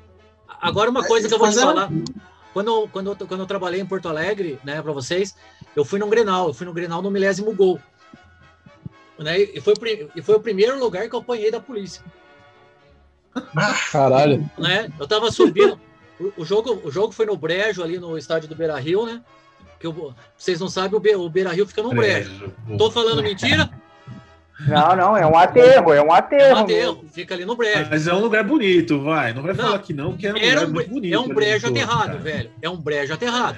Agora 0.48 0.90
uma 0.90 1.06
coisa 1.06 1.28
que 1.28 1.34
eu 1.34 1.38
vou 1.38 1.48
te 1.48 1.60
falar. 1.60 1.92
Quando, 2.54 2.88
quando, 2.88 3.16
quando 3.16 3.42
eu 3.42 3.46
trabalhei 3.46 3.80
em 3.80 3.86
Porto 3.86 4.10
Alegre, 4.10 4.60
né, 4.64 4.82
para 4.82 4.92
vocês, 4.92 5.36
eu 5.76 5.86
fui 5.86 6.00
no 6.00 6.08
Grenal, 6.08 6.48
eu 6.48 6.54
fui 6.56 6.66
no 6.66 6.74
Grenal 6.74 7.04
no 7.04 7.12
milésimo 7.12 7.54
gol. 7.54 7.80
Né, 9.20 9.40
e, 9.40 9.62
foi, 9.62 9.76
e 10.16 10.22
foi 10.24 10.36
o 10.36 10.40
primeiro 10.40 10.80
lugar 10.80 11.08
que 11.08 11.14
eu 11.14 11.20
apanhei 11.20 11.52
da 11.52 11.60
polícia. 11.60 12.02
Caralho. 13.92 14.50
Né, 14.58 14.92
eu 15.00 15.08
tava 15.08 15.32
subindo. 15.32 15.80
O, 16.20 16.42
o, 16.42 16.46
jogo, 16.46 16.82
o 16.84 16.90
jogo 16.90 17.14
foi 17.14 17.28
no 17.28 17.38
Brejo, 17.38 17.84
ali 17.84 18.00
no 18.00 18.18
estádio 18.18 18.50
do 18.50 18.56
Beira 18.56 18.80
Rio, 18.80 19.06
né? 19.06 19.22
Que 19.80 19.88
eu, 19.88 20.14
vocês 20.38 20.60
não 20.60 20.68
sabem, 20.68 20.98
o, 20.98 21.00
Be, 21.00 21.16
o 21.16 21.30
Beira 21.30 21.52
Rio 21.52 21.66
fica 21.66 21.82
no 21.82 21.92
brejo. 21.92 22.52
Tô 22.78 22.92
falando 22.92 23.24
mentira? 23.24 23.70
Não, 24.68 24.94
não, 24.94 25.18
é 25.18 25.26
um 25.26 25.38
aterro, 25.38 25.94
é 25.94 26.02
um 26.02 26.12
aterro. 26.12 26.44
É 26.44 26.54
um 26.54 26.64
aterro, 26.64 27.06
fica 27.14 27.34
ali 27.34 27.46
no 27.46 27.56
brejo. 27.56 27.88
Mas 27.90 28.08
é 28.08 28.14
um 28.14 28.20
lugar 28.20 28.44
bonito, 28.44 29.02
vai. 29.02 29.34
Não 29.34 29.42
vai 29.42 29.54
não, 29.54 29.64
falar 29.64 29.80
que 29.80 29.94
não, 29.94 30.18
que 30.18 30.28
é 30.28 30.32
um 30.32 30.34
lugar 30.34 30.66
um, 30.66 30.72
muito 30.72 30.90
bonito. 30.90 31.14
É 31.14 31.20
um 31.20 31.30
brejo 31.30 31.68
aterrado, 31.68 32.08
cara. 32.08 32.18
velho. 32.18 32.52
É 32.62 32.70
um 32.70 32.78
brejo 32.78 33.14
aterrado. 33.14 33.58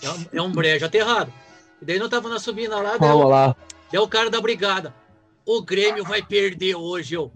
É 0.00 0.10
um, 0.10 0.26
é 0.34 0.42
um 0.42 0.52
brejo 0.52 0.86
aterrado. 0.86 1.32
E 1.82 1.84
daí 1.84 1.98
não 1.98 2.08
tava 2.08 2.28
na 2.28 2.38
subida 2.38 2.76
lá, 2.76 2.96
Vamos 2.98 3.28
lá. 3.28 3.56
É 3.92 3.98
o 3.98 4.06
cara 4.06 4.30
da 4.30 4.40
brigada. 4.40 4.94
O 5.44 5.60
Grêmio 5.60 6.04
vai 6.04 6.22
perder 6.22 6.76
hoje, 6.76 7.14
eu. 7.14 7.32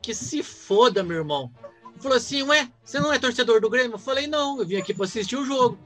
Que 0.00 0.14
se 0.14 0.42
foda, 0.42 1.02
meu 1.02 1.18
irmão. 1.18 1.50
Falou 1.98 2.16
assim, 2.16 2.42
ué, 2.42 2.68
você 2.82 2.98
não 2.98 3.12
é 3.12 3.18
torcedor 3.18 3.60
do 3.60 3.68
Grêmio? 3.68 3.94
Eu 3.94 3.98
falei, 3.98 4.26
não, 4.26 4.58
eu 4.58 4.66
vim 4.66 4.76
aqui 4.76 4.94
para 4.94 5.04
assistir 5.04 5.36
o 5.36 5.44
jogo. 5.44 5.78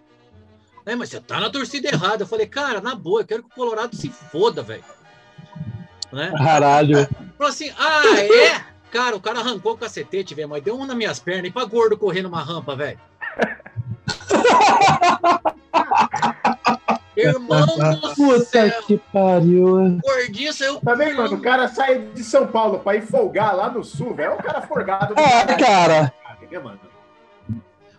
É, 0.87 0.95
mas 0.95 1.09
você 1.09 1.21
tá 1.21 1.41
na 1.41 1.51
torcida 1.51 1.89
errada. 1.89 2.23
Eu 2.23 2.27
falei, 2.27 2.47
cara, 2.47 2.81
na 2.81 2.95
boa, 2.95 3.23
eu 3.23 3.27
quero 3.27 3.43
que 3.43 3.49
o 3.51 3.55
Colorado 3.55 3.97
se 3.97 4.09
foda, 4.11 4.63
velho. 4.63 4.85
Né? 6.13 6.33
Caralho. 6.37 7.09
Falou 7.37 7.51
assim, 7.51 7.73
ah, 7.79 8.03
é? 8.21 8.61
Cara, 8.91 9.17
o 9.17 9.21
cara 9.21 9.41
arrancou 9.41 9.73
o 9.73 9.79
cacetete, 9.79 10.35
velho, 10.35 10.49
mas 10.49 10.63
deu 10.63 10.79
um 10.79 10.87
nas 10.87 10.97
minhas 10.97 11.19
pernas 11.19 11.47
e 11.47 11.51
pra 11.53 11.65
gordo 11.65 11.97
correr 11.99 12.23
numa 12.23 12.43
rampa, 12.43 12.77
velho. 12.77 12.99
Irmão 17.17 17.65
do 17.67 18.15
Puta 18.15 18.45
céu. 18.45 18.83
que 18.87 18.99
pariu. 19.13 20.01
Gordinho 20.03 20.53
saiu. 20.53 20.81
Também, 20.81 21.15
mano, 21.15 21.37
o 21.37 21.41
cara 21.41 21.69
sai 21.69 21.99
de 22.13 22.25
São 22.25 22.47
Paulo 22.47 22.81
pra 22.81 22.97
ir 22.97 23.03
folgar 23.03 23.55
lá 23.57 23.71
no 23.71 23.85
sul, 23.85 24.15
velho. 24.15 24.33
É 24.33 24.35
o 24.35 24.43
cara 24.43 24.63
folgado. 24.63 25.15
do 25.15 25.21
É, 25.21 25.45
caralho, 25.45 25.59
cara. 25.59 26.13
né, 26.51 26.59
mano? 26.59 26.81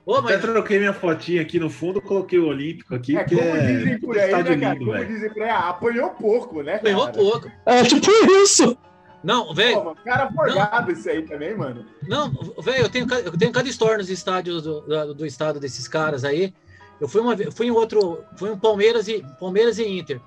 Ô, 0.06 0.16
Até 0.16 0.34
mas 0.34 0.42
troquei 0.42 0.78
minha 0.78 0.94
fotinha 0.94 1.42
aqui 1.42 1.60
no 1.60 1.70
fundo, 1.70 2.00
coloquei 2.00 2.38
o 2.38 2.48
Olímpico 2.48 2.94
aqui, 2.94 3.18
É, 3.18 3.24
que 3.24 3.36
como 3.36 3.48
é 3.50 3.66
dizem 3.74 4.00
por 4.00 4.18
aí, 4.18 4.32
né, 4.32 4.44
cara? 4.44 4.56
lindo, 4.56 4.80
Como 4.80 4.92
velho. 4.92 5.08
dizem 5.08 5.34
por 5.34 5.42
aí, 5.42 5.50
ah, 5.50 5.70
apanhou 5.70 6.10
pouco, 6.12 6.62
né, 6.62 6.74
cara? 6.74 6.84
ganhou 6.84 7.12
pouco. 7.12 7.52
É 7.66 7.84
tipo 7.84 8.12
isso. 8.44 8.78
Não, 9.24 9.52
velho. 9.56 9.96
cara 10.04 10.32
folgado 10.32 10.92
isso 10.92 11.10
aí 11.10 11.24
também, 11.24 11.58
mano. 11.58 11.84
Não, 12.08 12.32
velho, 12.62 12.84
eu 12.84 12.90
tenho, 12.90 13.12
eu 13.12 13.36
tenho 13.36 13.52
cada 13.52 13.68
história 13.68 13.98
nos 13.98 14.12
estádios 14.12 14.62
do, 14.62 14.82
do, 14.82 15.14
do 15.16 15.26
estado 15.26 15.60
desses 15.60 15.88
caras 15.88 16.24
aí. 16.24 16.54
Eu 17.02 17.08
fui 17.08 17.20
uma 17.22 17.36
vez, 17.36 17.52
fui 17.54 17.66
em 17.66 17.72
outro, 17.72 18.24
fui 18.38 18.52
um 18.52 18.58
Palmeiras 18.60 19.08
e 19.08 19.26
Palmeiras 19.40 19.80
e 19.80 19.88
Inter. 19.88 20.22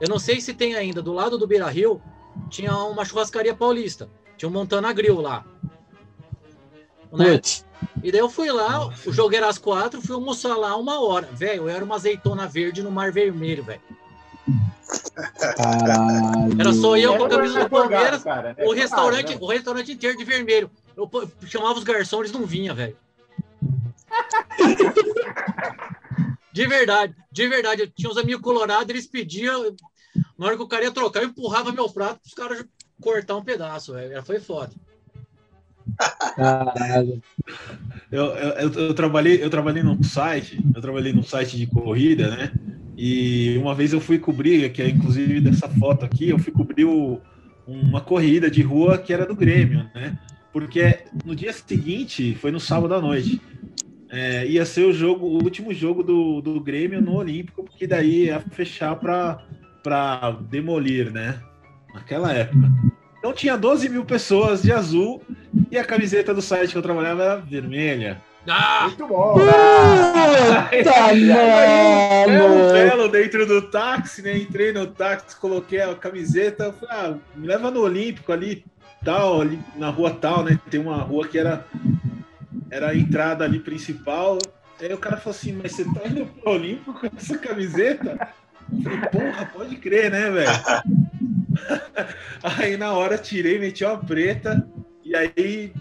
Eu 0.00 0.08
não 0.08 0.18
sei 0.18 0.40
se 0.40 0.54
tem 0.54 0.74
ainda, 0.74 1.02
do 1.02 1.12
lado 1.12 1.36
do 1.36 1.46
Beira 1.46 1.68
Rio, 1.68 2.00
tinha 2.48 2.74
uma 2.74 3.04
churrascaria 3.04 3.54
paulista. 3.54 4.08
Tinha 4.38 4.48
um 4.48 4.52
Montana 4.52 4.90
Grill 4.92 5.20
lá. 5.20 5.44
Né? 7.12 7.32
Putz. 7.32 7.64
E 8.02 8.10
daí 8.10 8.20
eu 8.20 8.28
fui 8.28 8.50
lá, 8.50 8.88
o 9.06 9.12
jogo 9.12 9.34
era 9.34 9.48
às 9.48 9.58
quatro, 9.58 10.02
fui 10.02 10.14
almoçar 10.14 10.56
lá 10.56 10.76
uma 10.76 11.00
hora. 11.00 11.28
Velho, 11.32 11.62
eu 11.62 11.68
era 11.68 11.84
uma 11.84 11.94
azeitona 11.94 12.46
verde 12.46 12.82
no 12.82 12.90
mar 12.90 13.12
vermelho, 13.12 13.62
velho. 13.62 13.80
Caralho. 15.56 16.60
Era 16.60 16.72
só 16.72 16.96
eu 16.96 17.16
com 17.16 17.24
a 17.24 17.28
camisa 17.28 17.60
do 17.60 17.70
Palmeiras, 17.70 18.24
cara. 18.24 18.54
É 18.56 18.66
o 18.66 18.72
restaurante, 18.72 19.34
né? 19.34 19.38
o 19.40 19.46
restaurante 19.46 19.92
inteiro 19.92 20.16
de 20.16 20.24
vermelho. 20.24 20.70
Eu 20.96 21.08
chamava 21.46 21.78
os 21.78 21.84
garçons, 21.84 22.20
eles 22.20 22.32
não 22.32 22.46
vinham, 22.46 22.74
velho. 22.74 22.96
De 26.58 26.66
verdade, 26.66 27.14
de 27.30 27.46
verdade. 27.46 27.82
Eu 27.82 27.88
tinha 27.88 28.10
uns 28.10 28.16
amigos 28.16 28.42
colorados, 28.42 28.88
eles 28.88 29.06
pediam. 29.06 29.76
Na 30.36 30.46
hora 30.46 30.56
que 30.56 30.62
o 30.62 30.66
cara 30.66 30.82
ia 30.82 30.90
trocar, 30.90 31.22
eu 31.22 31.28
empurrava 31.28 31.70
meu 31.70 31.88
prato 31.88 32.18
os 32.26 32.34
caras 32.34 32.64
cortar 33.00 33.36
um 33.36 33.44
pedaço, 33.44 33.92
velho. 33.92 34.20
Foi 34.24 34.40
foda. 34.40 34.72
Caralho. 36.36 37.20
Eu, 38.10 38.26
eu, 38.36 38.72
eu, 38.72 38.94
trabalhei, 38.94 39.42
eu 39.42 39.50
trabalhei 39.50 39.82
num 39.82 40.02
site, 40.02 40.58
eu 40.74 40.80
trabalhei 40.80 41.12
num 41.12 41.22
site 41.22 41.56
de 41.56 41.66
corrida, 41.66 42.30
né? 42.30 42.52
E 42.96 43.56
uma 43.58 43.74
vez 43.74 43.92
eu 43.92 44.00
fui 44.00 44.18
cobrir, 44.18 44.72
que 44.72 44.82
é 44.82 44.88
inclusive 44.88 45.40
dessa 45.40 45.68
foto 45.68 46.04
aqui, 46.04 46.28
eu 46.30 46.38
fui 46.38 46.52
cobrir 46.52 46.84
o- 46.84 47.20
uma 47.66 48.00
corrida 48.00 48.50
de 48.50 48.62
rua 48.62 48.96
que 48.98 49.12
era 49.12 49.26
do 49.26 49.36
Grêmio, 49.36 49.88
né? 49.94 50.16
Porque 50.52 51.00
no 51.24 51.36
dia 51.36 51.52
seguinte, 51.52 52.34
foi 52.36 52.50
no 52.50 52.58
sábado 52.58 52.94
à 52.94 53.00
noite, 53.00 53.40
é, 54.10 54.46
ia 54.46 54.64
ser 54.64 54.86
o 54.86 54.92
jogo, 54.92 55.26
o 55.26 55.42
último 55.42 55.72
jogo 55.74 56.02
do, 56.02 56.40
do 56.40 56.60
Grêmio 56.60 57.00
no 57.02 57.14
Olímpico, 57.14 57.62
porque 57.62 57.86
daí 57.86 58.24
ia 58.26 58.40
fechar 58.40 58.96
para 58.96 59.44
para 59.82 60.32
demolir, 60.50 61.12
né? 61.12 61.40
Naquela 61.94 62.32
época. 62.32 62.68
Então 63.28 63.36
tinha 63.36 63.58
12 63.58 63.90
mil 63.90 64.06
pessoas 64.06 64.62
de 64.62 64.72
azul 64.72 65.22
e 65.70 65.76
a 65.76 65.84
camiseta 65.84 66.32
do 66.32 66.40
site 66.40 66.72
que 66.72 66.78
eu 66.78 66.82
trabalhava 66.82 67.22
era 67.22 67.36
vermelha. 67.36 68.22
Ah! 68.48 68.84
Muito 68.84 69.06
bom. 69.06 69.34
Puta, 69.34 69.50
mano. 72.26 72.72
belo 72.72 73.06
dentro 73.08 73.44
do 73.44 73.60
táxi, 73.60 74.22
né? 74.22 74.38
Entrei 74.38 74.72
no 74.72 74.86
táxi, 74.86 75.38
coloquei 75.38 75.82
a 75.82 75.94
camiseta, 75.94 76.72
falei, 76.72 76.88
ah, 76.90 77.14
me 77.36 77.46
leva 77.46 77.70
no 77.70 77.82
Olímpico 77.82 78.32
ali, 78.32 78.64
tal, 79.04 79.42
ali 79.42 79.60
na 79.76 79.90
rua 79.90 80.10
tal, 80.10 80.42
né? 80.42 80.58
Tem 80.70 80.80
uma 80.80 80.96
rua 81.02 81.28
que 81.28 81.38
era, 81.38 81.66
era 82.70 82.92
a 82.92 82.96
entrada 82.96 83.44
ali 83.44 83.58
principal. 83.58 84.38
Aí 84.80 84.90
o 84.90 84.96
cara 84.96 85.18
falou 85.18 85.36
assim, 85.36 85.52
mas 85.52 85.72
você 85.72 85.84
tá 85.84 86.08
indo 86.08 86.24
pro 86.24 86.52
Olímpico 86.52 86.94
com 86.94 87.10
essa 87.14 87.36
camiseta? 87.36 88.30
Eu 88.72 88.82
falei, 88.82 89.00
porra, 89.00 89.50
pode 89.52 89.76
crer, 89.76 90.10
né, 90.10 90.30
velho? 90.30 90.50
Aí 92.42 92.76
na 92.76 92.92
hora 92.92 93.18
tirei, 93.18 93.58
meti 93.58 93.84
uma 93.84 93.98
preta 93.98 94.66
e 95.04 95.14
aí 95.14 95.72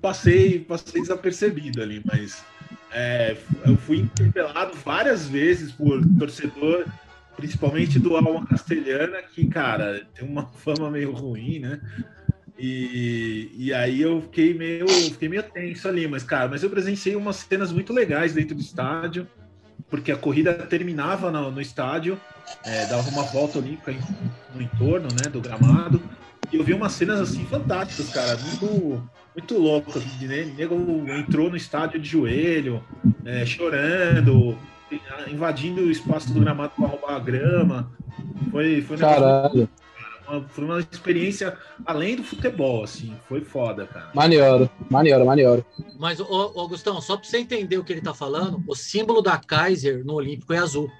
passei, 0.00 0.60
passei 0.60 1.00
desapercebido 1.00 1.82
ali, 1.82 2.02
mas 2.04 2.44
é, 2.92 3.36
eu 3.66 3.76
fui 3.76 3.98
interpelado 3.98 4.74
várias 4.76 5.28
vezes 5.28 5.72
por 5.72 6.00
torcedor, 6.18 6.86
principalmente 7.36 7.98
do 7.98 8.16
Alma 8.16 8.46
Castelhana, 8.46 9.22
que, 9.22 9.46
cara, 9.48 10.06
tem 10.14 10.26
uma 10.26 10.46
fama 10.56 10.90
meio 10.90 11.12
ruim, 11.12 11.58
né? 11.58 11.80
E, 12.58 13.50
e 13.54 13.74
aí 13.74 14.00
eu 14.00 14.22
fiquei 14.22 14.54
meio, 14.54 14.88
fiquei 14.88 15.28
meio 15.28 15.42
tenso 15.42 15.86
ali, 15.88 16.08
mas, 16.08 16.22
cara, 16.22 16.48
mas 16.48 16.62
eu 16.62 16.70
presenciei 16.70 17.14
umas 17.14 17.36
cenas 17.36 17.70
muito 17.70 17.92
legais 17.92 18.32
dentro 18.32 18.54
do 18.54 18.62
estádio, 18.62 19.28
porque 19.90 20.10
a 20.12 20.16
corrida 20.16 20.52
terminava 20.54 21.30
no, 21.30 21.50
no 21.50 21.60
estádio, 21.60 22.18
é, 22.64 22.86
dava 22.86 23.08
uma 23.10 23.22
volta 23.22 23.58
olímpica 23.58 23.92
em- 23.92 24.00
no 24.54 24.62
entorno, 24.62 25.08
né, 25.14 25.28
do 25.30 25.40
gramado, 25.40 26.00
e 26.52 26.56
eu 26.56 26.64
vi 26.64 26.72
umas 26.72 26.92
cenas 26.92 27.20
assim 27.20 27.44
fantásticas, 27.46 28.08
cara, 28.10 28.36
muito, 28.36 29.02
muito 29.34 29.58
loucas. 29.58 30.02
Né? 30.20 30.42
O 30.42 30.54
nego 30.54 31.10
entrou 31.10 31.50
no 31.50 31.56
estádio 31.56 32.00
de 32.00 32.08
joelho, 32.08 32.82
é, 33.24 33.44
chorando, 33.44 34.56
invadindo 35.28 35.82
o 35.82 35.90
espaço 35.90 36.32
do 36.32 36.40
gramado 36.40 36.72
para 36.76 36.86
roubar 36.86 37.16
a 37.16 37.18
grama. 37.18 37.92
Foi, 38.50 38.80
foi, 38.82 38.96
um 38.96 39.00
negócio 39.00 39.20
Caralho. 39.22 39.68
Uma, 40.28 40.42
foi 40.48 40.64
uma 40.64 40.80
experiência 40.80 41.56
além 41.84 42.16
do 42.16 42.24
futebol, 42.24 42.84
assim, 42.84 43.14
foi 43.28 43.40
foda, 43.40 43.86
cara. 43.86 44.10
Maneiro, 44.14 44.70
maneiro, 44.90 45.24
maneiro. 45.26 45.64
Mas, 45.98 46.20
ô, 46.20 46.52
ô, 46.54 46.60
Augustão, 46.60 47.00
só 47.00 47.16
pra 47.16 47.26
você 47.28 47.38
entender 47.38 47.78
o 47.78 47.84
que 47.84 47.92
ele 47.92 48.00
tá 48.00 48.14
falando, 48.14 48.62
o 48.66 48.74
símbolo 48.74 49.22
da 49.22 49.36
Kaiser 49.38 50.04
no 50.04 50.14
Olímpico 50.14 50.52
é 50.52 50.58
azul. 50.58 50.90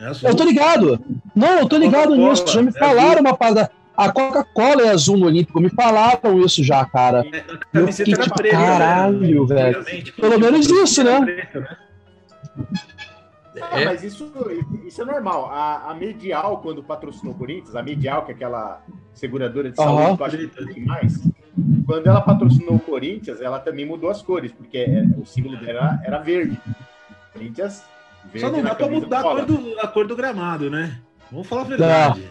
É 0.00 0.06
azul. 0.06 0.28
Eu 0.28 0.36
tô 0.36 0.44
ligado. 0.44 1.00
Não, 1.34 1.58
eu 1.58 1.68
tô 1.68 1.76
ligado 1.76 2.14
nisso. 2.14 2.46
Já 2.48 2.62
me 2.62 2.68
é 2.68 2.72
falaram 2.72 3.10
azul. 3.10 3.20
uma 3.20 3.36
parada. 3.36 3.70
A 3.96 4.12
Coca-Cola 4.12 4.82
é 4.82 4.90
azul 4.90 5.16
no 5.16 5.26
Olímpico. 5.26 5.60
Me 5.60 5.70
falaram 5.70 6.40
isso 6.40 6.62
já, 6.62 6.84
cara. 6.84 7.26
É, 7.32 7.38
a 7.38 7.52
Eu 7.52 7.58
camiseta 7.72 7.96
fiquei 7.96 8.14
era 8.14 8.22
tipo, 8.22 8.36
preta, 8.36 8.56
caralho, 8.56 9.46
né? 9.46 9.54
velho. 9.54 10.12
Pelo 10.14 10.38
menos 10.38 10.66
patrocínio 10.68 10.84
isso, 10.84 11.04
né? 11.04 11.20
preto, 11.20 11.60
né? 11.60 11.76
Ah, 13.62 13.80
É. 13.80 13.84
mas 13.84 14.02
isso, 14.02 14.30
isso 14.84 15.02
é 15.02 15.04
normal. 15.04 15.50
A, 15.50 15.90
a 15.90 15.94
Medial, 15.94 16.58
quando 16.58 16.82
patrocinou 16.82 17.34
o 17.34 17.36
Corinthians, 17.38 17.74
a 17.76 17.82
Medial, 17.82 18.24
que 18.24 18.32
é 18.32 18.34
aquela 18.34 18.82
seguradora 19.14 19.70
de 19.70 19.76
saúde, 19.76 20.16
que 20.16 20.22
eu 20.22 20.26
acho 20.26 20.36
que 20.38 20.74
tem 20.74 20.84
mais, 20.84 21.20
quando 21.86 22.06
ela 22.06 22.20
patrocinou 22.20 22.76
o 22.76 22.80
Corinthians, 22.80 23.40
ela 23.40 23.58
também 23.58 23.84
mudou 23.84 24.10
as 24.10 24.22
cores, 24.22 24.52
porque 24.52 24.78
é- 24.78 25.04
o 25.20 25.24
símbolo 25.26 25.56
dela 25.58 26.00
era 26.04 26.18
verde. 26.18 26.58
Corinthians, 27.32 27.82
verde 28.24 28.40
Só 28.40 28.50
não 28.52 28.62
dá 28.62 28.74
pra 28.74 28.84
camisa 28.86 29.00
mudar 29.04 29.20
a 29.20 29.22
cor, 29.22 29.44
do, 29.44 29.80
a 29.80 29.88
cor 29.88 30.06
do 30.06 30.16
gramado, 30.16 30.70
né? 30.70 31.00
Vamos 31.30 31.46
falar 31.46 31.62
a 31.62 31.64
verdade. 31.64 32.28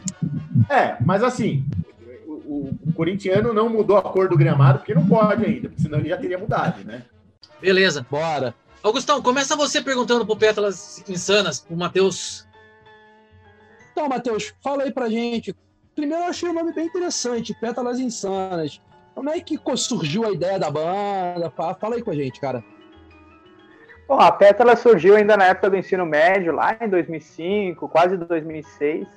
É, 0.69 0.97
mas 1.05 1.23
assim, 1.23 1.65
o, 2.25 2.31
o- 2.33 2.79
o 2.87 2.93
corintiano 2.93 3.53
não 3.53 3.69
mudou 3.69 3.97
a 3.97 4.01
cor 4.01 4.27
do 4.29 4.37
gramado, 4.37 4.79
porque 4.79 4.93
não 4.95 5.05
pode 5.05 5.45
ainda, 5.45 5.69
porque 5.69 5.81
senão 5.81 5.99
ele 5.99 6.09
já 6.09 6.17
teria 6.17 6.37
mudado, 6.37 6.83
né? 6.83 7.03
Beleza. 7.61 8.05
Bora. 8.09 8.53
Augustão, 8.83 9.21
começa 9.21 9.55
você 9.55 9.81
perguntando 9.81 10.25
pro 10.25 10.35
Pétalas 10.37 11.03
Insanas, 11.09 11.59
pro 11.59 11.75
Matheus. 11.75 12.47
Então, 13.91 14.07
Matheus, 14.07 14.53
fala 14.63 14.83
aí 14.83 14.91
pra 14.91 15.09
gente. 15.09 15.55
Primeiro, 15.95 16.23
eu 16.23 16.29
achei 16.29 16.47
o 16.47 16.53
nome 16.53 16.71
bem 16.73 16.85
interessante, 16.85 17.53
Pétalas 17.59 17.99
Insanas. 17.99 18.79
Como 19.15 19.29
é 19.29 19.39
que 19.39 19.59
surgiu 19.75 20.25
a 20.25 20.31
ideia 20.31 20.59
da 20.59 20.69
banda? 20.69 21.49
Fa- 21.49 21.73
Fala 21.73 21.95
aí 21.95 22.03
com 22.03 22.11
a 22.11 22.15
gente, 22.15 22.39
cara. 22.39 22.63
Bom, 24.07 24.19
a 24.19 24.31
Pétala 24.31 24.75
surgiu 24.75 25.15
ainda 25.15 25.35
na 25.35 25.45
época 25.45 25.69
do 25.71 25.75
ensino 25.75 26.05
médio, 26.05 26.53
lá 26.53 26.77
em 26.79 26.87
2005, 26.87 27.89
quase 27.89 28.15
2006. 28.15 29.07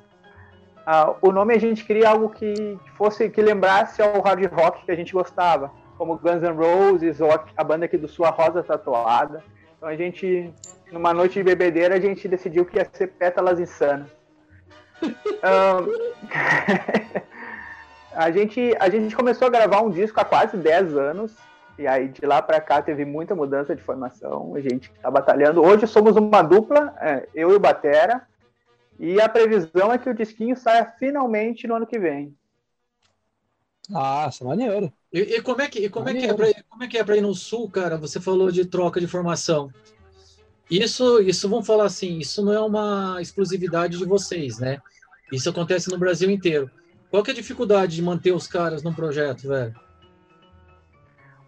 Ah, 0.87 1.15
o 1.21 1.31
nome 1.31 1.55
a 1.55 1.59
gente 1.61 1.85
queria 1.85 2.09
algo 2.09 2.31
que 2.31 2.77
fosse 2.97 3.29
que 3.29 3.41
lembrasse 3.43 4.01
ao 4.03 4.21
hard 4.23 4.45
rock 4.53 4.85
que 4.85 4.91
a 4.91 4.97
gente 4.97 5.13
gostava, 5.13 5.71
como 6.01 6.17
Guns 6.17 6.41
N' 6.41 6.57
Roses 6.57 7.21
ou 7.21 7.29
a, 7.31 7.63
banda 7.63 7.85
aqui 7.85 7.99
do 7.99 8.09
Sua 8.09 8.31
Rosa 8.31 8.63
Tatuada. 8.63 9.45
Então 9.77 9.87
a 9.87 9.95
gente, 9.95 10.51
numa 10.91 11.13
noite 11.13 11.35
de 11.35 11.43
bebedeira, 11.43 11.97
a 11.97 12.01
gente 12.01 12.27
decidiu 12.27 12.65
que 12.65 12.79
ia 12.79 12.89
ser 12.91 13.09
Pétalas 13.09 13.61
Insanas. 13.61 14.09
Ahn, 15.45 15.87
a, 18.17 18.31
gente, 18.31 18.75
a 18.81 18.89
gente 18.89 19.15
começou 19.15 19.49
a 19.49 19.51
gravar 19.51 19.83
um 19.83 19.91
disco 19.91 20.19
há 20.19 20.25
quase 20.25 20.57
10 20.57 20.97
anos. 20.97 21.37
E 21.79 21.87
aí, 21.87 22.09
de 22.09 22.25
lá 22.25 22.41
para 22.41 22.63
cá, 22.63 22.81
teve 22.81 23.05
muita 23.05 23.35
mudança 23.35 23.77
de 23.77 23.83
formação. 23.83 24.55
A 24.57 24.61
gente 24.61 24.91
está 24.91 25.11
batalhando. 25.11 25.63
Hoje 25.63 25.87
somos 25.87 26.17
uma 26.17 26.41
dupla, 26.41 26.95
é, 26.99 27.29
eu 27.35 27.51
e 27.51 27.55
o 27.57 27.61
Batera. 27.61 28.23
E 28.99 29.21
a 29.21 29.29
previsão 29.29 29.93
é 29.93 29.99
que 29.99 30.09
o 30.09 30.15
disquinho 30.15 30.57
saia 30.57 30.95
finalmente 30.99 31.67
no 31.67 31.75
ano 31.75 31.87
que 31.87 31.99
vem. 31.99 32.35
Nossa, 33.91 34.45
maneiro. 34.45 34.93
E, 35.13 35.19
e 35.19 35.43
como 35.43 35.61
é 35.61 35.69
que, 35.69 35.81
e 35.81 35.89
como 35.89 36.09
é 36.09 36.15
que 36.15 36.25
é 36.25 36.33
pra, 36.33 36.47
como 36.69 36.85
é 36.85 36.87
que 36.87 36.97
é 36.97 37.05
pra 37.05 37.17
ir 37.17 37.21
no 37.21 37.35
sul, 37.35 37.69
cara? 37.69 37.99
Você 37.99 38.21
falou 38.21 38.51
de 38.51 38.65
troca 38.65 39.01
de 39.01 39.09
formação. 39.09 39.71
Isso, 40.71 41.21
isso 41.21 41.49
vamos 41.49 41.67
falar 41.67 41.85
assim, 41.85 42.19
isso 42.19 42.45
não 42.45 42.53
é 42.53 42.61
uma 42.61 43.21
exclusividade 43.21 43.99
de 43.99 44.05
vocês, 44.05 44.61
né? 44.61 44.81
Isso 45.33 45.51
acontece 45.51 45.91
no 45.91 45.99
Brasil 45.99 46.31
inteiro. 46.31 46.71
Qual 47.11 47.25
que 47.25 47.31
é 47.31 47.33
a 47.33 47.37
dificuldade 47.37 47.97
de 47.97 48.03
manter 48.03 48.31
os 48.31 48.47
caras 48.47 48.85
num 48.85 48.95
projeto, 48.95 49.49
velho? 49.49 49.75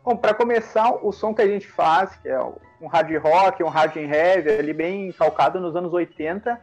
Bom, 0.04 0.16
para 0.16 0.34
começar, 0.34 0.90
o 1.04 1.12
som 1.12 1.32
que 1.32 1.40
a 1.40 1.46
gente 1.46 1.68
faz, 1.68 2.16
que 2.16 2.28
é 2.28 2.42
um 2.80 2.88
hard 2.88 3.16
rock, 3.18 3.62
um 3.62 3.68
hard 3.68 3.96
heavy, 3.96 4.50
ali 4.50 4.72
bem 4.72 5.12
calcado 5.12 5.60
nos 5.60 5.76
anos 5.76 5.92
80, 5.92 6.60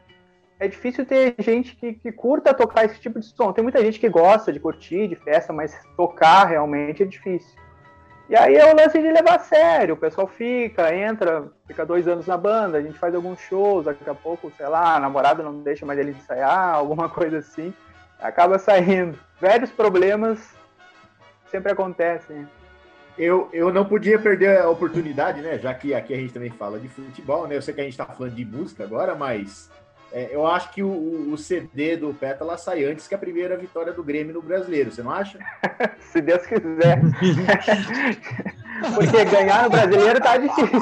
é 0.59 0.67
difícil 0.67 1.05
ter 1.05 1.35
gente 1.39 1.75
que, 1.75 1.93
que 1.93 2.11
curta 2.11 2.53
tocar 2.53 2.85
esse 2.85 2.99
tipo 2.99 3.19
de 3.19 3.25
som. 3.25 3.53
Tem 3.53 3.63
muita 3.63 3.81
gente 3.81 3.99
que 3.99 4.09
gosta 4.09 4.51
de 4.51 4.59
curtir, 4.59 5.07
de 5.07 5.15
festa, 5.15 5.53
mas 5.53 5.73
tocar 5.95 6.45
realmente 6.45 7.01
é 7.01 7.05
difícil. 7.05 7.57
E 8.29 8.35
aí 8.35 8.57
é 8.57 8.71
o 8.71 8.75
lance 8.75 9.01
de 9.01 9.11
levar 9.11 9.37
a 9.37 9.39
sério, 9.39 9.95
o 9.95 9.97
pessoal 9.97 10.27
fica, 10.27 10.93
entra, 10.93 11.47
fica 11.65 11.83
dois 11.83 12.07
anos 12.07 12.27
na 12.27 12.37
banda, 12.37 12.77
a 12.77 12.81
gente 12.81 12.99
faz 12.99 13.15
alguns 13.15 13.39
shows, 13.39 13.85
daqui 13.85 14.07
a 14.07 14.13
pouco, 14.13 14.51
sei 14.55 14.67
lá, 14.67 14.97
a 14.97 14.99
namorada 14.99 15.41
não 15.41 15.61
deixa 15.61 15.83
mais 15.83 15.97
ele 15.97 16.11
ensaiar, 16.11 16.75
alguma 16.75 17.09
coisa 17.09 17.39
assim, 17.39 17.73
acaba 18.21 18.59
saindo. 18.59 19.17
Velhos 19.41 19.71
problemas 19.71 20.53
sempre 21.49 21.71
acontecem. 21.71 22.47
Eu, 23.17 23.49
eu 23.51 23.73
não 23.73 23.83
podia 23.83 24.19
perder 24.19 24.59
a 24.59 24.69
oportunidade, 24.69 25.41
né? 25.41 25.57
Já 25.57 25.73
que 25.73 25.93
aqui 25.95 26.13
a 26.13 26.17
gente 26.17 26.33
também 26.33 26.51
fala 26.51 26.79
de 26.79 26.87
futebol, 26.87 27.47
né? 27.47 27.57
Eu 27.57 27.61
sei 27.61 27.73
que 27.73 27.81
a 27.81 27.83
gente 27.83 27.93
está 27.93 28.05
falando 28.05 28.35
de 28.35 28.45
música 28.45 28.83
agora, 28.83 29.15
mas 29.15 29.71
é, 30.11 30.29
eu 30.31 30.45
acho 30.45 30.71
que 30.71 30.81
o, 30.81 31.31
o, 31.31 31.37
CD 31.37 31.95
do 31.95 32.13
Pétala 32.13 32.57
sai 32.57 32.83
antes 32.83 33.07
que 33.07 33.13
a 33.13 33.17
primeira 33.17 33.55
vitória 33.55 33.93
do 33.93 34.03
Grêmio 34.03 34.33
no 34.33 34.41
Brasileiro, 34.41 34.91
você 34.91 35.03
não 35.03 35.11
acha? 35.11 35.37
Se 36.11 36.19
Deus 36.21 36.45
quiser. 36.45 36.99
Porque 38.95 39.25
ganhar 39.25 39.63
no 39.63 39.69
Brasileiro 39.69 40.19
tá 40.19 40.37
difícil. 40.37 40.79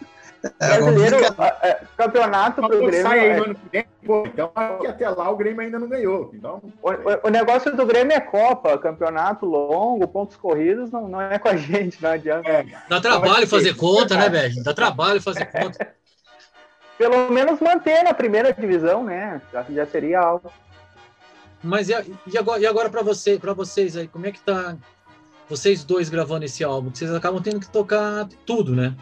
É, 0.58 0.80
Brasileiro, 0.80 1.16
é, 1.62 1.80
campeonato 1.96 2.62
pro 2.62 2.78
Grêmio. 2.78 3.02
Sai 3.02 3.20
aí, 3.20 3.40
é... 3.40 3.54
vem, 3.70 3.84
pô, 4.06 4.26
então 4.26 4.50
até 4.88 5.08
lá 5.08 5.30
o 5.30 5.36
Grêmio 5.36 5.60
ainda 5.60 5.78
não 5.78 5.88
ganhou. 5.88 6.30
Então, 6.32 6.62
o, 6.82 6.90
o, 6.90 6.94
o, 7.24 7.30
negócio 7.30 7.76
do 7.76 7.84
Grêmio 7.84 8.16
é 8.16 8.20
Copa, 8.20 8.78
campeonato 8.78 9.44
longo, 9.44 10.08
pontos 10.08 10.36
corridos, 10.36 10.90
não, 10.90 11.08
não 11.08 11.20
é 11.20 11.38
com 11.38 11.48
a 11.48 11.56
gente, 11.56 12.02
não 12.02 12.10
adianta. 12.10 12.48
É. 12.48 12.64
Dá 12.88 13.00
trabalho 13.00 13.46
fazer 13.46 13.74
conta, 13.74 14.16
né, 14.16 14.28
velho? 14.28 14.62
Dá 14.62 14.72
trabalho 14.72 15.20
fazer 15.20 15.44
conta. 15.44 15.94
Pelo 16.96 17.30
menos 17.30 17.60
manter 17.60 18.02
na 18.02 18.14
primeira 18.14 18.52
divisão, 18.52 19.04
né? 19.04 19.40
Já, 19.52 19.64
já 19.68 19.86
seria 19.86 20.20
algo. 20.20 20.50
Mas 21.62 21.90
e, 21.90 21.92
e 22.26 22.38
agora, 22.38 22.60
e 22.60 22.66
agora 22.66 22.88
para 22.88 23.02
você, 23.02 23.38
para 23.38 23.52
vocês 23.52 23.96
aí, 23.96 24.08
como 24.08 24.26
é 24.26 24.32
que 24.32 24.40
tá 24.40 24.76
vocês 25.48 25.82
dois 25.84 26.08
gravando 26.08 26.44
esse 26.44 26.62
álbum? 26.62 26.90
Vocês 26.94 27.12
acabam 27.12 27.42
tendo 27.42 27.60
que 27.60 27.68
tocar 27.68 28.28
tudo, 28.46 28.74
né? 28.74 28.94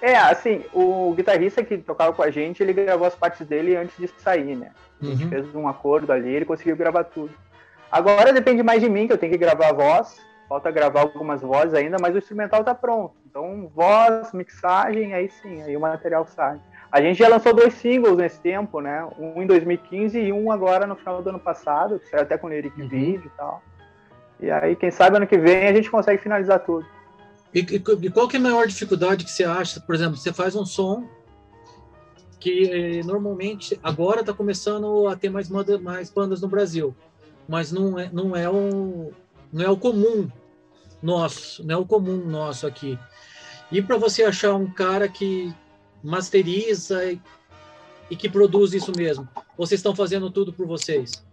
É, 0.00 0.16
assim, 0.16 0.64
o 0.72 1.12
guitarrista 1.14 1.62
que 1.62 1.78
tocava 1.78 2.12
com 2.12 2.22
a 2.22 2.30
gente, 2.30 2.62
ele 2.62 2.72
gravou 2.72 3.06
as 3.06 3.14
partes 3.14 3.46
dele 3.46 3.76
antes 3.76 3.96
de 3.96 4.08
sair, 4.18 4.56
né? 4.56 4.70
A 5.00 5.04
gente 5.06 5.24
uhum. 5.24 5.30
fez 5.30 5.54
um 5.54 5.68
acordo 5.68 6.12
ali, 6.12 6.28
ele 6.28 6.44
conseguiu 6.44 6.76
gravar 6.76 7.04
tudo. 7.04 7.30
Agora 7.90 8.32
depende 8.32 8.62
mais 8.62 8.80
de 8.80 8.88
mim, 8.88 9.06
que 9.06 9.12
eu 9.12 9.18
tenho 9.18 9.32
que 9.32 9.38
gravar 9.38 9.68
a 9.68 9.72
voz, 9.72 10.20
falta 10.48 10.70
gravar 10.70 11.02
algumas 11.02 11.42
vozes 11.42 11.74
ainda, 11.74 11.98
mas 12.00 12.14
o 12.14 12.18
instrumental 12.18 12.64
tá 12.64 12.74
pronto. 12.74 13.14
Então, 13.28 13.70
voz, 13.74 14.32
mixagem, 14.32 15.14
aí 15.14 15.28
sim, 15.28 15.62
aí 15.62 15.76
o 15.76 15.80
material 15.80 16.26
sai. 16.26 16.58
A 16.90 17.00
gente 17.00 17.18
já 17.18 17.28
lançou 17.28 17.52
dois 17.52 17.74
singles 17.74 18.16
nesse 18.16 18.40
tempo, 18.40 18.80
né? 18.80 19.06
Um 19.18 19.42
em 19.42 19.46
2015 19.46 20.18
e 20.18 20.32
um 20.32 20.50
agora 20.50 20.86
no 20.86 20.96
final 20.96 21.22
do 21.22 21.28
ano 21.28 21.38
passado, 21.38 21.98
que 21.98 22.08
saiu 22.08 22.22
até 22.22 22.38
com 22.38 22.48
lyric 22.48 22.80
uhum. 22.80 22.88
vídeo 22.88 23.30
e 23.32 23.36
tal. 23.36 23.62
E 24.40 24.50
aí, 24.50 24.76
quem 24.76 24.90
sabe 24.90 25.16
ano 25.16 25.26
que 25.26 25.38
vem 25.38 25.68
a 25.68 25.72
gente 25.72 25.90
consegue 25.90 26.22
finalizar 26.22 26.60
tudo. 26.60 26.86
E, 27.56 27.60
e, 27.60 28.10
qual 28.10 28.28
que 28.28 28.36
é 28.36 28.38
a 28.38 28.42
maior 28.42 28.66
dificuldade 28.66 29.24
que 29.24 29.30
você 29.30 29.42
acha? 29.42 29.80
Por 29.80 29.94
exemplo, 29.94 30.18
você 30.18 30.30
faz 30.30 30.54
um 30.54 30.66
som 30.66 31.08
que 32.38 32.64
eh, 32.70 33.02
normalmente 33.02 33.80
agora 33.82 34.20
está 34.20 34.34
começando 34.34 35.08
a 35.08 35.16
ter 35.16 35.30
mais, 35.30 35.48
mais 35.80 36.10
bandas 36.10 36.42
no 36.42 36.48
Brasil, 36.48 36.94
mas 37.48 37.72
não 37.72 37.98
é, 37.98 38.10
não 38.12 38.36
é 38.36 38.46
o 38.46 39.10
não 39.50 39.64
é 39.64 39.70
o 39.70 39.76
comum 39.78 40.30
nosso, 41.02 41.64
não 41.64 41.74
é 41.76 41.78
o 41.78 41.86
comum 41.86 42.26
nosso 42.26 42.66
aqui. 42.66 42.98
E 43.72 43.80
para 43.80 43.96
você 43.96 44.22
achar 44.22 44.54
um 44.54 44.70
cara 44.70 45.08
que 45.08 45.50
masteriza 46.04 47.10
e, 47.10 47.18
e 48.10 48.16
que 48.16 48.28
produz 48.28 48.74
isso 48.74 48.92
mesmo, 48.94 49.26
vocês 49.56 49.78
estão 49.78 49.96
fazendo 49.96 50.30
tudo 50.30 50.52
por 50.52 50.66
vocês? 50.66 51.25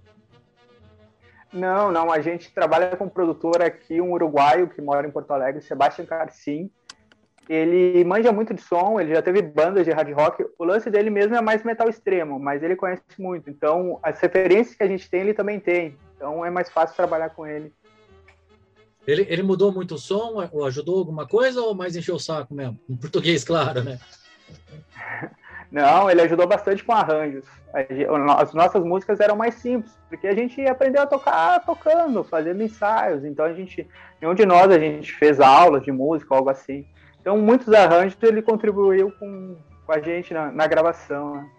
Não, 1.53 1.91
não. 1.91 2.11
A 2.11 2.19
gente 2.19 2.51
trabalha 2.51 2.95
com 2.97 3.05
um 3.05 3.09
produtor 3.09 3.61
aqui, 3.61 4.01
um 4.01 4.11
uruguaio 4.11 4.67
que 4.67 4.81
mora 4.81 5.07
em 5.07 5.11
Porto 5.11 5.31
Alegre, 5.31 5.61
Sebastian 5.61 6.05
Carcim. 6.05 6.69
Ele 7.47 8.03
manja 8.05 8.31
muito 8.31 8.53
de 8.53 8.61
som, 8.61 8.99
ele 8.99 9.13
já 9.13 9.21
teve 9.21 9.41
bandas 9.41 9.85
de 9.85 9.91
hard 9.91 10.11
rock. 10.13 10.45
O 10.57 10.63
lance 10.63 10.89
dele 10.89 11.09
mesmo 11.09 11.35
é 11.35 11.41
mais 11.41 11.63
metal 11.63 11.89
extremo, 11.89 12.39
mas 12.39 12.63
ele 12.63 12.75
conhece 12.75 13.03
muito. 13.19 13.49
Então, 13.49 13.99
as 14.01 14.19
referências 14.19 14.75
que 14.75 14.83
a 14.83 14.87
gente 14.87 15.09
tem, 15.09 15.21
ele 15.21 15.33
também 15.33 15.59
tem. 15.59 15.97
Então, 16.15 16.43
é 16.43 16.49
mais 16.49 16.69
fácil 16.69 16.95
trabalhar 16.95 17.29
com 17.31 17.45
ele. 17.45 17.73
Ele, 19.05 19.27
ele 19.29 19.43
mudou 19.43 19.73
muito 19.73 19.95
o 19.95 19.99
som? 19.99 20.47
Ou 20.53 20.65
ajudou 20.65 20.99
alguma 20.99 21.27
coisa 21.27 21.61
ou 21.61 21.75
mais 21.75 21.97
encheu 21.97 22.15
o 22.15 22.19
saco 22.19 22.53
mesmo? 22.53 22.79
Em 22.89 22.95
português, 22.95 23.43
claro, 23.43 23.83
né? 23.83 23.99
Não, 25.73 26.07
ele 26.07 26.21
ajudou 26.21 26.45
bastante 26.45 26.83
com 26.83 26.93
arranjos. 26.93 27.45
As 28.37 28.53
nossas 28.53 28.83
músicas 28.83 29.19
eram 29.19 29.35
mais 29.35 29.55
simples, 29.55 29.91
porque 30.07 30.27
a 30.27 30.35
gente 30.35 30.61
aprendeu 30.67 31.01
a 31.01 31.07
tocar 31.07 31.65
tocando, 31.65 32.23
fazendo 32.23 32.61
ensaios. 32.61 33.25
Então 33.25 33.43
a 33.43 33.53
gente, 33.53 33.87
nenhum 34.21 34.35
de 34.35 34.45
nós 34.45 34.69
a 34.69 34.77
gente 34.77 35.11
fez 35.11 35.39
aulas 35.39 35.81
de 35.81 35.91
música, 35.91 36.35
algo 36.35 36.51
assim. 36.51 36.85
Então 37.19 37.39
muitos 37.39 37.73
arranjos 37.73 38.15
ele 38.21 38.43
contribuiu 38.43 39.11
com, 39.13 39.57
com 39.83 39.91
a 39.91 39.99
gente 39.99 40.31
na, 40.31 40.51
na 40.51 40.67
gravação. 40.67 41.37
Né? 41.37 41.49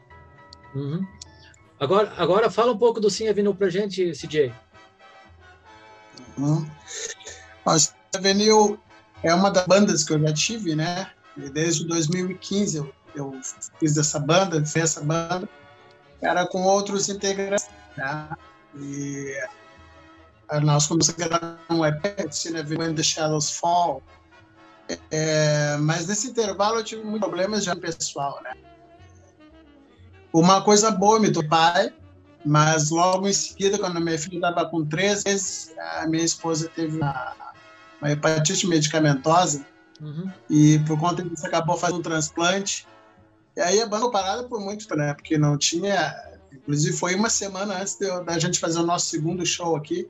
Uhum. 0.77 1.07
Agora, 1.81 2.13
agora 2.17 2.49
fala 2.49 2.71
um 2.71 2.79
pouco 2.79 3.01
do 3.01 3.11
Sim 3.11 3.27
Avenue 3.27 3.53
pra 3.53 3.69
gente, 3.69 4.13
CJ. 4.13 4.53
Uhum. 6.39 6.65
A 7.67 7.77
Avenue 8.17 8.79
é 9.25 9.35
uma 9.35 9.51
das 9.51 9.67
bandas 9.67 10.05
que 10.05 10.13
eu 10.13 10.21
já 10.21 10.33
tive, 10.33 10.77
né? 10.77 11.11
Desde 11.37 11.85
2015 11.89 12.77
eu 12.77 12.93
eu 13.15 13.33
fiz 13.79 13.97
essa 13.97 14.19
banda, 14.19 14.65
fiz 14.65 14.77
essa 14.77 15.01
banda, 15.01 15.49
era 16.21 16.47
com 16.47 16.63
outros 16.63 17.09
integrantes, 17.09 17.69
né? 17.97 18.29
E 18.77 19.35
nós 20.63 20.87
começamos 20.87 21.23
a 21.23 21.29
gravar 21.29 21.59
um 21.71 21.85
EP, 21.85 22.03
né? 22.51 22.65
When 22.79 22.95
the 22.95 23.03
Shadows 23.03 23.51
Fall. 23.51 24.03
É, 25.11 25.77
mas 25.79 26.07
nesse 26.07 26.29
intervalo 26.29 26.79
eu 26.79 26.85
tive 26.85 27.03
muitos 27.03 27.29
problemas 27.29 27.65
já 27.65 27.75
pessoal, 27.75 28.41
né? 28.43 28.53
Uma 30.33 30.63
coisa 30.63 30.91
boa, 30.91 31.21
me 31.21 31.31
do 31.31 31.47
pai, 31.49 31.93
mas 32.45 32.91
logo 32.91 33.27
em 33.29 33.33
seguida, 33.33 33.79
quando 33.79 34.01
minha 34.01 34.19
filha 34.19 34.37
estava 34.37 34.69
com 34.69 34.85
três 34.85 35.25
meses, 35.25 35.73
a 35.99 36.07
minha 36.07 36.25
esposa 36.25 36.69
teve 36.75 36.97
uma, 36.97 37.35
uma 38.01 38.11
hepatite 38.11 38.67
medicamentosa 38.67 39.65
uhum. 40.01 40.31
e 40.51 40.81
por 40.81 40.99
conta 40.99 41.23
disso 41.23 41.47
acabou 41.47 41.77
fazendo 41.77 42.01
um 42.01 42.03
transplante 42.03 42.87
e 43.57 43.61
aí 43.61 43.81
a 43.81 43.87
banda 43.87 44.11
parada 44.11 44.45
por 44.45 44.61
muito 44.61 44.95
né? 44.97 45.15
Porque 45.15 45.39
não 45.39 45.57
tinha. 45.57 46.15
Inclusive 46.53 46.97
foi 46.97 47.15
uma 47.15 47.31
semana 47.31 47.79
antes 47.79 47.99
da 48.25 48.39
gente 48.39 48.59
fazer 48.59 48.81
o 48.81 48.87
nosso 48.87 49.07
segundo 49.07 49.45
show 49.45 49.77
aqui. 49.77 50.09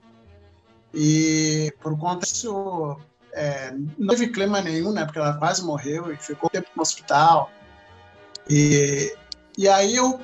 E 0.92 1.74
por 1.80 1.98
conta 1.98 2.24
disso, 2.24 2.96
é, 3.32 3.74
não 3.98 4.14
teve 4.14 4.28
clima 4.28 4.60
nenhum, 4.62 4.92
né? 4.92 5.04
Porque 5.04 5.18
ela 5.18 5.34
quase 5.34 5.62
morreu 5.64 6.12
e 6.12 6.16
ficou 6.16 6.48
tempo 6.48 6.68
no 6.74 6.82
hospital. 6.82 7.50
E, 8.48 9.14
e 9.58 9.68
aí 9.68 9.96
eu, 9.96 10.20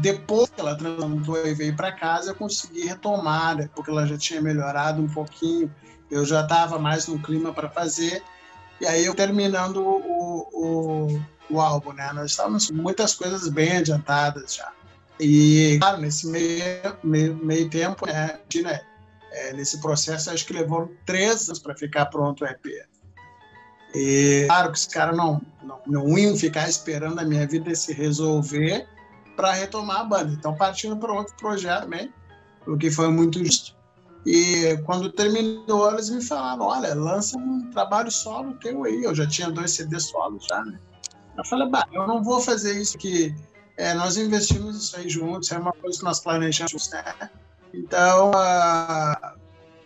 depois 0.00 0.50
que 0.50 0.60
ela 0.60 0.76
transplantou 0.76 1.46
e 1.46 1.54
veio 1.54 1.74
para 1.74 1.92
casa, 1.92 2.30
eu 2.30 2.34
consegui 2.34 2.86
retomar, 2.86 3.56
né? 3.56 3.70
porque 3.74 3.90
ela 3.90 4.06
já 4.06 4.18
tinha 4.18 4.40
melhorado 4.40 5.00
um 5.00 5.08
pouquinho. 5.08 5.74
Eu 6.10 6.24
já 6.24 6.42
estava 6.42 6.78
mais 6.78 7.06
no 7.06 7.18
clima 7.18 7.52
para 7.52 7.68
fazer. 7.68 8.22
E 8.80 8.86
aí 8.86 9.04
eu 9.04 9.14
terminando 9.14 9.78
o, 9.78 10.48
o 10.52 11.22
o 11.50 11.60
álbum, 11.60 11.92
né? 11.92 12.12
Nós 12.12 12.32
estávamos 12.32 12.68
com 12.68 12.74
muitas 12.74 13.14
coisas 13.14 13.48
bem 13.48 13.78
adiantadas 13.78 14.54
já. 14.54 14.72
E, 15.20 15.78
claro, 15.80 16.00
nesse 16.00 16.26
meio, 16.28 16.62
meio, 17.02 17.36
meio 17.36 17.68
tempo, 17.68 18.06
né, 18.06 18.38
né, 18.62 18.80
é, 19.32 19.52
nesse 19.52 19.80
processo, 19.80 20.30
acho 20.30 20.46
que 20.46 20.52
levou 20.52 20.94
três 21.04 21.48
anos 21.48 21.58
para 21.58 21.74
ficar 21.74 22.06
pronto 22.06 22.44
o 22.44 22.46
EP. 22.46 22.66
E, 23.94 24.44
claro 24.46 24.70
que 24.70 24.78
os 24.78 24.86
caras 24.86 25.16
não, 25.16 25.40
não, 25.62 25.80
não 25.86 26.18
iam 26.18 26.36
ficar 26.36 26.68
esperando 26.68 27.18
a 27.18 27.24
minha 27.24 27.46
vida 27.46 27.74
se 27.74 27.92
resolver 27.92 28.86
para 29.34 29.52
retomar 29.52 30.00
a 30.00 30.04
banda. 30.04 30.32
Então, 30.32 30.54
partindo 30.54 30.96
para 30.96 31.12
outro 31.12 31.34
projeto 31.36 31.82
também, 31.82 32.12
o 32.66 32.76
que 32.76 32.90
foi 32.90 33.08
muito 33.08 33.44
justo. 33.44 33.76
E 34.26 34.76
quando 34.84 35.10
terminou, 35.10 35.90
eles 35.90 36.10
me 36.10 36.22
falaram: 36.22 36.66
olha, 36.66 36.94
lança 36.94 37.38
um 37.38 37.70
trabalho 37.70 38.10
solo 38.10 38.54
teu 38.54 38.84
aí. 38.84 39.02
Eu 39.02 39.14
já 39.14 39.26
tinha 39.26 39.50
dois 39.50 39.72
CDs 39.72 40.04
solos 40.04 40.44
já, 40.44 40.64
né? 40.64 40.78
Eu 41.38 41.44
falei, 41.44 41.68
bah, 41.68 41.86
eu 41.92 42.06
não 42.06 42.22
vou 42.22 42.40
fazer 42.40 42.80
isso 42.80 42.98
que 42.98 43.34
é, 43.76 43.94
nós 43.94 44.16
investimos 44.16 44.76
isso 44.76 44.96
aí 44.96 45.08
juntos, 45.08 45.50
é 45.52 45.58
uma 45.58 45.72
coisa 45.72 45.98
que 45.98 46.04
nós 46.04 46.18
planejamos, 46.18 46.90
né? 46.90 47.30
Então, 47.72 48.32
uh, 48.32 49.38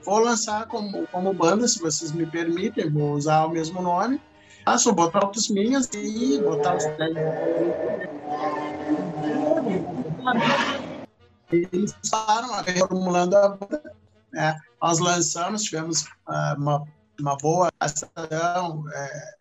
vou 0.03 0.21
lançar 0.21 0.67
como, 0.67 1.07
como 1.09 1.35
banda, 1.35 1.69
se 1.69 1.79
vocês 1.79 2.11
me 2.11 2.25
permitem, 2.25 2.91
vou 2.91 3.13
usar 3.13 3.45
o 3.45 3.51
mesmo 3.51 3.83
nome. 3.83 4.21
Ah, 4.65 4.77
botar 4.95 5.25
outros 5.25 5.49
minhas 5.51 5.91
e 5.93 6.41
botar 6.41 6.77
os 6.77 6.85
Eles 11.51 11.95
falaram, 12.09 12.63
reformulando 12.63 13.37
a 13.37 13.49
banda. 13.51 13.93
Né? 14.33 14.59
Nós 14.81 15.01
lançamos, 15.01 15.65
tivemos 15.65 16.03
uh, 16.29 16.57
uma 16.57 16.87
uma 17.21 17.37
boa 17.37 17.71
ação 17.79 18.85
é, 18.93 19.35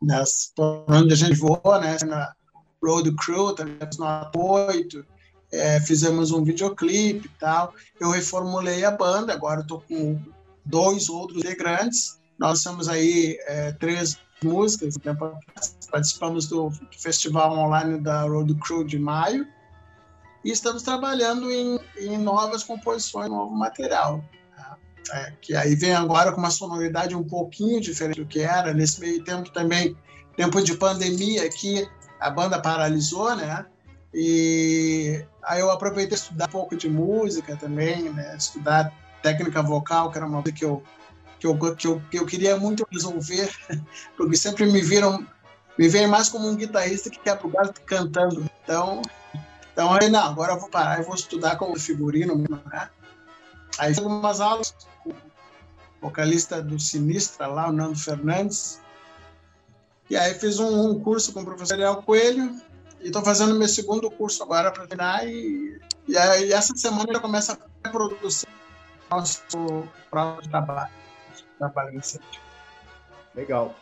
nas, 0.00 0.52
onde 0.88 1.12
a 1.12 1.16
gente 1.16 1.34
voou, 1.34 1.80
né, 1.80 1.96
na 2.06 2.34
Road 2.82 3.14
Crew, 3.16 3.54
também 3.54 3.76
no 3.98 4.04
apoio, 4.04 5.06
é, 5.52 5.80
fizemos 5.80 6.30
um 6.30 6.44
videoclipe 6.44 7.26
e 7.26 7.38
tal. 7.38 7.72
Eu 8.00 8.10
reformulei 8.10 8.84
a 8.84 8.90
banda, 8.90 9.32
agora 9.32 9.60
estou 9.60 9.80
com 9.80 10.20
dois 10.64 11.08
outros 11.08 11.38
integrantes. 11.38 12.18
Nós 12.38 12.62
somos 12.62 12.88
aí 12.88 13.38
é, 13.46 13.72
três 13.72 14.18
músicas, 14.42 14.96
né, 15.02 15.16
participamos 15.90 16.46
do 16.46 16.70
festival 16.96 17.56
online 17.56 17.98
da 17.98 18.22
Road 18.22 18.54
Crew 18.56 18.84
de 18.84 18.98
maio 18.98 19.46
e 20.46 20.50
estamos 20.52 20.82
trabalhando 20.84 21.50
em, 21.50 21.80
em 21.98 22.16
novas 22.18 22.62
composições, 22.62 23.28
novo 23.28 23.52
material. 23.52 24.22
É, 25.12 25.32
que 25.40 25.54
aí 25.54 25.74
vem 25.74 25.94
agora 25.94 26.32
com 26.32 26.38
uma 26.38 26.50
sonoridade 26.50 27.14
um 27.14 27.22
pouquinho 27.22 27.80
diferente 27.80 28.20
do 28.20 28.26
que 28.26 28.40
era. 28.40 28.74
Nesse 28.74 29.00
meio 29.00 29.22
tempo 29.22 29.50
também, 29.50 29.96
tempo 30.36 30.60
de 30.62 30.76
pandemia 30.76 31.44
aqui, 31.44 31.88
a 32.20 32.30
banda 32.30 32.60
paralisou, 32.60 33.34
né? 33.36 33.66
E 34.12 35.24
aí 35.44 35.60
eu 35.60 35.70
aproveitei 35.70 36.16
estudar 36.16 36.48
um 36.48 36.52
pouco 36.52 36.76
de 36.76 36.88
música 36.88 37.56
também, 37.56 38.10
né? 38.12 38.36
Estudar 38.36 38.92
técnica 39.22 39.62
vocal, 39.62 40.10
que 40.10 40.18
era 40.18 40.26
uma 40.26 40.42
coisa 40.42 40.56
que 40.56 40.64
eu 40.64 40.82
que 41.38 41.46
eu, 41.46 41.76
que 41.76 41.86
eu, 41.86 42.02
que 42.10 42.18
eu 42.18 42.26
queria 42.26 42.56
muito 42.56 42.86
resolver, 42.90 43.50
porque 44.16 44.36
sempre 44.36 44.64
me 44.66 44.80
viram, 44.80 45.26
me 45.78 45.88
veem 45.88 46.06
mais 46.06 46.28
como 46.30 46.48
um 46.48 46.56
guitarrista 46.56 47.10
que 47.10 47.18
quer 47.18 47.36
pro 47.36 47.50
gato 47.50 47.80
cantando. 47.82 48.48
Então, 48.64 49.02
então 49.72 49.92
aí, 49.92 50.08
não, 50.08 50.24
agora 50.24 50.54
eu 50.54 50.60
vou 50.60 50.70
parar 50.70 51.00
e 51.00 51.04
vou 51.04 51.14
estudar 51.14 51.56
como 51.56 51.78
figurino 51.78 52.36
né? 52.36 52.88
Aí 53.78 53.94
algumas 53.98 54.40
aulas 54.40 54.74
vocalista 56.00 56.62
do 56.62 56.78
Sinistra 56.78 57.46
lá, 57.46 57.68
o 57.68 57.72
Nando 57.72 57.98
Fernandes. 57.98 58.80
E 60.08 60.16
aí 60.16 60.34
fiz 60.34 60.58
um, 60.58 60.90
um 60.90 61.00
curso 61.00 61.32
com 61.32 61.40
o 61.40 61.44
professor 61.44 61.74
Ariel 61.74 62.02
Coelho, 62.02 62.60
e 63.00 63.06
estou 63.06 63.22
fazendo 63.22 63.54
meu 63.54 63.68
segundo 63.68 64.10
curso 64.10 64.42
agora 64.42 64.70
para 64.70 64.86
terminar 64.86 65.26
e, 65.26 65.80
e, 66.08 66.16
aí, 66.16 66.52
essa 66.52 66.74
semana 66.76 67.12
já 67.12 67.20
começa 67.20 67.58
a 67.84 67.88
produzir 67.88 68.46
nosso 69.10 69.42
próprio 70.10 70.48
trabalho 70.48 70.90
trabalho. 71.58 72.00
Legal. 73.34 73.74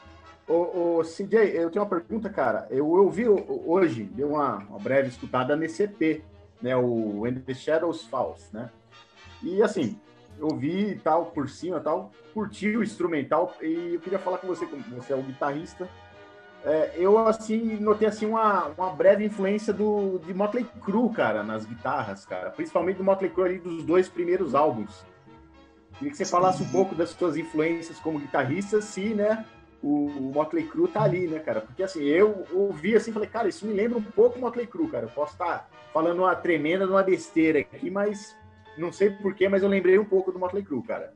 Ô, 0.47 0.99
ô 0.99 1.03
CJ, 1.03 1.37
eu 1.55 1.71
tenho 1.71 1.85
uma 1.85 1.89
pergunta, 1.89 2.29
cara. 2.29 2.67
Eu 2.71 2.87
ouvi 2.89 3.27
hoje, 3.29 4.05
deu 4.05 4.31
uma, 4.31 4.59
uma 4.59 4.79
breve 4.79 5.09
escutada 5.09 5.57
nesse 5.57 5.85
EP, 5.85 6.23
né? 6.61 6.77
O 6.77 7.21
When 7.21 7.41
the 7.41 7.55
Shadows 7.55 8.03
Falls, 8.05 8.45
né? 8.53 8.71
E 9.43 9.63
assim, 9.63 9.99
eu 10.39 10.47
ouvi 10.47 11.01
tal 11.03 11.27
por 11.27 11.49
cima, 11.49 11.81
tal, 11.81 12.11
curti 12.33 12.77
o 12.77 12.83
instrumental 12.83 13.55
e 13.63 13.95
eu 13.95 14.01
queria 14.01 14.19
falar 14.19 14.39
com 14.39 14.47
você, 14.47 14.67
como 14.67 14.83
você 14.83 15.13
é 15.13 15.17
o 15.17 15.23
guitarrista. 15.23 15.89
É, 16.65 16.95
eu 16.97 17.19
assim 17.19 17.77
notei 17.77 18.09
assim 18.09 18.25
uma, 18.25 18.69
uma 18.69 18.91
breve 18.91 19.25
influência 19.25 19.73
do 19.73 20.19
de 20.21 20.33
Motley 20.33 20.67
Crue, 20.83 21.13
cara, 21.13 21.43
nas 21.43 21.67
guitarras, 21.67 22.25
cara, 22.25 22.51
principalmente 22.51 22.97
do 22.97 23.05
Motley 23.05 23.31
Crue 23.31 23.45
ali 23.45 23.59
dos 23.59 23.85
dois 23.85 24.09
primeiros 24.09 24.55
álbuns. 24.55 25.05
Queria 25.99 26.11
que 26.11 26.17
você 26.17 26.25
falasse 26.25 26.63
um 26.63 26.69
pouco 26.71 26.95
das 26.95 27.11
suas 27.11 27.37
influências 27.37 27.99
como 28.01 28.19
guitarrista, 28.19 28.81
se, 28.81 29.15
né, 29.15 29.45
o, 29.85 30.07
o 30.07 30.33
Motley 30.33 30.67
Crue 30.67 30.89
tá 30.89 31.03
ali, 31.03 31.29
né, 31.29 31.39
cara? 31.39 31.61
Porque, 31.61 31.83
assim, 31.83 32.03
eu 32.03 32.47
ouvi 32.53 32.97
assim, 32.97 33.13
falei, 33.13 33.29
cara, 33.29 33.49
isso 33.49 33.67
me 33.67 33.75
lembra 33.75 33.99
um 33.99 34.03
pouco 34.03 34.41
Motley 34.41 34.67
Crue, 34.67 34.89
cara. 34.89 35.05
Eu 35.05 35.11
posso 35.11 35.35
estar 35.35 35.59
tá 35.59 35.69
falando 35.93 36.21
uma 36.21 36.35
tremenda, 36.35 36.87
uma 36.87 37.03
besteira 37.03 37.61
aqui, 37.61 37.91
mas 37.91 38.35
não 38.77 38.93
sei 38.93 39.11
porquê, 39.11 39.49
mas 39.49 39.63
eu 39.63 39.69
lembrei 39.69 39.99
um 39.99 40.05
pouco 40.05 40.33
do 40.33 40.39
Motley 40.39 40.65
Crue, 40.65 40.83
cara. 40.83 41.13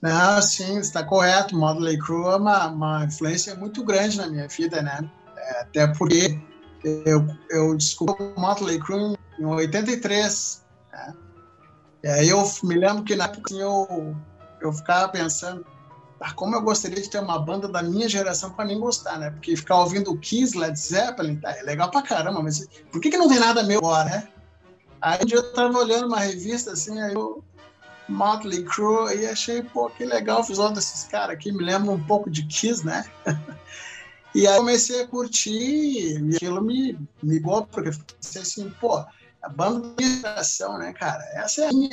Não, 0.00 0.42
sim, 0.42 0.78
está 0.78 1.04
correto. 1.04 1.56
Motley 1.56 1.98
Crue 1.98 2.32
é 2.32 2.36
uma, 2.36 2.66
uma 2.68 3.04
influência 3.04 3.54
muito 3.54 3.84
grande 3.84 4.16
na 4.16 4.26
minha 4.26 4.48
vida, 4.48 4.82
né? 4.82 5.08
É, 5.36 5.60
até 5.60 5.86
porque 5.86 6.40
eu, 6.84 7.26
eu 7.50 7.76
descobri 7.76 8.32
o 8.36 8.40
Motley 8.40 8.80
Crue 8.80 9.16
em 9.38 9.44
83, 9.44 10.64
né? 10.92 11.14
E 12.02 12.08
aí 12.08 12.28
eu 12.28 12.42
me 12.64 12.74
lembro 12.74 13.04
que 13.04 13.14
na 13.14 13.24
época 13.26 13.54
assim, 13.54 13.60
eu, 13.60 14.16
eu 14.60 14.72
ficava 14.72 15.08
pensando, 15.08 15.64
ah, 16.18 16.32
como 16.32 16.56
eu 16.56 16.62
gostaria 16.62 17.00
de 17.00 17.08
ter 17.08 17.20
uma 17.20 17.38
banda 17.38 17.68
da 17.68 17.82
minha 17.82 18.08
geração 18.08 18.50
para 18.50 18.64
mim 18.64 18.80
gostar, 18.80 19.18
né? 19.18 19.30
Porque 19.30 19.56
ficar 19.56 19.78
ouvindo 19.80 20.16
Kiss, 20.18 20.58
Led 20.58 20.78
Zeppelin, 20.78 21.36
tá, 21.36 21.56
é 21.56 21.62
legal 21.62 21.90
pra 21.90 22.02
caramba, 22.02 22.42
mas 22.42 22.66
por 22.90 23.00
que, 23.00 23.10
que 23.10 23.16
não 23.16 23.28
tem 23.28 23.38
nada 23.38 23.62
meu 23.62 23.78
agora, 23.78 24.04
né? 24.04 24.28
Aí 25.02 25.18
um 25.20 25.26
dia 25.26 25.38
eu 25.38 25.52
tava 25.52 25.76
olhando 25.78 26.06
uma 26.06 26.20
revista 26.20 26.72
assim, 26.72 27.00
aí 27.00 27.12
eu 27.12 27.44
Motley 28.08 28.64
Crue 28.64 29.16
e 29.16 29.26
achei, 29.26 29.62
pô, 29.62 29.90
que 29.90 30.04
legal 30.04 30.40
o 30.40 30.44
visual 30.44 30.72
desses 30.72 31.04
caras 31.04 31.34
aqui, 31.34 31.50
me 31.50 31.64
lembra 31.64 31.90
um 31.90 32.04
pouco 32.04 32.30
de 32.30 32.46
Kiss, 32.46 32.84
né? 32.86 33.04
e 34.34 34.46
aí 34.46 34.56
comecei 34.56 35.02
a 35.02 35.08
curtir 35.08 36.20
e 36.20 36.36
aquilo 36.36 36.62
me 36.62 36.96
ligou, 37.22 37.66
porque 37.66 37.88
eu 37.88 37.94
pensei 38.20 38.42
assim, 38.42 38.70
pô, 38.80 39.04
a 39.42 39.48
banda 39.48 39.92
de 39.98 40.20
geração, 40.20 40.78
né, 40.78 40.92
cara? 40.92 41.24
Essa 41.34 41.62
é 41.62 41.68
a 41.68 41.72
minha, 41.72 41.90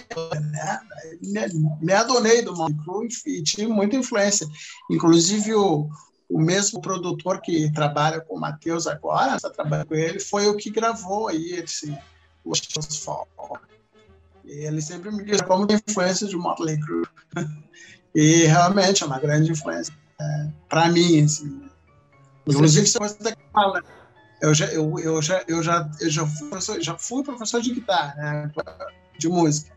né? 0.52 0.80
Me, 1.22 1.78
me 1.82 1.94
adonei 1.94 2.44
do 2.44 2.56
Monclu 2.56 3.08
e 3.26 3.42
tive 3.42 3.68
muita 3.68 3.96
influência. 3.96 4.48
Inclusive, 4.90 5.56
o, 5.56 5.90
o 6.30 6.40
mesmo 6.40 6.80
produtor 6.80 7.42
que 7.42 7.72
trabalha 7.74 8.22
com 8.22 8.36
o 8.36 8.40
Matheus 8.40 8.86
agora, 8.86 9.36
está 9.36 9.50
trabalhando 9.50 9.88
com 9.88 9.96
ele, 9.96 10.20
foi 10.20 10.48
o 10.48 10.56
que 10.56 10.70
gravou 10.70 11.28
aí 11.28 11.54
esse 11.54 11.98
o 12.52 12.82
Fall. 12.82 13.28
E 14.46 14.66
ele 14.66 14.82
sempre 14.82 15.12
me 15.12 15.24
diz 15.24 15.42
como 15.42 15.68
tem 15.68 15.80
influência 15.88 16.28
de 16.28 16.36
Motley 16.36 16.80
Crue. 16.80 17.06
e 18.16 18.46
realmente 18.46 19.04
é 19.04 19.06
uma 19.06 19.20
grande 19.20 19.52
influência 19.52 19.94
é, 20.20 20.48
para 20.68 20.90
mim. 20.90 21.24
Assim. 21.24 21.62
Inclusive, 22.48 22.88
você 22.88 22.98
está 23.04 23.36
falando 23.54 23.86
eu 24.42 24.54
já, 24.54 24.66
eu, 24.68 24.98
eu 25.00 25.22
já, 25.22 25.44
eu 25.48 25.62
já, 25.62 25.90
eu 26.00 26.10
já, 26.10 26.26
fui 26.26 26.50
professor, 26.50 26.82
já 26.82 26.98
fui 26.98 27.24
professor 27.24 27.62
de 27.62 27.74
guitarra, 27.74 28.16
né, 28.16 28.52
de 29.18 29.28
música. 29.28 29.76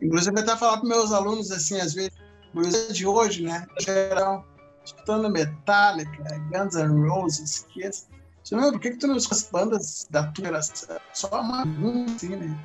Inclusive, 0.00 0.38
até 0.38 0.56
falar 0.56 0.78
para 0.78 0.88
meus 0.88 1.12
alunos, 1.12 1.50
assim, 1.50 1.80
às 1.80 1.92
vezes, 1.92 2.12
música 2.54 2.92
de 2.92 3.06
hoje, 3.06 3.42
né, 3.42 3.66
geral, 3.80 4.46
escutando 4.84 5.30
Metallica, 5.30 6.38
Guns 6.50 6.74
N' 6.74 7.08
Roses, 7.08 7.66
Kiss. 7.72 8.06
Você 8.42 8.56
não, 8.56 8.72
por 8.72 8.80
que, 8.80 8.90
que 8.90 8.96
tu 8.96 9.06
não 9.06 9.16
escuta 9.16 9.36
as 9.36 9.48
bandas 9.50 10.08
da 10.10 10.24
tua 10.24 10.44
geração? 10.44 10.98
Só 11.12 11.40
uma 11.40 11.62
assim, 12.14 12.36
né? 12.36 12.58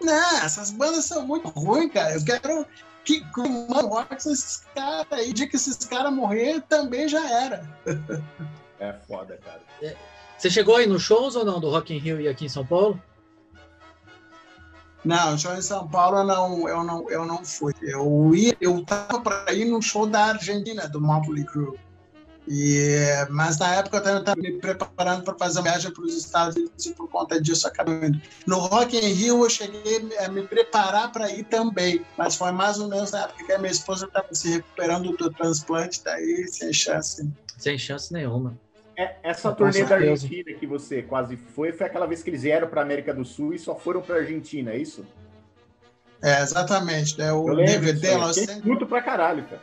Não, 0.00 0.38
essas 0.38 0.70
bandas 0.70 1.04
são 1.04 1.26
muito 1.26 1.48
ruins, 1.48 1.92
cara. 1.92 2.14
Eu 2.14 2.24
quero 2.24 2.66
que, 3.04 3.22
mano, 3.36 3.88
rock 3.88 4.14
esses 4.16 4.64
caras 4.74 5.06
aí. 5.12 5.30
O 5.30 5.34
dia 5.34 5.48
que 5.48 5.56
esses 5.56 5.76
caras 5.76 6.12
morrer, 6.12 6.60
também 6.68 7.08
já 7.08 7.24
era. 7.30 7.68
É 8.80 8.92
foda, 9.06 9.38
cara. 9.44 9.60
É, 9.80 9.96
você 10.36 10.50
chegou 10.50 10.74
aí 10.76 10.88
nos 10.88 11.02
shows 11.02 11.36
ou 11.36 11.44
não 11.44 11.60
do 11.60 11.70
Rock 11.70 11.94
in 11.94 11.98
Rio 11.98 12.20
e 12.20 12.26
aqui 12.26 12.46
em 12.46 12.48
São 12.48 12.66
Paulo? 12.66 13.00
Não, 15.04 15.36
show 15.36 15.54
em 15.54 15.62
São 15.62 15.88
Paulo 15.88 16.18
eu 16.18 16.24
não, 16.24 16.68
eu 16.68 16.84
não, 16.84 17.10
eu 17.10 17.24
não 17.24 17.44
fui. 17.44 17.72
Eu 17.80 18.34
ia, 18.34 18.56
eu 18.60 18.84
tava 18.84 19.20
para 19.20 19.52
ir 19.52 19.64
no 19.64 19.82
show 19.82 20.06
da 20.06 20.26
Argentina 20.26 20.88
do 20.88 21.00
Motley 21.00 21.44
Crue. 21.44 21.78
E, 22.48 22.96
mas 23.30 23.58
na 23.58 23.76
época 23.76 23.98
eu 23.98 24.18
estava 24.18 24.40
me 24.40 24.52
preparando 24.58 25.22
para 25.22 25.34
fazer 25.38 25.60
uma 25.60 25.70
viagem 25.70 25.92
para 25.92 26.02
os 26.02 26.16
Estados 26.16 26.56
Unidos 26.56 26.86
e 26.86 26.94
por 26.94 27.08
conta 27.08 27.40
disso 27.40 27.68
acabei 27.68 28.08
indo. 28.08 28.20
No 28.46 28.58
Rock 28.58 28.96
in 28.96 29.12
Rio 29.12 29.44
eu 29.44 29.50
cheguei 29.50 30.00
a 30.18 30.28
me 30.28 30.42
preparar 30.42 31.12
para 31.12 31.30
ir 31.30 31.44
também, 31.44 32.04
mas 32.18 32.34
foi 32.34 32.50
mais 32.50 32.78
ou 32.80 32.88
menos 32.88 33.12
na 33.12 33.24
época 33.24 33.44
que 33.44 33.52
a 33.52 33.58
minha 33.58 33.70
esposa 33.70 34.06
estava 34.06 34.26
se 34.32 34.50
recuperando 34.50 35.12
do 35.16 35.30
transplante, 35.30 36.02
daí 36.04 36.48
sem 36.48 36.72
chance. 36.72 37.30
Sem 37.58 37.78
chance 37.78 38.12
nenhuma. 38.12 38.58
É, 38.96 39.16
essa 39.22 39.52
turnê 39.52 39.84
da 39.84 39.94
Argentina 39.94 40.52
que 40.52 40.66
você 40.66 41.00
quase 41.00 41.36
foi, 41.36 41.72
foi 41.72 41.86
aquela 41.86 42.06
vez 42.06 42.22
que 42.22 42.30
eles 42.30 42.42
vieram 42.42 42.68
para 42.68 42.82
América 42.82 43.14
do 43.14 43.24
Sul 43.24 43.54
e 43.54 43.58
só 43.58 43.74
foram 43.74 44.02
para 44.02 44.16
Argentina, 44.16 44.72
é 44.72 44.78
isso? 44.78 45.06
É, 46.20 46.40
exatamente. 46.40 47.20
É 47.20 47.32
o 47.32 47.54
DVD 47.56 48.16
lá. 48.16 48.32
Sempre... 48.32 48.66
Muito 48.66 48.86
pra 48.86 49.00
caralho, 49.00 49.44
cara. 49.44 49.60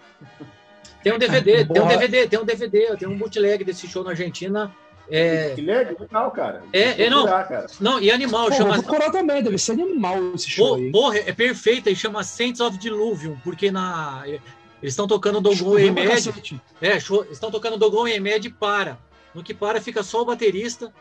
Tem 1.03 1.13
um 1.13 1.17
DVD, 1.17 1.65
tem 1.65 1.81
um 1.81 1.87
DVD, 1.87 2.27
tem 2.27 2.39
um 2.39 2.45
DVD, 2.45 2.97
tem 2.97 3.07
um 3.07 3.17
bootleg 3.17 3.63
desse 3.63 3.87
show 3.87 4.03
na 4.03 4.11
Argentina. 4.11 4.73
É... 5.09 5.55
Que 5.55 5.61
legal, 5.61 6.31
cara. 6.31 6.61
É, 6.71 7.03
é 7.03 7.09
não, 7.09 7.25
cara. 7.25 7.65
não, 7.79 7.99
e 7.99 8.11
animal, 8.11 8.47
Pô, 8.49 8.53
chama. 8.53 8.75
Vou 8.75 8.83
procurar 8.83 9.11
também, 9.11 9.41
deve 9.41 9.57
ser 9.57 9.71
animal 9.71 10.35
esse 10.35 10.49
show. 10.49 10.77
Pô, 10.77 10.91
porra, 10.91 11.17
é 11.17 11.33
perfeita 11.33 11.89
e 11.89 11.95
chama 11.95 12.23
Saints 12.23 12.61
of 12.61 12.77
Diluvium, 12.77 13.37
porque 13.43 13.71
na. 13.71 14.23
Eles 14.27 14.93
estão 14.93 15.07
tocando 15.07 15.41
Dogon 15.41 15.79
e 15.79 15.91
Med. 15.91 16.31
É, 16.79 16.99
show, 16.99 17.25
estão 17.31 17.49
tocando 17.49 17.77
Dogon 17.77 18.07
e 18.07 18.19
Med 18.19 18.47
e 18.47 18.51
para. 18.51 18.99
No 19.33 19.43
que 19.43 19.53
para, 19.53 19.81
fica 19.81 20.03
só 20.03 20.21
o 20.21 20.25
baterista. 20.25 20.93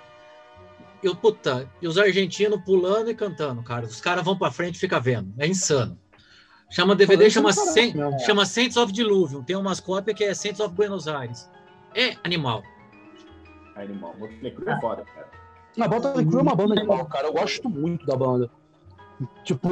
E, 1.02 1.14
puta, 1.14 1.70
e 1.80 1.86
os 1.86 1.96
argentinos 1.96 2.60
pulando 2.64 3.10
e 3.10 3.14
cantando, 3.14 3.62
cara. 3.62 3.86
Os 3.86 4.00
caras 4.00 4.24
vão 4.24 4.36
pra 4.36 4.50
frente 4.50 4.76
e 4.76 4.80
fica 4.80 4.98
vendo. 4.98 5.32
É 5.38 5.46
insano. 5.46 5.98
Chama 6.70 6.94
DVD, 6.94 7.30
chama, 7.30 7.52
Saint, 7.52 7.94
chama 8.26 8.44
Saints 8.44 8.76
of 8.76 8.92
Diluvium. 8.92 9.42
Tem 9.42 9.56
umas 9.56 9.80
cópias 9.80 10.16
que 10.16 10.24
é 10.24 10.34
Saints 10.34 10.60
of 10.60 10.74
Buenos 10.74 11.08
Aires. 11.08 11.50
É 11.94 12.16
animal. 12.22 12.62
Animal. 13.74 14.14
Motley 14.18 14.52
Crue 14.52 14.68
é 14.68 14.80
foda, 14.80 15.04
cara. 15.04 15.28
A 15.80 15.88
Motley 15.88 16.26
Crue 16.26 16.40
é 16.40 16.42
uma 16.42 16.54
banda 16.54 16.74
animal, 16.78 17.06
cara. 17.06 17.28
Eu 17.28 17.32
gosto 17.32 17.70
muito 17.70 18.04
da 18.04 18.16
banda. 18.16 18.50
Tipo, 19.44 19.68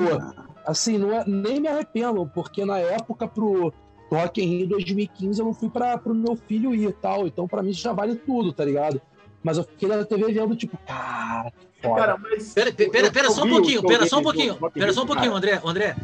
assim, 0.64 0.96
não 0.96 1.12
é, 1.12 1.24
nem 1.26 1.60
me 1.60 1.68
arrependo, 1.68 2.26
porque 2.34 2.64
na 2.64 2.78
época 2.78 3.28
pro 3.28 3.72
Rock 4.10 4.42
in 4.42 4.58
Rio 4.58 4.68
2015 4.68 5.38
eu 5.38 5.46
não 5.46 5.54
fui 5.54 5.68
para 5.68 6.00
o 6.04 6.14
meu 6.14 6.34
filho 6.34 6.74
ir 6.74 6.88
e 6.88 6.92
tal. 6.92 7.26
Então, 7.26 7.46
para 7.46 7.62
mim, 7.62 7.70
isso 7.70 7.82
já 7.82 7.92
vale 7.92 8.16
tudo, 8.16 8.52
tá 8.52 8.64
ligado? 8.64 9.00
Mas 9.42 9.58
eu 9.58 9.64
fiquei 9.64 9.88
na 9.88 10.04
TV 10.04 10.32
vendo, 10.32 10.56
tipo, 10.56 10.76
cara, 10.86 11.52
foda. 11.82 12.00
Cara, 12.00 12.18
mas. 12.18 12.54
Pera, 12.54 12.72
pera, 12.72 13.12
pera, 13.12 13.30
só 13.30 13.44
um 13.44 13.50
pouquinho, 13.50 13.82
pera 13.82 14.06
só 14.06 14.18
um 14.18 14.22
pouquinho. 14.22 14.56
Pera 14.70 14.92
só 14.92 15.02
um 15.02 15.06
pouquinho, 15.06 15.34
André. 15.34 15.60
André, 15.64 15.94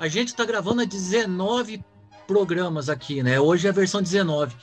a 0.00 0.08
gente 0.08 0.34
tá 0.34 0.46
gravando 0.46 0.80
a 0.80 0.86
19 0.86 1.84
programas 2.26 2.88
aqui, 2.88 3.22
né? 3.22 3.38
Hoje 3.38 3.66
é 3.66 3.70
a 3.70 3.74
versão 3.74 4.00
19. 4.00 4.56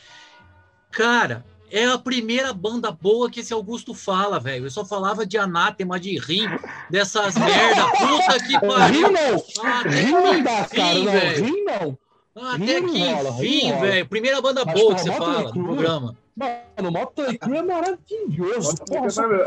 Cara, 0.90 1.46
é 1.72 1.86
a 1.86 1.98
primeira 2.00 2.52
banda 2.52 2.90
boa 2.92 3.30
que 3.30 3.42
esse 3.42 3.54
Augusto 3.54 3.94
fala, 3.94 4.40
velho. 4.40 4.66
Eu 4.66 4.72
só 4.72 4.84
falava 4.84 5.28
de 5.28 5.38
anátema, 5.38 6.00
de 6.00 6.18
rim, 6.18 6.48
dessas 6.90 7.36
merda. 7.38 7.88
Puta 7.92 8.44
que 8.48 8.60
pariu. 8.60 9.08
Rim 9.08 9.14
não. 9.14 9.92
rim 9.92 10.12
não 10.12 10.44
dá, 10.44 10.66
cara. 10.66 10.94
Não, 10.96 11.46
rim 11.46 11.64
não. 11.66 11.98
Até 12.36 12.82
que 12.82 13.00
enfim, 13.00 13.80
velho. 13.80 14.08
Primeira 14.08 14.42
banda 14.42 14.64
Mas, 14.66 14.74
boa 14.74 14.96
que 14.96 15.02
você 15.02 15.12
fala 15.12 15.44
no 15.44 15.64
programa. 15.64 16.18
Mano, 16.36 16.90
o 16.90 16.92
Motley 16.92 17.38
Crue 17.38 17.58
é 17.58 17.64
maravilhoso. 17.64 18.76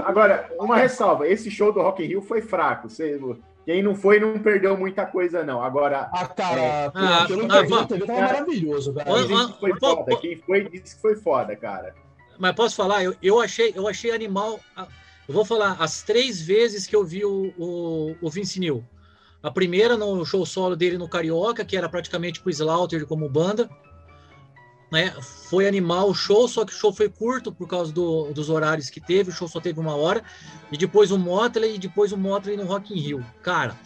Agora, 0.05 0.49
uma 0.57 0.77
ressalva. 0.77 1.27
Esse 1.27 1.51
show 1.51 1.73
do 1.73 1.83
Rock 1.83 2.05
in 2.05 2.07
Rio 2.07 2.23
foi 2.23 2.43
fraco. 2.43 2.89
Você, 2.89 3.19
quem 3.65 3.83
não 3.83 3.95
foi 3.95 4.19
não 4.19 4.39
perdeu 4.39 4.77
muita 4.77 5.07
coisa, 5.07 5.45
não. 5.45 5.63
Agora. 5.63 6.09
Ah, 6.13 6.27
cara, 6.27 6.61
é... 6.61 6.91
ah, 6.95 7.25
pelo 7.27 7.43
ah, 7.51 7.81
ah, 7.81 7.87
TV 7.87 8.07
tava 8.07 8.21
maravilhoso, 8.21 8.93
velho. 8.93 9.49
Foi 9.59 9.79
foda. 9.79 10.17
Quem 10.17 10.37
foi 10.37 10.69
disse 10.69 10.97
que 10.97 11.03
foi 11.03 11.17
foda, 11.17 11.55
cara. 11.55 11.95
Mas 12.39 12.55
posso 12.55 12.75
falar, 12.75 13.05
eu, 13.05 13.15
eu, 13.23 13.41
achei, 13.41 13.73
eu 13.77 13.87
achei 13.87 14.11
animal. 14.13 14.59
Eu 15.29 15.35
vou 15.35 15.45
falar 15.45 15.77
as 15.79 16.03
três 16.03 16.41
vezes 16.41 16.87
que 16.87 16.97
eu 16.97 17.05
vi 17.05 17.25
o, 17.25 17.53
o, 17.59 18.17
o 18.21 18.31
Vince 18.31 18.59
Neil. 18.59 18.85
A 19.43 19.51
primeira 19.51 19.97
no 19.97 20.25
show 20.25 20.45
solo 20.45 20.75
dele 20.75 20.99
no 20.99 21.09
Carioca, 21.09 21.65
que 21.65 21.77
era 21.77 21.89
praticamente 21.89 22.41
com 22.41 22.49
o 22.49 22.53
Slaughter 22.53 23.07
como 23.07 23.29
banda. 23.29 23.69
Né? 24.91 25.13
Foi 25.49 25.69
animal 25.69 26.09
o 26.09 26.15
show, 26.15 26.49
só 26.49 26.65
que 26.65 26.73
o 26.73 26.77
show 26.77 26.93
foi 26.93 27.09
curto 27.09 27.53
por 27.53 27.69
causa 27.69 27.93
do, 27.93 28.33
dos 28.33 28.51
horários 28.51 28.91
que 28.91 29.01
teve. 29.01 29.31
O 29.31 29.33
show 29.33 29.47
só 29.47 29.61
teve 29.61 29.79
uma 29.79 29.95
hora. 29.95 30.23
E 30.71 30.77
depois 30.77 31.11
o 31.11 31.19
Motley 31.19 31.77
e 31.77 31.79
depois 31.79 32.13
o 32.13 32.17
Motley 32.17 32.57
no 32.57 32.65
Rock 32.65 32.93
in 32.93 33.01
Rio. 33.01 33.27
Cara, 33.43 33.77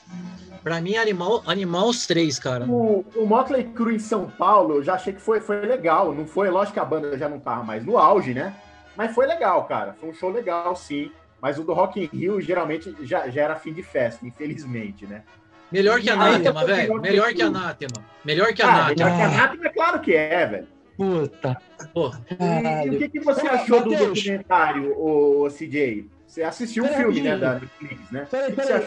Pra 0.65 0.81
mim, 0.81 0.97
animal, 0.97 1.43
animal 1.47 1.91
os 1.91 2.07
três, 2.07 2.39
cara. 2.39 2.65
O, 2.65 3.05
o 3.15 3.27
Motley 3.27 3.65
Crue 3.65 3.97
em 3.97 3.99
São 3.99 4.31
Paulo, 4.31 4.77
eu 4.77 4.83
já 4.83 4.95
achei 4.95 5.13
que 5.13 5.21
foi, 5.21 5.39
foi 5.39 5.61
legal. 5.61 6.15
Não 6.15 6.27
foi, 6.27 6.49
lógico 6.49 6.73
que 6.73 6.81
a 6.81 6.85
banda 6.87 7.19
já 7.19 7.29
não 7.29 7.39
tava 7.39 7.63
mais 7.63 7.85
no 7.85 7.99
auge, 7.99 8.33
né? 8.33 8.55
Mas 8.97 9.15
foi 9.15 9.27
legal, 9.27 9.67
cara. 9.67 9.95
Foi 10.01 10.09
um 10.09 10.15
show 10.15 10.31
legal, 10.31 10.75
sim. 10.75 11.13
Mas 11.39 11.59
o 11.59 11.65
do 11.65 11.75
Rock 11.75 12.01
in 12.01 12.07
Rio, 12.07 12.41
geralmente, 12.41 12.97
já, 13.03 13.29
já 13.29 13.43
era 13.43 13.57
fim 13.57 13.75
de 13.75 13.83
festa, 13.83 14.27
infelizmente, 14.27 15.07
né? 15.07 15.23
Melhor 15.71 16.01
que 16.01 16.09
Anátema, 16.09 16.65
velho. 16.65 16.99
Melhor 16.99 17.35
que 17.35 17.43
Anátema. 17.43 18.05
Melhor 18.25 18.55
que 18.55 18.63
Anátema. 18.63 19.11
Melhor 19.11 19.17
que 19.17 19.23
Anátema, 19.23 19.67
é 19.67 19.69
claro 19.69 20.01
que 20.01 20.15
é, 20.15 20.47
velho. 20.47 20.69
Puta. 20.97 21.61
Porra. 21.93 22.25
E, 22.31 22.87
e, 22.87 22.91
o 22.91 22.99
que, 22.99 23.09
que 23.09 23.21
você 23.21 23.47
achou 23.47 23.83
do 23.83 23.91
documentário, 23.91 24.97
o 24.97 25.49
CJ? 25.49 26.09
Você 26.27 26.43
assistiu 26.43 26.85
o 26.85 26.89
filme, 26.89 27.21
né, 27.21 27.37
da 27.37 27.55
Netflix, 27.55 28.11
né? 28.11 28.27
Peraí, 28.31 28.53
peraí. 28.53 28.85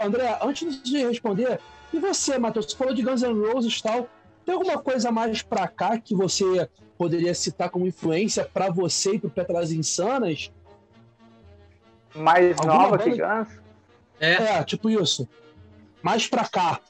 André, 0.00 0.38
antes 0.42 0.82
de 0.82 0.98
responder, 0.98 1.58
e 1.92 1.98
você, 1.98 2.38
Matheus? 2.38 2.66
Você 2.66 2.76
falou 2.76 2.94
de 2.94 3.02
Guns 3.02 3.22
N' 3.22 3.52
Roses 3.52 3.78
e 3.78 3.82
tal. 3.82 4.08
Tem 4.44 4.54
alguma 4.54 4.78
coisa 4.78 5.10
mais 5.10 5.42
pra 5.42 5.66
cá 5.66 5.98
que 5.98 6.14
você 6.14 6.68
poderia 6.96 7.34
citar 7.34 7.68
como 7.68 7.86
influência 7.86 8.44
pra 8.44 8.70
você 8.70 9.14
e 9.14 9.18
pro 9.18 9.30
Petras 9.30 9.72
Insanas? 9.72 10.52
Mais 12.14 12.56
alguma 12.58 12.74
nova 12.74 12.98
que 12.98 13.10
Guns? 13.10 13.60
É. 14.20 14.32
é, 14.32 14.64
tipo 14.64 14.88
isso. 14.88 15.28
Mais 16.02 16.26
pra 16.26 16.48
cá. 16.48 16.80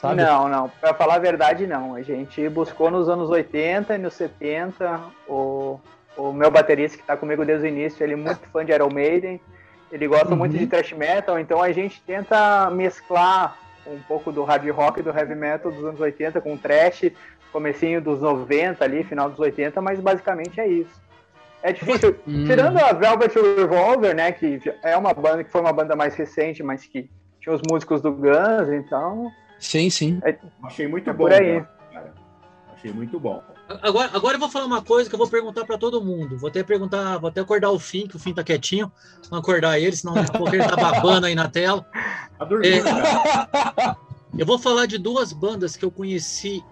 Sabe? 0.00 0.22
Não, 0.22 0.48
não. 0.48 0.68
Pra 0.80 0.94
falar 0.94 1.16
a 1.16 1.18
verdade, 1.18 1.66
não. 1.66 1.94
A 1.94 2.02
gente 2.02 2.48
buscou 2.48 2.90
nos 2.90 3.08
anos 3.08 3.28
80 3.28 3.94
e 3.94 3.98
nos 3.98 4.14
70 4.14 5.00
o 5.28 5.78
o 6.16 6.32
meu 6.32 6.50
baterista 6.50 6.96
que 6.96 7.02
está 7.02 7.16
comigo 7.16 7.44
desde 7.44 7.66
o 7.66 7.68
início, 7.68 8.02
ele 8.04 8.12
é 8.12 8.16
muito 8.16 8.40
fã 8.52 8.64
de 8.64 8.72
Iron 8.72 8.90
Maiden, 8.90 9.40
ele 9.90 10.06
gosta 10.06 10.30
uhum. 10.30 10.36
muito 10.36 10.56
de 10.56 10.66
thrash 10.66 10.92
metal, 10.92 11.38
então 11.38 11.62
a 11.62 11.72
gente 11.72 12.00
tenta 12.02 12.70
mesclar 12.70 13.56
um 13.86 13.98
pouco 14.00 14.30
do 14.30 14.44
hard 14.44 14.68
rock 14.70 15.00
e 15.00 15.02
do 15.02 15.10
heavy 15.10 15.34
metal 15.34 15.72
dos 15.72 15.84
anos 15.84 16.00
80 16.00 16.40
com 16.40 16.56
thrash, 16.56 17.10
comecinho 17.52 18.00
dos 18.00 18.20
90 18.20 18.84
ali, 18.84 19.02
final 19.02 19.28
dos 19.28 19.38
80, 19.38 19.80
mas 19.80 19.98
basicamente 19.98 20.60
é 20.60 20.68
isso. 20.68 21.00
É 21.62 21.72
difícil. 21.72 22.16
Uhum. 22.26 22.44
Tirando 22.46 22.78
a 22.78 22.92
Velvet 22.92 23.34
Revolver, 23.34 24.14
né, 24.14 24.32
que 24.32 24.60
é 24.82 24.96
uma 24.96 25.12
banda 25.12 25.42
que 25.42 25.50
foi 25.50 25.60
uma 25.60 25.72
banda 25.72 25.96
mais 25.96 26.14
recente, 26.14 26.62
mas 26.62 26.84
que 26.84 27.10
tinha 27.40 27.54
os 27.54 27.60
músicos 27.68 28.00
do 28.00 28.12
Guns, 28.12 28.68
então. 28.70 29.30
Sim, 29.60 29.90
sim. 29.90 30.20
É, 30.24 30.36
Achei 30.64 30.88
muito 30.88 31.08
é 31.08 31.12
bom. 31.12 31.18
Por 31.18 31.32
aí. 31.32 31.64
Cara. 31.92 32.14
Achei 32.74 32.92
muito 32.92 33.20
bom. 33.20 33.42
Agora, 33.82 34.10
agora 34.12 34.34
eu 34.34 34.40
vou 34.40 34.48
falar 34.48 34.64
uma 34.64 34.82
coisa 34.82 35.08
que 35.08 35.14
eu 35.14 35.18
vou 35.18 35.28
perguntar 35.28 35.64
para 35.64 35.78
todo 35.78 36.02
mundo. 36.02 36.36
Vou 36.36 36.48
até 36.48 36.64
perguntar, 36.64 37.18
vou 37.18 37.28
até 37.28 37.40
acordar 37.40 37.70
o 37.70 37.78
Fim, 37.78 38.08
que 38.08 38.16
o 38.16 38.18
Fim 38.18 38.34
tá 38.34 38.42
quietinho. 38.42 38.90
Não 39.30 39.38
acordar 39.38 39.78
ele, 39.78 39.94
senão 39.94 40.14
daqui 40.14 40.34
a 40.34 40.38
pouco 40.38 40.54
ele 40.54 40.66
tá 40.66 40.74
babando 40.74 41.26
aí 41.26 41.34
na 41.36 41.48
tela. 41.48 41.86
Tá 42.36 42.44
dormindo, 42.44 42.88
é, 42.88 43.96
eu 44.36 44.46
vou 44.46 44.58
falar 44.58 44.86
de 44.86 44.98
duas 44.98 45.32
bandas 45.32 45.76
que 45.76 45.84
eu 45.84 45.90
conheci 45.90 46.64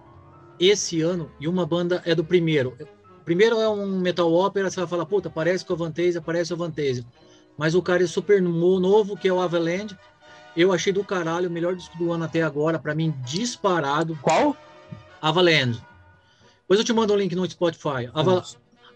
esse 0.59 1.01
ano 1.01 1.31
e 1.39 1.47
uma 1.47 1.65
banda 1.65 2.01
é 2.05 2.13
do 2.13 2.23
primeiro. 2.23 2.75
O 3.21 3.23
primeiro 3.23 3.59
é 3.59 3.69
um 3.69 3.99
metal 3.99 4.33
ópera, 4.33 4.69
você 4.69 4.79
vai 4.79 4.89
falar, 4.89 5.05
puta, 5.05 5.29
parece 5.29 5.63
com 5.63 5.73
a 5.73 5.77
Vantasia, 5.77 6.21
parece 6.21 6.53
o 6.53 6.57
Vantasia. 6.57 7.05
Mas 7.57 7.75
o 7.75 7.81
cara 7.81 8.03
é 8.03 8.07
super 8.07 8.41
novo, 8.41 9.15
que 9.15 9.27
é 9.27 9.33
o 9.33 9.39
Avaland. 9.39 9.97
Eu 10.59 10.73
achei 10.73 10.91
do 10.91 11.05
caralho 11.05 11.47
o 11.47 11.51
melhor 11.51 11.73
disco 11.73 11.97
do 11.97 12.11
ano 12.11 12.25
até 12.25 12.41
agora, 12.41 12.77
para 12.77 12.93
mim 12.93 13.15
disparado. 13.23 14.19
Qual? 14.21 14.57
Avaland. 15.21 15.81
Depois 16.59 16.77
eu 16.77 16.83
te 16.83 16.91
mando 16.91 17.13
um 17.13 17.15
link 17.15 17.33
no 17.33 17.49
Spotify. 17.49 18.11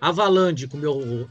Avalanche, 0.01 0.67
com 0.67 0.75
o 0.75 0.79
meu 0.81 1.29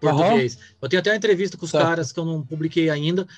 português. 0.00 0.54
Uhum. 0.54 0.62
Eu 0.80 0.88
tenho 0.88 1.00
até 1.00 1.10
uma 1.10 1.16
entrevista 1.16 1.58
com 1.58 1.66
os 1.66 1.70
certo. 1.70 1.84
caras 1.84 2.12
que 2.12 2.18
eu 2.18 2.24
não 2.24 2.42
publiquei 2.46 2.88
ainda. 2.88 3.28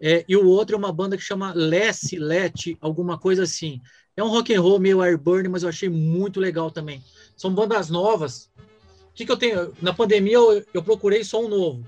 É, 0.00 0.24
e 0.28 0.36
o 0.36 0.44
outro 0.48 0.74
é 0.74 0.78
uma 0.78 0.92
banda 0.92 1.16
que 1.16 1.22
chama 1.22 1.52
Less, 1.54 2.18
Let, 2.18 2.76
alguma 2.80 3.16
coisa 3.16 3.44
assim. 3.44 3.80
É 4.16 4.24
um 4.24 4.28
rock 4.28 4.52
and 4.52 4.60
roll 4.60 4.80
meio 4.80 5.00
airburn, 5.00 5.48
mas 5.48 5.62
eu 5.62 5.68
achei 5.68 5.88
muito 5.88 6.40
legal 6.40 6.68
também. 6.68 7.00
São 7.36 7.54
bandas 7.54 7.88
novas. 7.88 8.50
O 8.56 9.14
que, 9.14 9.24
que 9.24 9.30
eu 9.30 9.36
tenho? 9.36 9.72
Na 9.80 9.94
pandemia 9.94 10.34
eu, 10.34 10.64
eu 10.74 10.82
procurei 10.82 11.22
som 11.22 11.46
novo. 11.46 11.86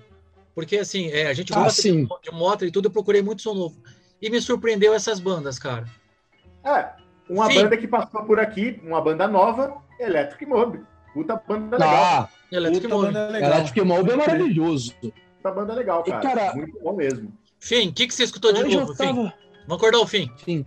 Porque 0.55 0.79
assim, 0.79 1.11
é, 1.11 1.27
a 1.27 1.35
gente 1.35 1.53
ah, 1.53 1.63
gosta 1.63 1.83
de, 1.83 2.07
de 2.23 2.31
moto 2.33 2.65
e 2.65 2.71
tudo, 2.71 2.87
eu 2.87 2.93
procurei 2.93 3.23
muito 3.23 3.43
som 3.43 3.55
novo. 3.55 3.77
E 4.23 4.31
me 4.31 4.41
surpreendeu 4.41 4.95
essas 4.95 5.19
bandas, 5.19 5.59
cara. 5.59 5.87
É, 6.65 6.93
uma 7.29 7.47
Sim. 7.47 7.63
banda 7.63 7.77
que 7.77 7.89
passou 7.89 8.25
por 8.25 8.39
aqui, 8.39 8.81
uma 8.85 9.01
banda 9.01 9.27
nova, 9.27 9.83
Electric 9.99 10.47
Mob. 10.47 10.81
Puta 11.13 11.37
banda 11.37 11.77
legal. 11.77 11.95
Ah, 11.95 12.29
Electric 12.51 12.89
Mob. 12.89 13.07
Legal. 13.07 13.53
Electric 13.53 13.83
Mob 13.83 14.11
é 14.11 14.17
maravilhoso. 14.17 14.95
Puta 15.01 15.51
banda 15.51 15.75
legal, 15.75 16.03
cara. 16.05 16.19
E, 16.19 16.23
cara 16.23 16.55
Muito 16.55 16.79
bom 16.81 16.95
mesmo. 16.95 17.33
Fim, 17.59 17.89
o 17.89 17.93
que, 17.93 18.07
que 18.07 18.15
você 18.15 18.25
escutou 18.25 18.53
de 18.53 18.63
novo, 18.63 18.95
tava... 18.95 19.13
Fim? 19.13 19.33
Vamos 19.67 19.83
acordar 19.83 19.99
o 19.99 20.07
Fim. 20.07 20.31
Fim. 20.39 20.67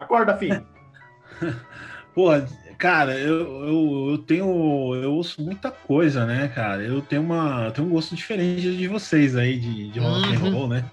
Acorda, 0.00 0.36
Fim. 0.36 0.50
Porra, 2.14 2.46
Cara, 2.78 3.18
eu, 3.18 3.64
eu, 3.64 4.10
eu, 4.10 4.18
tenho. 4.18 4.94
Eu 4.94 5.14
ouço 5.14 5.40
muita 5.40 5.70
coisa, 5.70 6.26
né, 6.26 6.48
cara? 6.48 6.82
Eu 6.82 7.00
tenho, 7.00 7.22
uma, 7.22 7.66
eu 7.66 7.72
tenho 7.72 7.88
um 7.88 7.90
gosto 7.90 8.14
diferente 8.14 8.76
de 8.76 8.86
vocês 8.86 9.34
aí, 9.34 9.58
de, 9.58 9.88
de 9.88 9.98
rock 9.98 10.34
and 10.34 10.40
uhum. 10.40 10.52
roll, 10.52 10.68
né? 10.68 10.84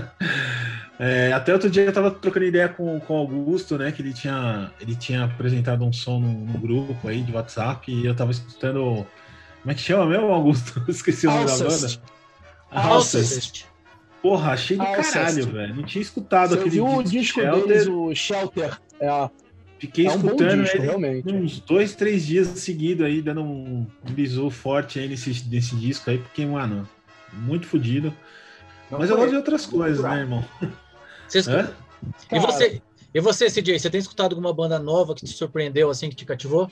é, 0.98 1.32
até 1.32 1.52
outro 1.52 1.68
dia 1.68 1.84
eu 1.84 1.92
tava 1.92 2.10
trocando 2.10 2.46
ideia 2.46 2.70
com, 2.70 2.98
com 3.00 3.14
o 3.14 3.18
Augusto, 3.18 3.76
né? 3.76 3.92
Que 3.92 4.00
ele 4.00 4.14
tinha, 4.14 4.72
ele 4.80 4.96
tinha 4.96 5.24
apresentado 5.24 5.84
um 5.84 5.92
som 5.92 6.18
no, 6.20 6.58
grupo 6.58 7.06
aí 7.06 7.22
de 7.22 7.32
WhatsApp 7.32 7.92
e 7.92 8.06
eu 8.06 8.14
tava 8.14 8.30
escutando. 8.30 9.06
Como 9.60 9.72
é 9.72 9.74
que 9.74 9.82
chama 9.82 10.06
mesmo, 10.06 10.26
Augusto? 10.28 10.82
Esqueci 10.88 11.26
o 11.26 11.30
nome 11.30 11.46
da 11.46 11.56
banda. 11.58 11.88
Alcest. 12.70 13.66
Porra, 14.22 14.52
achei 14.52 14.78
do 14.78 14.84
caralho, 14.84 15.46
velho. 15.52 15.74
Não 15.74 15.82
tinha 15.82 16.00
escutado 16.00 16.50
Você 16.50 16.54
aquele 16.54 16.70
viu 16.70 16.86
o 16.86 17.02
disco 17.02 17.42
Shelter. 17.42 17.66
deles, 17.66 17.86
o 17.88 18.14
Shelter. 18.14 18.78
É, 18.98 19.30
Fiquei 19.78 20.06
é 20.06 20.10
um 20.10 20.16
escutando 20.16 20.62
disco, 20.62 20.76
ele 20.76 20.86
realmente. 20.86 21.32
uns 21.32 21.60
dois, 21.60 21.94
três 21.94 22.24
dias 22.24 22.48
seguidos 22.48 23.04
aí, 23.04 23.20
dando 23.20 23.42
um 23.42 23.86
bisu 24.10 24.48
forte 24.50 24.98
aí 24.98 25.08
nesse, 25.08 25.44
nesse 25.48 25.74
disco 25.76 26.10
aí, 26.10 26.18
porque, 26.18 26.46
mano, 26.46 26.88
muito 27.32 27.66
fodido. 27.66 28.14
Mas 28.90 29.10
eu 29.10 29.16
gosto 29.16 29.30
de 29.30 29.36
outras 29.36 29.66
coisas, 29.66 30.02
né, 30.02 30.20
irmão? 30.20 30.44
Você 31.28 31.40
e 32.30 32.38
você, 32.38 32.82
e 33.14 33.20
você, 33.20 33.50
CJ, 33.50 33.78
você 33.78 33.90
tem 33.90 34.00
escutado 34.00 34.32
alguma 34.32 34.52
banda 34.52 34.78
nova 34.78 35.14
que 35.14 35.24
te 35.24 35.32
surpreendeu, 35.32 35.90
assim, 35.90 36.10
que 36.10 36.16
te 36.16 36.24
cativou? 36.24 36.70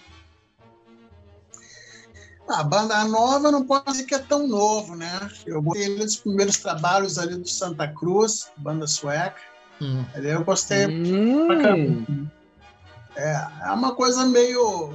A 2.48 2.61
ah, 2.61 2.64
banda 2.64 3.05
nova 3.05 3.50
não 3.50 3.64
pode 3.64 3.86
dizer 3.86 4.05
que 4.05 4.14
é 4.14 4.18
tão 4.18 4.46
novo, 4.46 4.94
né? 4.94 5.30
Eu 5.46 5.62
botei 5.62 5.84
ele 5.84 6.05
dos 6.05 6.16
primeiros 6.16 6.59
trabalhos 6.59 7.16
ali 7.16 7.36
do 7.36 7.48
Santa 7.48 7.88
Cruz, 7.88 8.50
banda 8.57 8.86
sueca. 8.86 9.40
Hum. 9.80 10.05
Eu 10.14 10.44
gostei 10.44 10.86
hum. 10.86 12.28
É, 13.16 13.46
é 13.64 13.70
uma 13.70 13.94
coisa 13.94 14.24
meio. 14.24 14.92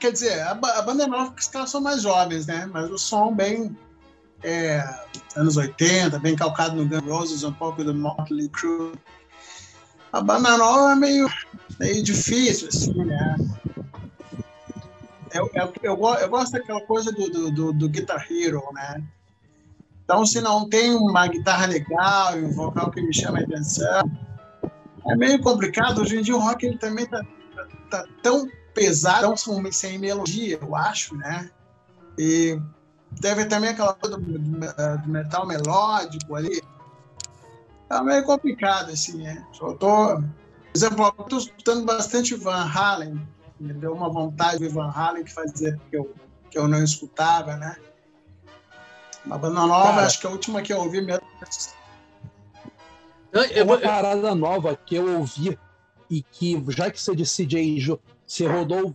Quer 0.00 0.12
dizer, 0.12 0.40
a, 0.40 0.50
a 0.52 0.82
banda 0.82 1.04
é 1.04 1.06
nova 1.06 1.26
porque 1.26 1.42
os 1.42 1.48
caras 1.48 1.70
são 1.70 1.80
mais 1.80 2.02
jovens, 2.02 2.46
né? 2.46 2.66
Mas 2.66 2.90
o 2.90 2.98
som 2.98 3.34
bem. 3.34 3.76
É, 4.42 4.84
anos 5.34 5.56
80, 5.56 6.18
bem 6.18 6.36
calcado 6.36 6.76
no 6.76 6.86
Guns 6.86 7.10
Roses, 7.10 7.42
um 7.42 7.52
pouco 7.52 7.82
do 7.82 7.94
Motley 7.94 8.48
Crue. 8.50 8.92
a 10.12 10.20
banda 10.20 10.56
nova 10.58 10.92
é 10.92 10.94
meio, 10.94 11.28
meio 11.80 12.02
difícil, 12.02 12.68
assim, 12.68 12.92
né? 13.04 13.36
Eu, 15.32 15.50
eu, 15.54 15.72
eu, 15.82 16.14
eu 16.20 16.28
gosto 16.28 16.52
daquela 16.52 16.80
coisa 16.82 17.10
do, 17.10 17.28
do, 17.30 17.50
do, 17.50 17.72
do 17.72 17.88
Guitar 17.88 18.26
Hero, 18.30 18.62
né? 18.72 19.02
Então, 20.04 20.24
se 20.24 20.40
não 20.40 20.68
tem 20.68 20.94
uma 20.94 21.26
guitarra 21.26 21.66
legal 21.66 22.38
e 22.38 22.44
um 22.44 22.52
vocal 22.52 22.92
que 22.92 23.02
me 23.02 23.12
chama 23.12 23.40
a 23.40 23.42
atenção, 23.42 24.08
é 25.08 25.16
meio 25.16 25.40
complicado. 25.40 26.00
Hoje 26.00 26.18
em 26.18 26.22
dia 26.22 26.36
o 26.36 26.40
rock 26.40 26.66
ele 26.66 26.78
também 26.78 27.06
tá, 27.06 27.24
tá, 27.90 28.04
tão 28.22 28.48
pesado, 28.74 29.34
tão 29.34 29.72
sem 29.72 29.98
melodia, 29.98 30.58
eu 30.60 30.76
acho, 30.76 31.16
né? 31.16 31.50
E 32.18 32.60
teve 33.20 33.46
também 33.46 33.70
aquela 33.70 33.94
coisa 33.94 34.16
do, 34.16 34.38
do 34.38 35.08
metal 35.08 35.46
melódico 35.46 36.34
ali. 36.34 36.62
Tá 37.88 38.02
meio 38.02 38.24
complicado, 38.24 38.90
assim, 38.90 39.22
né? 39.22 39.46
Eu 39.60 39.74
tô, 39.74 40.16
por 40.16 40.24
exemplo, 40.74 41.14
eu 41.18 41.24
tô 41.24 41.38
escutando 41.38 41.84
bastante 41.84 42.34
Van 42.34 42.64
Halen. 42.64 43.26
Me 43.58 43.72
deu 43.72 43.94
uma 43.94 44.10
vontade 44.10 44.58
de 44.58 44.68
Van 44.68 44.90
Halen 44.90 45.24
que 45.24 45.32
fazia 45.32 45.78
que 45.90 45.96
eu, 45.96 46.12
que 46.50 46.58
eu 46.58 46.66
não 46.66 46.82
escutava, 46.82 47.56
né? 47.56 47.76
Uma 49.24 49.38
banda 49.38 49.66
nova, 49.66 49.94
Cara, 49.94 50.06
acho 50.06 50.20
que 50.20 50.26
a 50.26 50.30
última 50.30 50.62
que 50.62 50.72
eu 50.72 50.78
ouvi 50.78 51.00
mesmo. 51.00 51.26
É 53.52 53.62
uma 53.62 53.78
parada 53.78 54.34
nova 54.34 54.76
que 54.76 54.94
eu 54.94 55.18
ouvi 55.18 55.58
e 56.10 56.22
que, 56.22 56.62
já 56.68 56.90
que 56.90 57.00
você 57.00 57.14
disse 57.14 57.46
CJ, 57.46 57.98
você 58.26 58.46
rodou, 58.46 58.94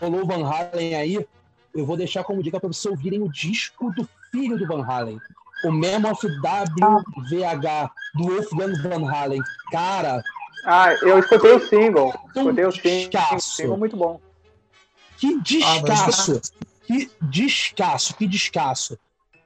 rolou 0.00 0.26
Van 0.26 0.46
Halen 0.46 0.94
aí, 0.94 1.26
eu 1.74 1.86
vou 1.86 1.96
deixar 1.96 2.24
como 2.24 2.42
dica 2.42 2.60
para 2.60 2.68
vocês 2.68 2.86
ouvirem 2.86 3.22
o 3.22 3.30
disco 3.30 3.92
do 3.92 4.08
filho 4.30 4.58
do 4.58 4.66
Van 4.66 4.84
Halen, 4.84 5.18
o 5.64 5.70
Mammoth 5.70 6.24
WVH, 6.24 7.90
do 8.14 8.24
Wolfgang 8.24 8.82
Van 8.82 9.10
Halen. 9.10 9.42
Cara. 9.70 10.22
Ah, 10.64 10.92
eu 11.02 11.18
escutei 11.18 11.52
o 11.52 11.60
single. 11.60 12.14
Escutei 12.34 12.64
o 12.64 12.72
single. 12.72 13.40
single 13.40 13.76
muito 13.76 13.96
bom. 13.96 14.20
Que 15.18 15.40
descasso! 15.40 16.40
Ah, 16.42 16.66
que 16.86 17.10
descasso, 17.22 18.14
que 18.16 18.26
descasso. 18.26 18.98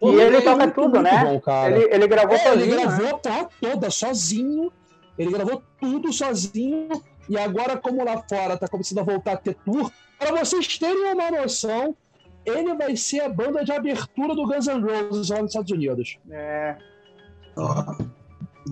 E 0.03 0.09
ele 0.09 0.37
é 0.37 0.41
toca 0.41 0.71
tudo, 0.71 1.03
né? 1.03 1.25
Bom, 1.25 1.43
ele, 1.67 1.95
ele 1.95 2.07
gravou 2.07 2.35
é, 2.35 2.39
sozinho. 2.39 2.65
Ele 2.65 2.77
gravou 2.83 3.07
né? 3.07 3.19
tá, 3.23 3.49
toda 3.61 3.91
sozinho. 3.91 4.73
Ele 5.19 5.31
gravou 5.31 5.63
tudo 5.79 6.13
sozinho. 6.13 6.89
E 7.29 7.39
agora, 7.39 7.77
como 7.77 8.03
lá 8.05 8.23
fora 8.29 8.57
tá 8.57 8.67
começando 8.67 8.99
a 9.01 9.03
voltar 9.03 9.33
a 9.33 9.37
ter 9.37 9.55
tour, 9.55 9.91
para 10.19 10.35
vocês 10.37 10.79
terem 10.79 11.13
uma 11.13 11.31
noção, 11.31 11.95
ele 12.45 12.75
vai 12.75 12.97
ser 12.97 13.21
a 13.21 13.29
banda 13.29 13.65
de 13.65 13.73
abertura 13.73 14.35
do 14.35 14.47
Guns 14.47 14.67
N' 14.67 14.81
Roses 14.81 15.29
lá 15.29 15.43
nos 15.43 15.51
Estados 15.51 15.71
Unidos. 15.71 16.19
É. 16.31 16.77
Oh. 17.57 18.21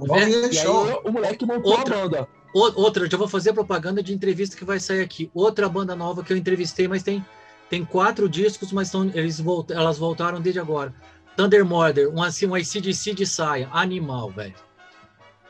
E 0.06 0.12
aí, 0.12 0.66
o 1.04 1.10
moleque 1.10 1.44
montou 1.44 1.72
outra, 1.72 1.96
a 1.96 2.00
banda. 2.00 2.28
Outra, 2.54 3.04
eu 3.04 3.10
já 3.10 3.16
vou 3.16 3.28
fazer 3.28 3.52
propaganda 3.52 4.02
de 4.02 4.14
entrevista 4.14 4.56
que 4.56 4.64
vai 4.64 4.80
sair 4.80 5.02
aqui. 5.02 5.30
Outra 5.34 5.68
banda 5.68 5.94
nova 5.94 6.22
que 6.22 6.32
eu 6.32 6.36
entrevistei, 6.36 6.88
mas 6.88 7.02
tem, 7.02 7.24
tem 7.68 7.84
quatro 7.84 8.28
discos, 8.28 8.72
mas 8.72 8.88
são, 8.88 9.10
eles 9.14 9.40
volt, 9.40 9.70
elas 9.70 9.98
voltaram 9.98 10.40
desde 10.40 10.60
agora. 10.60 10.94
Thunder 11.38 11.64
Murder, 11.64 12.12
um, 12.12 12.20
assim, 12.20 12.48
um 12.48 12.56
ICDC 12.56 13.14
de 13.14 13.24
saia. 13.24 13.68
Animal, 13.70 14.28
velho. 14.30 14.54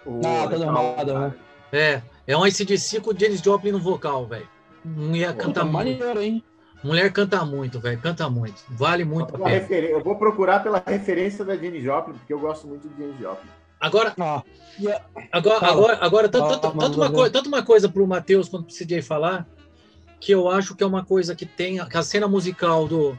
Ah, 0.07 0.47
Thunder 0.47 0.71
Murder, 0.71 1.19
né? 1.19 1.35
É, 1.73 2.03
é 2.27 2.37
um 2.37 2.47
ICDC 2.47 3.01
com 3.01 3.11
o 3.11 3.19
Janis 3.19 3.41
Joplin 3.41 3.73
no 3.73 3.79
vocal, 3.79 4.27
velho. 4.27 4.47
Não 4.85 5.17
ia 5.17 5.33
cantar 5.33 5.65
muito. 5.65 5.73
Maneiro, 5.73 6.21
hein? 6.21 6.45
Mulher 6.85 7.11
canta 7.11 7.43
muito, 7.43 7.81
velho. 7.81 7.99
Canta 8.01 8.29
muito. 8.29 8.63
Vale 8.69 9.03
muito 9.03 9.35
a 9.35 9.39
pena. 9.39 9.87
Eu 9.87 10.05
vou 10.05 10.17
procurar 10.17 10.63
pela 10.63 10.83
referência 10.87 11.43
da 11.43 11.57
Janis 11.57 11.83
Joplin, 11.83 12.19
porque 12.19 12.35
eu 12.35 12.39
gosto 12.39 12.69
muito 12.69 12.87
de 12.87 13.03
Janis 13.03 13.19
Joplin. 13.19 13.51
Agora, 13.81 14.13
ah, 14.21 14.43
yeah. 14.79 15.03
agora, 15.33 15.67
agora, 15.67 15.99
agora, 16.03 16.29
tanto, 16.29 16.53
ah, 16.53 16.59
tanto, 16.59 16.79
tanto, 16.79 17.01
uma 17.01 17.11
coisa, 17.11 17.31
tanto 17.31 17.47
uma 17.47 17.63
coisa 17.63 17.89
pro 17.89 18.07
Matheus 18.07 18.47
quanto 18.47 18.67
pro 18.67 18.75
CJ 18.75 19.01
falar, 19.01 19.49
que 20.21 20.33
eu 20.33 20.51
acho 20.51 20.75
que 20.75 20.85
é 20.85 20.87
uma 20.87 21.05
coisa 21.05 21.35
que 21.35 21.47
tem 21.47 21.81
a 21.81 22.03
cena 22.03 22.29
musical 22.29 22.87
do, 22.87 23.17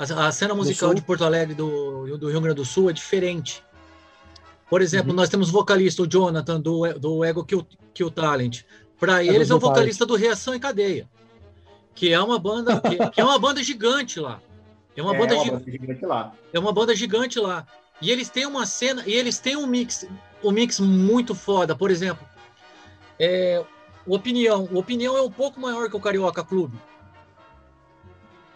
a, 0.00 0.28
a 0.28 0.32
cena 0.32 0.54
musical 0.54 0.94
de 0.94 1.02
Porto 1.02 1.24
Alegre 1.24 1.54
do, 1.54 2.16
do 2.16 2.30
Rio 2.30 2.40
Grande 2.40 2.56
do 2.56 2.64
Sul 2.64 2.88
é 2.88 2.92
diferente. 2.92 3.62
Por 4.68 4.80
exemplo, 4.80 5.10
uhum. 5.10 5.16
nós 5.16 5.28
temos 5.28 5.50
o 5.50 5.52
vocalista, 5.52 6.02
o 6.02 6.06
Jonathan, 6.06 6.60
do, 6.60 6.92
do 6.94 7.24
Ego 7.24 7.44
Kill, 7.44 7.66
Kill 7.92 8.10
Talent. 8.10 8.62
Para 8.98 9.24
eles 9.24 9.50
é 9.50 9.54
o 9.54 9.58
vocalista 9.58 10.06
do 10.06 10.14
Reação 10.14 10.54
em 10.54 10.60
Cadeia, 10.60 11.08
que 11.94 12.12
é 12.12 12.20
uma 12.20 12.38
banda 12.38 12.80
que, 12.80 13.10
que 13.10 13.20
é 13.20 13.24
uma 13.24 13.38
banda 13.38 13.62
gigante 13.62 14.20
lá. 14.20 14.40
É 14.96 15.02
uma, 15.02 15.14
é, 15.14 15.18
banda, 15.18 15.34
uma 15.36 15.58
gi 15.60 15.72
gigante 15.72 16.04
lá. 16.04 16.34
É 16.52 16.58
uma 16.58 16.72
banda 16.72 16.94
gigante 16.94 17.38
lá. 17.38 17.66
E 18.00 18.10
eles 18.10 18.28
têm 18.28 18.46
uma 18.46 18.66
cena, 18.66 19.02
e 19.06 19.12
eles 19.12 19.38
têm 19.38 19.56
um 19.56 19.66
mix, 19.66 20.06
um 20.42 20.50
mix 20.50 20.80
muito 20.80 21.34
foda. 21.34 21.74
Por 21.74 21.90
exemplo, 21.90 22.26
é, 23.18 23.64
o 24.06 24.14
Opinião. 24.14 24.68
O 24.70 24.78
Opinião 24.78 25.16
é 25.16 25.22
um 25.22 25.30
pouco 25.30 25.60
maior 25.60 25.88
que 25.88 25.96
o 25.96 26.00
Carioca 26.00 26.44
Clube. 26.44 26.76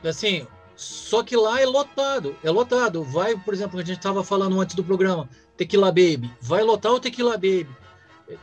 Assim, 0.02 0.46
só 0.76 1.22
que 1.22 1.36
lá 1.36 1.60
é 1.60 1.66
lotado, 1.66 2.36
é 2.42 2.50
lotado. 2.50 3.02
Vai, 3.02 3.36
por 3.36 3.54
exemplo, 3.54 3.78
a 3.78 3.84
gente 3.84 3.98
estava 3.98 4.24
falando 4.24 4.60
antes 4.60 4.74
do 4.74 4.84
programa, 4.84 5.28
Tequila 5.56 5.88
Baby. 5.88 6.32
Vai 6.40 6.62
lotar 6.62 6.92
o 6.92 7.00
Tequila 7.00 7.32
Baby. 7.32 7.68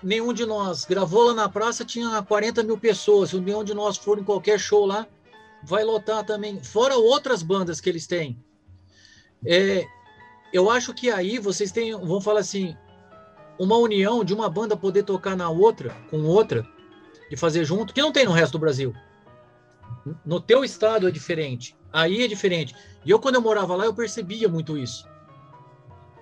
Nenhum 0.01 0.31
de 0.31 0.45
nós 0.45 0.85
gravou 0.85 1.23
lá 1.27 1.33
na 1.33 1.49
praça, 1.49 1.83
tinha 1.83 2.21
40 2.21 2.63
mil 2.63 2.77
pessoas. 2.77 3.31
Se 3.31 3.39
nenhum 3.39 3.63
de 3.63 3.73
nós 3.73 3.97
for 3.97 4.17
em 4.17 4.23
qualquer 4.23 4.59
show 4.59 4.85
lá, 4.85 5.07
vai 5.63 5.83
lotar 5.83 6.23
também. 6.23 6.63
Fora 6.63 6.95
outras 6.95 7.43
bandas 7.43 7.81
que 7.81 7.89
eles 7.89 8.07
têm. 8.07 8.41
É, 9.45 9.85
eu 10.53 10.69
acho 10.69 10.93
que 10.93 11.09
aí 11.09 11.39
vocês 11.39 11.71
têm, 11.71 11.91
vão 11.91 12.21
falar 12.21 12.41
assim, 12.41 12.77
uma 13.59 13.75
união 13.77 14.23
de 14.23 14.33
uma 14.33 14.49
banda 14.49 14.77
poder 14.77 15.03
tocar 15.03 15.35
na 15.35 15.49
outra, 15.49 15.95
com 16.09 16.23
outra, 16.23 16.65
e 17.29 17.35
fazer 17.35 17.65
junto, 17.65 17.93
que 17.93 18.01
não 18.01 18.11
tem 18.11 18.25
no 18.25 18.31
resto 18.31 18.53
do 18.53 18.59
Brasil. 18.59 18.93
No 20.25 20.39
teu 20.39 20.63
estado 20.63 21.07
é 21.07 21.11
diferente. 21.11 21.75
Aí 21.91 22.23
é 22.23 22.27
diferente. 22.27 22.75
E 23.05 23.09
eu, 23.09 23.19
quando 23.19 23.35
eu 23.35 23.41
morava 23.41 23.75
lá, 23.75 23.85
eu 23.85 23.93
percebia 23.93 24.47
muito 24.47 24.77
isso. 24.77 25.07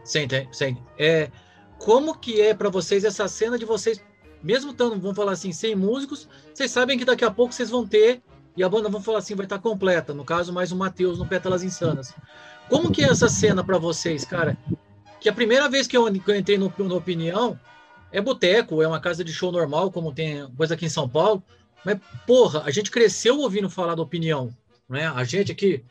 Sente, 0.03 0.47
sente. 0.51 0.81
É, 0.97 1.29
como 1.77 2.17
que 2.17 2.41
é 2.41 2.53
para 2.53 2.69
vocês 2.69 3.03
essa 3.03 3.27
cena 3.27 3.57
de 3.57 3.65
vocês, 3.65 4.01
mesmo 4.41 4.71
estando, 4.71 4.99
vamos 4.99 5.15
falar 5.15 5.33
assim, 5.33 5.51
sem 5.51 5.75
músicos, 5.75 6.27
vocês 6.53 6.71
sabem 6.71 6.97
que 6.97 7.05
daqui 7.05 7.23
a 7.23 7.31
pouco 7.31 7.53
vocês 7.53 7.69
vão 7.69 7.85
ter, 7.85 8.21
e 8.55 8.63
a 8.63 8.69
banda, 8.69 8.89
vamos 8.89 9.05
falar 9.05 9.19
assim, 9.19 9.35
vai 9.35 9.45
estar 9.45 9.59
completa. 9.59 10.13
No 10.13 10.25
caso, 10.25 10.51
mais 10.51 10.71
o 10.71 10.75
Matheus 10.75 11.19
no 11.19 11.27
Pétalas 11.27 11.63
Insanas. 11.63 12.13
Como 12.67 12.91
que 12.91 13.03
é 13.03 13.09
essa 13.09 13.29
cena 13.29 13.63
para 13.63 13.77
vocês, 13.77 14.25
cara? 14.25 14.57
Que 15.19 15.29
a 15.29 15.33
primeira 15.33 15.69
vez 15.69 15.87
que 15.87 15.95
eu, 15.95 16.11
que 16.11 16.31
eu 16.31 16.35
entrei 16.35 16.57
no, 16.57 16.73
no 16.77 16.95
Opinião, 16.95 17.59
é 18.11 18.19
boteco, 18.19 18.81
é 18.81 18.87
uma 18.87 18.99
casa 18.99 19.23
de 19.23 19.31
show 19.31 19.51
normal, 19.51 19.91
como 19.91 20.13
tem 20.13 20.47
coisa 20.57 20.73
aqui 20.73 20.85
em 20.85 20.89
São 20.89 21.07
Paulo, 21.07 21.43
mas, 21.85 21.99
porra, 22.25 22.63
a 22.65 22.71
gente 22.71 22.91
cresceu 22.91 23.39
ouvindo 23.39 23.69
falar 23.69 23.95
da 23.95 24.01
Opinião 24.01 24.53
né? 24.89 25.07
A 25.07 25.23
gente 25.23 25.51
aqui, 25.51 25.85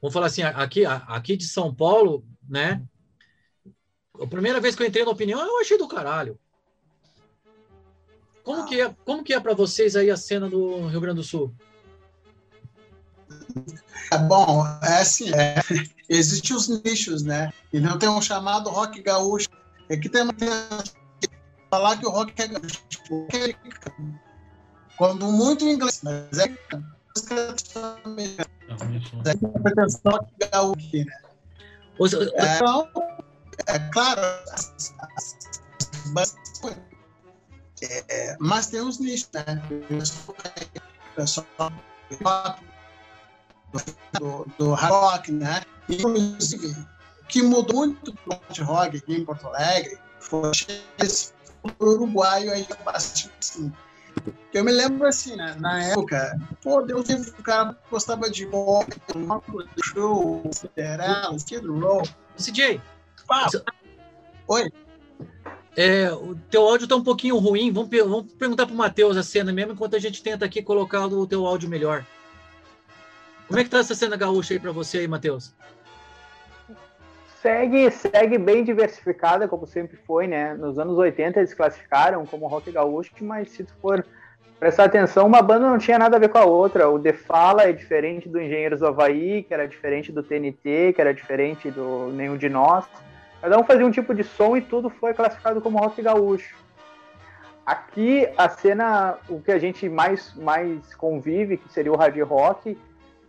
vamos 0.00 0.14
falar 0.14 0.26
assim, 0.26 0.42
aqui, 0.42 0.86
aqui 0.86 1.36
de 1.36 1.46
São 1.46 1.74
Paulo, 1.74 2.24
né? 2.48 2.82
A 4.20 4.26
primeira 4.26 4.60
vez 4.60 4.74
que 4.74 4.82
eu 4.82 4.86
entrei 4.86 5.04
na 5.04 5.10
opinião, 5.10 5.40
eu 5.40 5.60
achei 5.60 5.76
do 5.76 5.88
caralho. 5.88 6.38
Como 8.42 8.64
que 8.66 8.80
é, 8.80 8.94
como 9.04 9.22
que 9.22 9.34
é 9.34 9.40
para 9.40 9.54
vocês 9.54 9.94
aí 9.94 10.10
a 10.10 10.16
cena 10.16 10.48
do 10.48 10.86
Rio 10.86 11.00
Grande 11.00 11.16
do 11.16 11.22
Sul? 11.22 11.54
É 14.10 14.18
bom, 14.18 14.64
é 14.82 15.00
assim, 15.00 15.30
é, 15.34 15.56
existem 16.08 16.56
os 16.56 16.68
nichos, 16.82 17.22
né? 17.22 17.52
E 17.72 17.78
não 17.78 17.98
tem 17.98 18.08
um 18.08 18.22
chamado 18.22 18.70
rock 18.70 19.02
gaúcho. 19.02 19.48
Aqui 19.90 20.08
tem, 20.08 20.26
tem 20.28 20.48
falar 21.70 21.98
que 21.98 22.06
o 22.06 22.10
rock 22.10 22.32
é 22.40 22.48
gaúcho. 22.48 22.82
Quando 24.96 25.30
muito 25.30 25.64
inglês, 25.64 26.00
mas 26.02 26.38
é 26.38 26.48
então, 32.56 32.88
é 33.66 33.78
claro, 33.92 34.20
é, 38.08 38.36
mas 38.40 38.66
tem 38.66 38.80
uns 38.80 38.98
nichos, 38.98 39.28
né? 39.32 39.44
Pessoal 41.14 41.46
do, 44.18 44.46
do 44.58 44.74
rock, 44.74 45.32
né? 45.32 45.62
Inclusive, 45.88 46.68
o 47.22 47.26
que 47.26 47.42
mudou 47.42 47.86
muito 47.86 48.12
do 48.12 48.64
rock 48.64 48.96
aqui 48.96 49.14
em 49.14 49.24
Porto 49.24 49.46
Alegre 49.48 49.98
foi 50.20 50.50
esse 50.98 51.32
uruguaio 51.80 52.52
aí 52.52 52.66
bastante 52.84 53.30
assim, 53.40 53.72
eu 54.52 54.64
me 54.64 54.72
lembro 54.72 55.06
assim, 55.06 55.36
né? 55.36 55.56
Na 55.58 55.82
época, 55.84 56.38
pô, 56.62 56.82
Deus 56.82 57.08
livre, 57.08 57.30
o 57.30 57.42
cara 57.42 57.76
gostava 57.90 58.30
de 58.30 58.44
rock, 58.46 58.96
show, 59.84 60.42
federal, 60.54 61.36
Skid 61.36 61.66
Row. 61.66 62.02
CJ, 62.36 62.80
Pá. 63.28 63.46
Oi. 64.48 64.72
É, 65.76 66.10
o 66.10 66.34
teu 66.50 66.62
áudio 66.62 66.88
tá 66.88 66.96
um 66.96 67.04
pouquinho 67.04 67.36
ruim. 67.36 67.70
Vamos, 67.70 67.90
vamos 67.90 68.32
perguntar 68.32 68.66
pro 68.66 68.74
Matheus 68.74 69.16
a 69.16 69.22
cena 69.22 69.52
mesmo, 69.52 69.72
enquanto 69.72 69.94
a 69.94 69.98
gente 69.98 70.22
tenta 70.22 70.46
aqui 70.46 70.62
colocar 70.62 71.06
o 71.06 71.26
teu 71.26 71.46
áudio 71.46 71.68
melhor. 71.68 72.04
Como 73.46 73.60
é 73.60 73.64
que 73.64 73.70
tá 73.70 73.78
essa 73.78 73.94
cena 73.94 74.16
gaúcha 74.16 74.54
aí 74.54 74.60
para 74.60 74.72
você 74.72 74.98
aí, 74.98 75.08
Matheus? 75.08 75.54
Segue, 77.42 77.90
segue 77.90 78.38
bem 78.38 78.64
diversificada, 78.64 79.48
como 79.48 79.66
sempre 79.66 79.96
foi, 79.96 80.26
né? 80.26 80.54
Nos 80.54 80.78
anos 80.78 80.98
80 80.98 81.40
eles 81.40 81.54
classificaram 81.54 82.24
como 82.26 82.46
rock 82.46 82.70
gaúcho, 82.70 83.12
mas 83.20 83.50
se 83.50 83.64
tu 83.64 83.72
for 83.80 84.04
prestar 84.58 84.84
atenção, 84.84 85.26
uma 85.26 85.40
banda 85.40 85.68
não 85.68 85.78
tinha 85.78 85.98
nada 85.98 86.16
a 86.16 86.20
ver 86.20 86.28
com 86.28 86.38
a 86.38 86.44
outra. 86.44 86.88
O 86.88 86.98
The 86.98 87.12
Fala 87.12 87.62
é 87.62 87.72
diferente 87.72 88.28
do 88.28 88.40
Engenheiros 88.40 88.80
do 88.80 88.86
Havaí, 88.86 89.42
que 89.44 89.54
era 89.54 89.68
diferente 89.68 90.10
do 90.10 90.22
TNT, 90.22 90.92
que 90.94 91.00
era 91.00 91.14
diferente 91.14 91.70
do 91.70 92.10
Nenhum 92.12 92.36
de 92.36 92.48
Nós. 92.48 92.84
Cada 93.40 93.58
um 93.58 93.64
fazia 93.64 93.86
um 93.86 93.90
tipo 93.90 94.14
de 94.14 94.24
som 94.24 94.56
e 94.56 94.60
tudo 94.60 94.90
foi 94.90 95.14
classificado 95.14 95.60
como 95.60 95.78
rock 95.78 96.02
gaúcho. 96.02 96.56
Aqui 97.64 98.28
a 98.36 98.48
cena, 98.48 99.18
o 99.28 99.40
que 99.40 99.52
a 99.52 99.58
gente 99.58 99.88
mais, 99.88 100.34
mais 100.34 100.94
convive, 100.94 101.58
que 101.58 101.70
seria 101.72 101.92
o 101.92 101.96
hard 101.96 102.18
rock, 102.22 102.76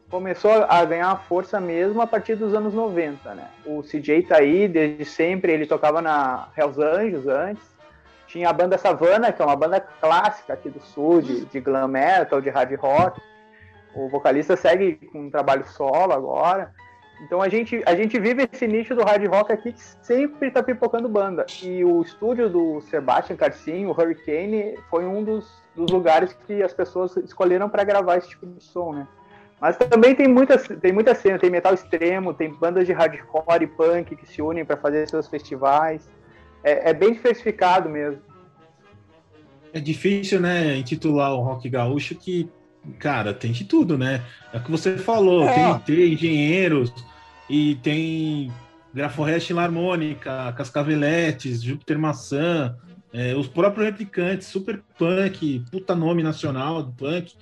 começou 0.10 0.66
a 0.68 0.84
ganhar 0.86 1.16
força 1.28 1.60
mesmo 1.60 2.02
a 2.02 2.08
partir 2.08 2.36
dos 2.36 2.54
anos 2.54 2.74
90, 2.74 3.36
né? 3.36 3.48
O 3.66 3.82
CJ 3.84 4.24
tá 4.24 4.38
aí 4.38 4.68
desde 4.68 5.06
sempre, 5.06 5.52
ele 5.52 5.66
tocava 5.66 6.02
na 6.02 6.50
Hells 6.58 6.82
Angels 6.82 7.28
antes. 7.28 7.64
Tinha 8.28 8.50
a 8.50 8.54
banda 8.54 8.78
Savannah, 8.78 9.32
que 9.32 9.42
é 9.42 9.46
uma 9.46 9.56
banda 9.56 9.80
clássica 9.80 10.54
aqui 10.54 10.70
do 10.70 10.80
sul, 10.80 11.22
de, 11.22 11.46
de 11.46 11.60
glam 11.60 11.88
metal, 11.88 12.42
de 12.42 12.50
hard 12.50 12.76
rock. 12.76 13.22
O 13.96 14.08
vocalista 14.08 14.56
segue 14.56 14.96
com 15.12 15.22
um 15.22 15.30
trabalho 15.32 15.66
solo 15.68 16.14
agora. 16.14 16.72
Então 17.22 17.42
a 17.42 17.50
gente, 17.50 17.82
a 17.86 17.96
gente 17.96 18.20
vive 18.20 18.48
esse 18.52 18.66
nicho 18.66 18.96
do 18.96 19.04
hard 19.04 19.26
rock 19.28 19.52
aqui 19.52 19.74
que 19.74 19.82
sempre 19.82 20.52
tá 20.52 20.64
pipocando 20.64 21.10
banda. 21.10 21.46
E 21.62 21.84
o 21.84 22.02
estúdio 22.02 22.50
do 22.50 22.82
Sebastian 22.82 23.36
Carcin, 23.36 23.86
o 23.86 23.92
Hurricane, 23.92 24.78
foi 24.90 25.06
um 25.06 25.24
dos, 25.24 25.62
dos 25.76 25.92
lugares 25.92 26.34
que 26.46 26.64
as 26.64 26.74
pessoas 26.74 27.18
escolheram 27.18 27.68
para 27.68 27.84
gravar 27.84 28.18
esse 28.18 28.30
tipo 28.30 28.46
de 28.46 28.64
som, 28.64 28.94
né? 28.94 29.08
Mas 29.60 29.76
também 29.78 30.16
tem 30.16 30.28
muita, 30.28 30.58
tem 30.58 30.94
muita 30.94 31.14
cena, 31.14 31.38
tem 31.38 31.50
metal 31.50 31.74
extremo, 31.74 32.34
tem 32.34 32.54
bandas 32.54 32.86
de 32.86 32.94
hardcore 32.94 33.64
e 33.64 33.68
punk 33.68 34.16
que 34.16 34.26
se 34.26 34.42
unem 34.42 34.64
para 34.64 34.78
fazer 34.78 35.08
seus 35.10 35.28
festivais. 35.28 36.10
É, 36.64 36.90
é, 36.90 36.94
bem 36.94 37.14
diversificado 37.14 37.90
mesmo. 37.90 38.22
É 39.74 39.80
difícil, 39.80 40.40
né, 40.40 40.78
intitular 40.78 41.34
o 41.34 41.42
rock 41.42 41.70
gaúcho 41.70 42.16
que, 42.16 42.50
cara, 42.98 43.34
tem 43.34 43.52
de 43.52 43.66
tudo, 43.66 43.98
né? 43.98 44.24
É 44.52 44.58
o 44.58 44.64
que 44.64 44.72
você 44.72 44.98
falou, 44.98 45.48
é. 45.48 45.54
tem, 45.54 45.80
tem 45.80 46.14
engenheiros 46.14 46.94
e 47.50 47.76
tem 47.76 48.52
Graforest 48.94 49.54
Harmônica, 49.54 50.54
Cascaveletes, 50.54 51.62
Júpiter 51.62 52.00
Maçã, 52.00 52.76
é, 53.14 53.36
os 53.36 53.48
próprios 53.48 53.86
replicantes, 53.86 54.48
Super 54.48 54.82
Punk, 54.98 55.64
puta 55.72 55.96
nome 55.96 56.24
nacional 56.24 56.84
do 56.84 56.92
punk. 56.92 57.36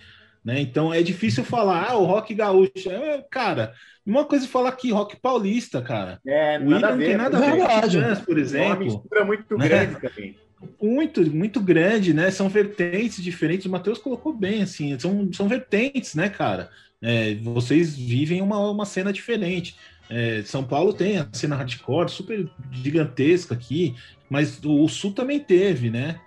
Né? 0.47 0.61
Então 0.61 0.93
é 0.93 1.03
difícil 1.03 1.43
falar, 1.43 1.89
ah, 1.89 1.97
o 1.97 2.05
rock 2.05 2.33
gaúcho. 2.33 2.89
É, 2.89 3.21
cara, 3.29 3.73
uma 4.05 4.23
coisa 4.23 4.45
é 4.45 4.47
falar 4.47 4.69
aqui, 4.69 4.93
rock 4.93 5.17
paulista, 5.17 5.81
cara. 5.81 6.21
É, 6.25 6.57
o 6.57 6.69
nada 6.69 6.91
não 6.91 6.97
tem 6.99 7.17
nada 7.17 7.37
a 7.37 7.41
ver 7.41 7.57
com 7.57 7.89
Chance, 7.91 8.21
por 8.21 8.37
exemplo. 8.37 8.65
É 8.65 8.67
uma 8.67 8.79
mistura 8.79 9.25
muito 9.25 9.57
né? 9.57 9.67
grande 9.67 9.99
também. 9.99 10.37
Muito, 10.81 11.35
muito 11.35 11.59
grande, 11.59 12.13
né? 12.13 12.31
São 12.31 12.47
vertentes 12.47 13.21
diferentes. 13.21 13.65
O 13.65 13.69
Matheus 13.69 13.97
colocou 13.97 14.31
bem, 14.31 14.63
assim, 14.63 14.97
são, 14.97 15.29
são 15.33 15.49
vertentes, 15.49 16.15
né, 16.15 16.29
cara? 16.29 16.69
É, 17.01 17.35
vocês 17.35 17.97
vivem 17.97 18.41
uma, 18.41 18.57
uma 18.71 18.85
cena 18.85 19.11
diferente. 19.11 19.75
É, 20.09 20.43
São 20.45 20.63
Paulo 20.63 20.93
tem 20.93 21.17
a 21.17 21.27
cena 21.33 21.57
hardcore 21.57 22.09
super 22.09 22.49
gigantesca 22.71 23.53
aqui, 23.53 23.95
mas 24.29 24.63
o, 24.63 24.85
o 24.85 24.87
Sul 24.87 25.11
também 25.11 25.41
teve, 25.41 25.89
né? 25.89 26.21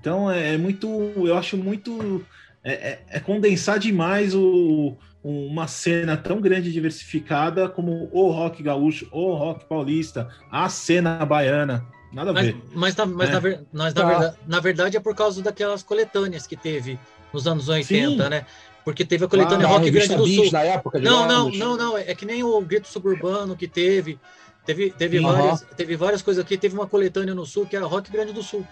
Então 0.00 0.30
é, 0.30 0.54
é 0.54 0.56
muito, 0.56 0.88
eu 1.16 1.36
acho 1.36 1.58
muito 1.58 2.24
é, 2.66 2.72
é, 2.72 3.02
é 3.10 3.20
condensar 3.20 3.78
demais 3.78 4.34
o, 4.34 4.96
uma 5.22 5.68
cena 5.68 6.16
tão 6.16 6.40
grande 6.40 6.68
e 6.68 6.72
diversificada 6.72 7.68
como 7.68 8.08
o 8.12 8.28
rock 8.30 8.60
gaúcho, 8.60 9.08
o 9.12 9.34
rock 9.34 9.64
paulista, 9.66 10.28
a 10.50 10.68
cena 10.68 11.24
baiana. 11.24 11.86
Nada 12.12 12.30
a 12.30 12.32
mas, 12.32 12.46
ver. 12.46 12.56
Mas, 12.74 12.96
na, 12.96 13.06
mas, 13.06 13.28
é. 13.28 13.32
na, 13.32 13.40
mas 13.72 13.94
na, 13.94 14.04
verdade, 14.04 14.36
na, 14.48 14.60
verdade, 14.60 14.96
é 14.96 15.00
por 15.00 15.14
causa 15.14 15.40
daquelas 15.40 15.84
coletâneas 15.84 16.44
que 16.44 16.56
teve 16.56 16.98
nos 17.32 17.46
anos 17.46 17.68
80, 17.68 18.24
Sim. 18.24 18.30
né? 18.30 18.44
Porque 18.84 19.04
teve 19.04 19.24
a 19.24 19.28
coletânea 19.28 19.66
Rock 19.66 19.88
Grande 19.90 20.16
do 20.16 20.26
Sul. 20.26 20.50
Na 20.50 20.62
época 20.62 20.98
não, 20.98 21.26
não, 21.26 21.50
não, 21.50 21.76
não. 21.76 21.98
É 21.98 22.14
que 22.14 22.24
nem 22.24 22.42
o 22.42 22.60
Grito 22.60 22.88
Suburbano 22.88 23.56
que 23.56 23.68
teve. 23.68 24.18
Teve, 24.64 24.90
teve, 24.90 25.18
uhum. 25.18 25.32
várias, 25.32 25.60
teve 25.76 25.96
várias 25.96 26.22
coisas 26.22 26.44
aqui. 26.44 26.56
Teve 26.56 26.74
uma 26.74 26.86
coletânea 26.86 27.34
no 27.34 27.46
Sul 27.46 27.66
que 27.66 27.76
era 27.76 27.86
Rock 27.86 28.10
Grande 28.10 28.32
do 28.32 28.42
Sul. 28.42 28.66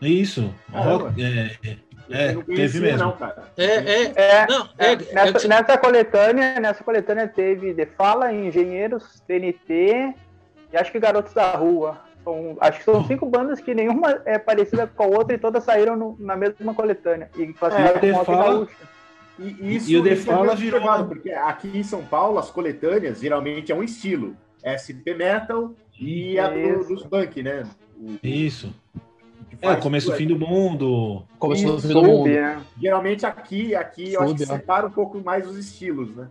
Isso. 0.00 0.52
Rock, 0.70 1.22
é, 1.22 1.56
é, 2.12 2.34
teve 2.54 2.80
mesmo. 2.80 2.98
Não, 2.98 3.12
cara. 3.12 3.44
É, 3.56 3.64
é, 3.64 4.12
é, 4.14 4.46
não, 4.46 4.68
é, 4.78 4.92
é 4.92 4.96
nessa, 4.96 5.48
nessa, 5.48 5.78
coletânea, 5.78 6.60
nessa 6.60 6.84
coletânea 6.84 7.28
teve 7.28 7.74
The 7.74 7.86
Fala, 7.86 8.32
Engenheiros, 8.32 9.20
TNT 9.26 10.14
e 10.72 10.76
acho 10.76 10.90
que 10.90 10.98
Garotos 10.98 11.34
da 11.34 11.52
Rua. 11.52 12.00
São, 12.24 12.56
acho 12.60 12.78
que 12.78 12.84
são 12.84 13.04
cinco 13.04 13.26
bandas 13.26 13.60
que 13.60 13.74
nenhuma 13.74 14.22
é 14.24 14.38
parecida 14.38 14.86
com 14.86 15.02
a 15.02 15.06
outra 15.06 15.34
e 15.34 15.38
todas 15.38 15.64
saíram 15.64 15.96
no, 15.96 16.16
na 16.20 16.36
mesma 16.36 16.72
coletânea. 16.72 17.28
E 17.36 17.52
classificaram 17.52 17.98
é, 17.98 18.12
como 18.12 18.24
Fala... 18.24 18.68
E, 19.38 19.76
isso, 19.76 19.90
e 19.90 19.96
o 19.96 20.04
The 20.04 20.16
Fala 20.16 20.54
virou. 20.54 20.80
Porque 21.06 21.30
aqui 21.32 21.76
em 21.76 21.82
São 21.82 22.04
Paulo, 22.04 22.38
as 22.38 22.50
coletâneas 22.50 23.20
geralmente 23.20 23.72
é 23.72 23.74
um 23.74 23.82
estilo. 23.82 24.36
SP 24.62 25.12
Metal 25.14 25.74
e 25.98 26.38
a 26.38 26.48
do, 26.48 26.84
dos 26.86 27.02
punk, 27.04 27.42
né? 27.42 27.64
O, 27.98 28.18
isso. 28.22 28.72
É, 29.62 29.76
começo 29.76 30.10
do 30.10 30.16
fim 30.16 30.26
do 30.26 30.36
mundo. 30.36 31.22
Começo 31.38 31.64
do 31.64 31.80
fim 31.80 31.88
do 31.88 32.02
mundo. 32.02 32.28
É. 32.28 32.58
Geralmente 32.80 33.24
aqui, 33.24 33.74
aqui 33.76 34.12
eu 34.12 34.22
acho 34.22 34.34
que 34.34 34.42
é. 34.42 34.46
separa 34.46 34.88
um 34.88 34.90
pouco 34.90 35.20
mais 35.20 35.48
os 35.48 35.56
estilos, 35.56 36.14
né? 36.16 36.28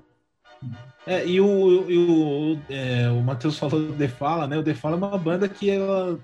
É, 1.08 1.26
e 1.26 1.40
o, 1.42 1.90
e 1.90 1.98
o, 1.98 2.60
é, 2.70 3.10
o 3.10 3.22
Matheus 3.22 3.58
falou 3.58 3.88
do 3.88 3.94
The 3.94 4.08
Fala, 4.10 4.48
né? 4.48 4.58
O 4.58 4.64
The 4.64 4.74
Fala 4.74 4.96
é 4.96 4.98
uma 4.98 5.18
banda 5.18 5.48
que 5.48 5.70
ela, 5.70 6.20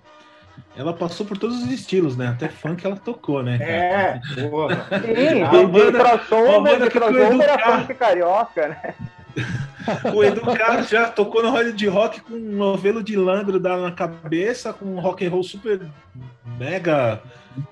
ela 0.75 0.93
passou 0.93 1.25
por 1.25 1.37
todos 1.37 1.63
os 1.63 1.71
estilos, 1.71 2.15
né? 2.15 2.27
Até 2.27 2.47
funk 2.47 2.85
ela 2.85 2.95
tocou, 2.95 3.41
né? 3.41 3.57
É, 3.59 4.21
porra. 4.49 4.87
Sim, 5.01 5.41
a 5.41 5.67
banda, 5.67 5.99
crossover, 5.99 6.81
de 6.81 6.89
crossover 6.89 7.41
era 7.41 7.59
funk 7.59 7.93
carioca, 7.95 8.67
né? 8.67 8.95
o 10.13 10.23
Educado 10.23 10.87
já 10.87 11.09
tocou 11.09 11.43
no 11.43 11.49
Hollywood 11.49 11.77
de 11.77 11.87
Rock 11.87 12.21
com 12.21 12.33
um 12.33 12.55
novelo 12.55 13.03
de 13.03 13.15
Landro 13.15 13.59
na 13.59 13.91
cabeça, 13.91 14.73
com 14.73 14.85
um 14.85 14.99
rock 14.99 15.25
and 15.25 15.29
roll 15.29 15.43
super 15.43 15.79
mega 16.57 17.21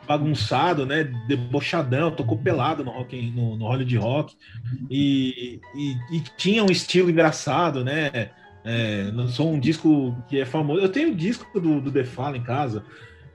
bagunçado, 0.08 0.86
né? 0.86 1.04
Debochadão, 1.28 2.12
tocou 2.12 2.38
pelado 2.38 2.84
no, 2.84 2.92
rock, 2.92 3.32
no, 3.32 3.56
no 3.56 3.66
Hollywood 3.66 3.98
Rock 3.98 4.36
e, 4.90 5.60
e, 5.76 6.18
e, 6.18 6.20
tinha 6.38 6.64
um 6.64 6.72
estilo 6.72 7.10
engraçado, 7.10 7.84
né? 7.84 8.32
É, 8.66 9.12
lançou 9.14 9.54
um 9.54 9.60
disco 9.60 10.18
que 10.28 10.42
é 10.42 10.46
famoso. 10.46 10.82
Eu 10.82 10.90
tenho 10.90 11.10
um 11.10 11.16
disco 11.16 11.60
do, 11.60 11.80
do 11.80 11.92
The 11.92 12.04
Fall 12.04 12.36
em 12.36 12.42
casa. 12.42 12.84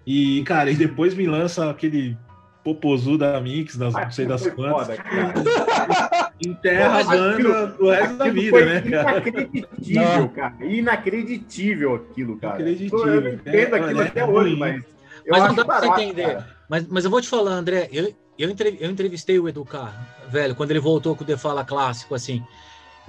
E, 0.04 0.42
cara, 0.42 0.70
e 0.70 0.74
depois 0.74 1.14
me 1.14 1.26
lança 1.26 1.70
aquele 1.70 2.18
popozu 2.64 3.16
da 3.16 3.40
Mix, 3.40 3.76
das, 3.76 3.94
não 3.94 4.10
sei 4.10 4.26
das 4.26 4.46
quantas. 4.48 4.98
Enterra 6.44 7.00
a 7.00 7.04
banda 7.04 7.68
pro 7.68 7.90
resto 7.90 8.16
da 8.16 8.28
vida, 8.28 8.64
né, 8.64 8.80
cara? 8.80 9.18
Inacreditível, 9.18 10.28
cara. 10.30 10.64
Inacreditível 10.64 11.94
aquilo, 11.94 12.38
cara. 12.38 12.62
Inacreditível. 12.62 13.22
Eu 13.22 13.34
entendo 13.34 13.74
aquilo 13.74 14.02
é, 14.02 14.06
até 14.06 14.20
é 14.20 14.26
hoje, 14.26 14.56
mas. 14.56 14.82
mas 15.28 15.42
não 15.44 15.54
dá 15.54 15.64
pra 15.64 15.80
você 15.80 15.86
entender. 15.86 16.44
Mas, 16.68 16.86
mas 16.86 17.04
eu 17.04 17.10
vou 17.10 17.20
te 17.20 17.28
falar, 17.28 17.52
André, 17.52 17.88
eu, 17.92 18.12
eu, 18.38 18.50
entrevistei 18.90 19.38
o 19.38 19.48
Educar, 19.48 20.18
velho, 20.28 20.54
quando 20.54 20.70
ele 20.70 20.80
voltou 20.80 21.14
com 21.14 21.24
o 21.24 21.26
The 21.26 21.36
Fala 21.36 21.64
clássico, 21.64 22.14
assim. 22.14 22.42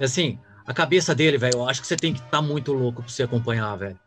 Assim, 0.00 0.38
a 0.66 0.74
cabeça 0.74 1.14
dele, 1.14 1.38
velho, 1.38 1.58
eu 1.58 1.68
acho 1.68 1.80
que 1.80 1.86
você 1.86 1.96
tem 1.96 2.12
que 2.12 2.20
estar 2.20 2.30
tá 2.38 2.42
muito 2.42 2.72
louco 2.72 3.02
pra 3.02 3.10
você 3.10 3.22
acompanhar, 3.22 3.76
velho. 3.76 3.98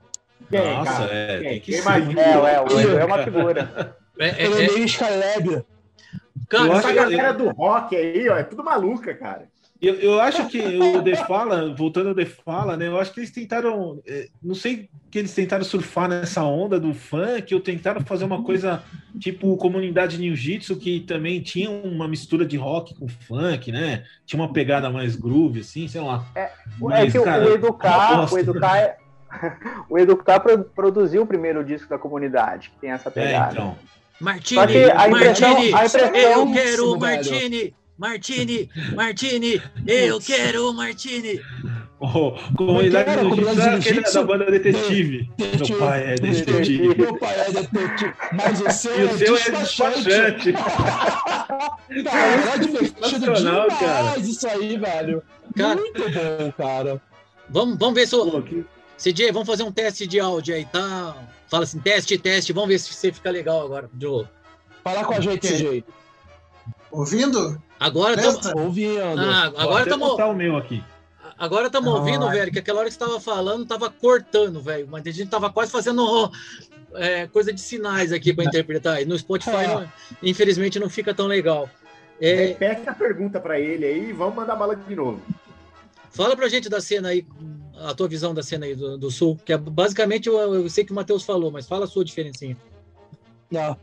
Nossa, 0.51 0.91
cara? 0.91 1.14
é, 1.14 1.39
Quem? 1.39 1.49
tem 1.49 1.60
que 1.60 1.74
ser. 1.74 1.89
É, 1.89 2.53
é, 2.53 2.62
o 2.62 2.80
Edu 2.80 2.97
é 2.97 3.06
uma 3.06 3.24
figura. 3.24 3.97
É, 4.18 4.28
é, 4.28 4.43
é, 4.45 4.64
é... 4.64 4.97
Caleb. 4.97 5.66
Cara, 6.47 6.74
essa 6.76 6.93
galera 6.93 7.34
do 7.34 7.49
rock 7.49 7.93
aí, 7.97 8.30
ó, 8.30 8.38
é 8.38 8.43
tudo 8.43 8.64
maluca, 8.64 9.14
cara. 9.14 9.49
Eu, 9.82 9.95
eu 9.95 10.21
acho 10.21 10.47
que 10.47 10.59
o 10.59 11.03
The 11.03 11.15
Fala, 11.28 11.73
voltando 11.76 12.09
ao 12.09 12.15
The 12.15 12.26
Fala, 12.26 12.78
né? 12.78 12.88
Eu 12.88 12.97
acho 12.97 13.13
que 13.13 13.19
eles 13.19 13.32
tentaram. 13.32 13.99
É, 14.07 14.30
não 14.41 14.55
sei 14.55 14.89
que 15.11 15.19
eles 15.19 15.34
tentaram 15.34 15.63
surfar 15.65 16.07
nessa 16.07 16.43
onda 16.43 16.80
do 16.80 16.93
funk, 16.93 17.53
ou 17.53 17.59
tentaram 17.59 18.01
fazer 18.01 18.23
uma 18.23 18.41
coisa 18.41 18.82
tipo 19.19 19.55
comunidade 19.57 20.17
Jiu-Jitsu, 20.17 20.78
que 20.78 21.01
também 21.01 21.41
tinha 21.41 21.69
uma 21.69 22.07
mistura 22.07 22.45
de 22.45 22.55
rock 22.55 22.95
com 22.95 23.07
funk, 23.07 23.71
né? 23.71 24.03
Tinha 24.26 24.41
uma 24.41 24.51
pegada 24.51 24.89
mais 24.89 25.15
groove, 25.15 25.59
assim, 25.59 25.88
sei 25.88 26.01
lá. 26.01 26.26
É, 26.36 26.51
Mas, 26.80 27.13
é 27.13 27.19
que 27.19 27.26
cara, 27.26 27.45
o 27.45 27.53
Educar, 27.53 28.34
o 28.34 28.39
Educar, 28.39 28.78
é, 28.78 28.97
o 29.89 29.97
Educar 29.99 30.39
produziu 30.73 31.23
o 31.23 31.28
primeiro 31.28 31.63
disco 31.63 31.89
da 31.89 31.97
comunidade, 31.97 32.71
que 32.71 32.80
tem 32.80 32.91
essa 32.91 33.11
pegada. 33.11 33.49
É, 33.49 33.51
então. 33.51 33.78
Martini, 34.19 34.61
a 34.61 35.09
impressão, 35.09 35.49
Martini, 35.49 35.73
a 35.73 35.86
impressão, 35.86 36.15
eu 36.15 36.53
quero 36.53 36.93
o 36.93 36.99
Martini, 36.99 37.76
Martini, 37.98 38.70
Martini, 38.93 39.62
eu 39.88 40.20
quero 40.20 40.70
o 40.70 40.74
Martini. 40.74 41.39
Oh, 42.00 42.34
comunidade 42.58 43.22
do 43.22 43.36
Jiu-Jitsu 43.36 44.14
da 44.14 44.24
banda 44.24 44.52
Detetive. 44.52 45.30
Meu 45.39 45.80
pai 45.80 46.12
é 46.12 46.16
detetive. 46.16 46.96
Meu 46.96 47.18
pai 47.18 47.39
é 47.39 47.52
detetive. 47.52 48.14
Mas 48.34 48.62
o 48.62 48.70
seu, 48.70 49.00
e 49.00 49.04
o 49.06 49.18
seu 49.18 49.38
é 49.38 49.52
despachante. 49.52 50.54
Cara, 52.04 52.54
é 52.54 52.58
divertido 52.60 53.34
demais 53.34 53.80
cara. 53.80 54.20
isso 54.20 54.48
aí, 54.48 54.78
velho. 54.78 55.24
Cara, 55.56 55.76
Muito 55.76 56.04
bom, 56.10 56.52
cara. 56.58 57.02
Vamos, 57.50 57.78
vamos 57.78 57.96
ver 57.96 58.08
se 58.08 58.16
o... 58.16 58.43
CJ, 58.98 59.32
vamos 59.32 59.48
fazer 59.48 59.64
um 59.64 59.72
teste 59.72 60.06
de 60.06 60.20
áudio 60.20 60.56
aí, 60.56 60.66
tá? 60.66 61.16
Fala 61.48 61.64
assim, 61.64 61.80
teste, 61.80 62.18
teste, 62.18 62.52
vamos 62.52 62.70
ver 62.70 62.80
se 62.80 62.93
você 62.93 63.12
fica 63.12 63.30
legal 63.30 63.64
agora, 63.64 63.89
de 63.93 64.06
novo. 64.06 64.28
Fala 64.84 65.06
com 65.06 65.14
a 65.14 65.20
gente, 65.20 65.48
CJ. 65.48 65.84
Ouvindo? 66.96 67.62
Agora 67.80 68.16
estamos 68.16 68.62
ouvindo. 68.62 69.20
Ah, 69.20 69.52
agora 69.58 69.84
estamos 69.84 70.10
o 70.12 70.34
meu 70.34 70.56
aqui. 70.56 70.84
Agora 71.38 71.68
estamos 71.68 71.93
ah. 71.93 71.98
ouvindo, 71.98 72.30
velho, 72.30 72.52
que 72.52 72.60
aquela 72.60 72.80
hora 72.80 72.88
que 72.88 72.96
você 72.96 73.04
estava 73.04 73.20
falando, 73.20 73.64
estava 73.64 73.89
cortando, 73.89 74.62
velho. 74.62 74.88
Mas 74.89 75.02
a 75.06 75.12
gente 75.12 75.26
estava 75.26 75.50
quase 75.50 75.72
fazendo 75.72 76.32
é, 76.93 77.28
coisa 77.28 77.52
de 77.52 77.60
sinais 77.60 78.14
aqui 78.14 78.34
para 78.34 78.46
interpretar. 78.46 79.02
E 79.02 79.06
no 79.06 79.18
Spotify, 79.18 79.66
ah. 79.66 79.80
não, 79.80 79.91
infelizmente, 80.24 80.80
não 80.80 80.89
fica 80.89 81.14
tão 81.14 81.28
legal. 81.28 81.70
É... 82.22 82.48
Repete 82.48 82.88
a 82.88 82.93
pergunta 82.93 83.41
para 83.41 83.60
ele 83.60 83.86
aí 83.86 84.10
e 84.10 84.14
vamos 84.14 84.36
mandar 84.36 84.56
bala 84.56 84.76
de 84.76 84.96
novo. 84.96 85.22
Fala 86.12 86.34
pra 86.34 86.48
gente 86.48 86.70
da 86.70 86.80
cena 86.80 87.10
aí, 87.10 87.28
a 87.78 87.93
tua 87.93 88.08
visão 88.08 88.34
da 88.34 88.41
cena 88.41 88.66
aí 88.66 88.74
do, 88.74 88.98
do 88.98 89.12
Sul, 89.12 89.38
que 89.43 89.52
é 89.52 89.58
basicamente 89.58 90.30
eu, 90.30 90.38
eu 90.56 90.70
sei 90.70 90.86
que 90.86 90.93
o 90.93 90.96
Matheus 90.96 91.26
falou, 91.26 91.52
mas 91.52 91.68
fala 91.68 91.84
a 91.84 91.88
sua 91.89 92.06
diferencinha. 92.06 92.56
Não. 93.52 93.78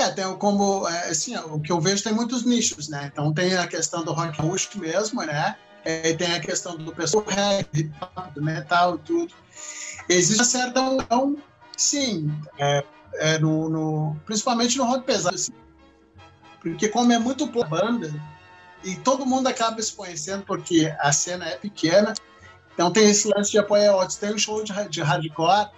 É, 0.00 0.10
tem 0.10 0.34
como, 0.38 0.88
é, 0.88 1.10
assim, 1.10 1.36
o 1.36 1.60
que 1.60 1.70
eu 1.70 1.78
vejo 1.78 2.02
tem 2.02 2.14
muitos 2.14 2.42
nichos, 2.42 2.88
né? 2.88 3.10
Então 3.12 3.34
tem 3.34 3.54
a 3.54 3.66
questão 3.66 4.02
do 4.02 4.12
rock 4.12 4.40
gaúcho 4.40 4.78
mesmo, 4.78 5.22
né? 5.22 5.56
É, 5.84 6.14
tem 6.14 6.32
a 6.32 6.40
questão 6.40 6.74
do 6.74 6.90
pessoal 6.94 7.22
rap, 7.28 7.92
do 8.34 8.42
metal 8.42 8.96
tudo. 8.96 9.34
Existe 10.08 10.40
uma 10.40 10.44
certa 10.46 10.80
união, 10.80 11.36
sim, 11.76 12.34
é, 12.58 12.82
é 13.14 13.38
no, 13.38 13.68
no, 13.68 14.16
principalmente 14.24 14.78
no 14.78 14.84
rock 14.84 15.04
pesado, 15.04 15.34
assim, 15.34 15.52
porque 16.62 16.88
como 16.88 17.12
é 17.12 17.18
muito 17.18 17.46
banda 17.46 18.10
e 18.82 18.96
todo 18.96 19.26
mundo 19.26 19.48
acaba 19.48 19.82
se 19.82 19.92
conhecendo 19.92 20.44
porque 20.46 20.94
a 20.98 21.12
cena 21.12 21.46
é 21.46 21.56
pequena, 21.56 22.14
então 22.72 22.90
tem 22.90 23.10
esse 23.10 23.28
lance 23.28 23.50
de 23.50 23.58
apoio 23.58 23.92
outros. 23.92 24.16
Tem 24.16 24.32
um 24.32 24.38
show 24.38 24.64
de, 24.64 24.72
de 24.88 25.02
hardcore, 25.02 25.68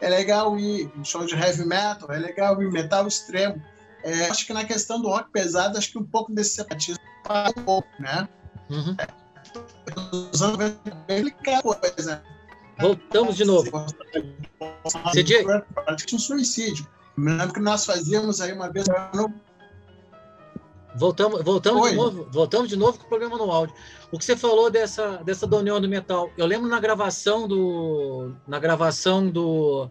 é 0.00 0.08
legal 0.08 0.56
ir, 0.56 0.88
um 0.96 1.04
show 1.04 1.26
de 1.26 1.34
heavy 1.34 1.64
metal, 1.64 2.12
é 2.12 2.18
legal 2.18 2.62
ir, 2.62 2.70
metal 2.70 3.08
extremo. 3.08 3.60
É, 4.02 4.26
acho 4.26 4.46
que 4.46 4.52
na 4.52 4.64
questão 4.64 5.00
do 5.00 5.08
rock 5.08 5.30
pesado, 5.30 5.78
acho 5.78 5.92
que 5.92 5.98
um 5.98 6.04
pouco 6.04 6.32
desse 6.32 6.56
separatismo 6.56 7.02
faz 7.26 7.52
um 7.56 7.62
pouco, 7.62 7.88
né? 7.98 8.28
Uhum. 8.70 8.96
É, 11.08 11.62
coisa. 11.62 12.22
Voltamos 12.80 13.36
de 13.36 13.44
novo. 13.44 13.70
CJ? 15.12 15.44
Um 16.12 16.18
suicídio. 16.18 16.86
Me 17.16 17.32
lembro 17.32 17.52
que 17.52 17.60
nós 17.60 17.84
fazíamos 17.84 18.40
aí 18.40 18.52
uma 18.52 18.70
vez 18.70 18.86
no 19.14 19.32
Voltamos, 20.94 21.42
voltamos 21.42 21.90
de 21.90 21.96
novo, 21.96 22.28
voltamos 22.30 22.68
de 22.68 22.76
novo 22.76 22.98
com 22.98 23.06
o 23.06 23.08
problema 23.08 23.38
no 23.38 23.50
áudio. 23.50 23.74
O 24.10 24.18
que 24.18 24.24
você 24.24 24.36
falou 24.36 24.70
dessa 24.70 25.22
dessa 25.24 25.46
da 25.46 25.56
União 25.56 25.80
do 25.80 25.88
Metal, 25.88 26.30
eu 26.36 26.44
lembro 26.44 26.68
na 26.68 26.78
gravação 26.78 27.48
do 27.48 28.34
na 28.46 28.58
gravação 28.58 29.26
do 29.26 29.88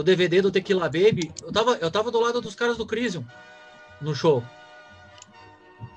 do 0.00 0.04
DVD 0.04 0.40
do 0.40 0.50
Tequila 0.50 0.86
Baby, 0.86 1.30
eu 1.42 1.52
tava 1.52 1.72
eu 1.76 1.90
tava 1.90 2.10
do 2.10 2.18
lado 2.18 2.40
dos 2.40 2.54
caras 2.54 2.78
do 2.78 2.86
Crisium 2.86 3.24
no 4.00 4.14
show. 4.14 4.42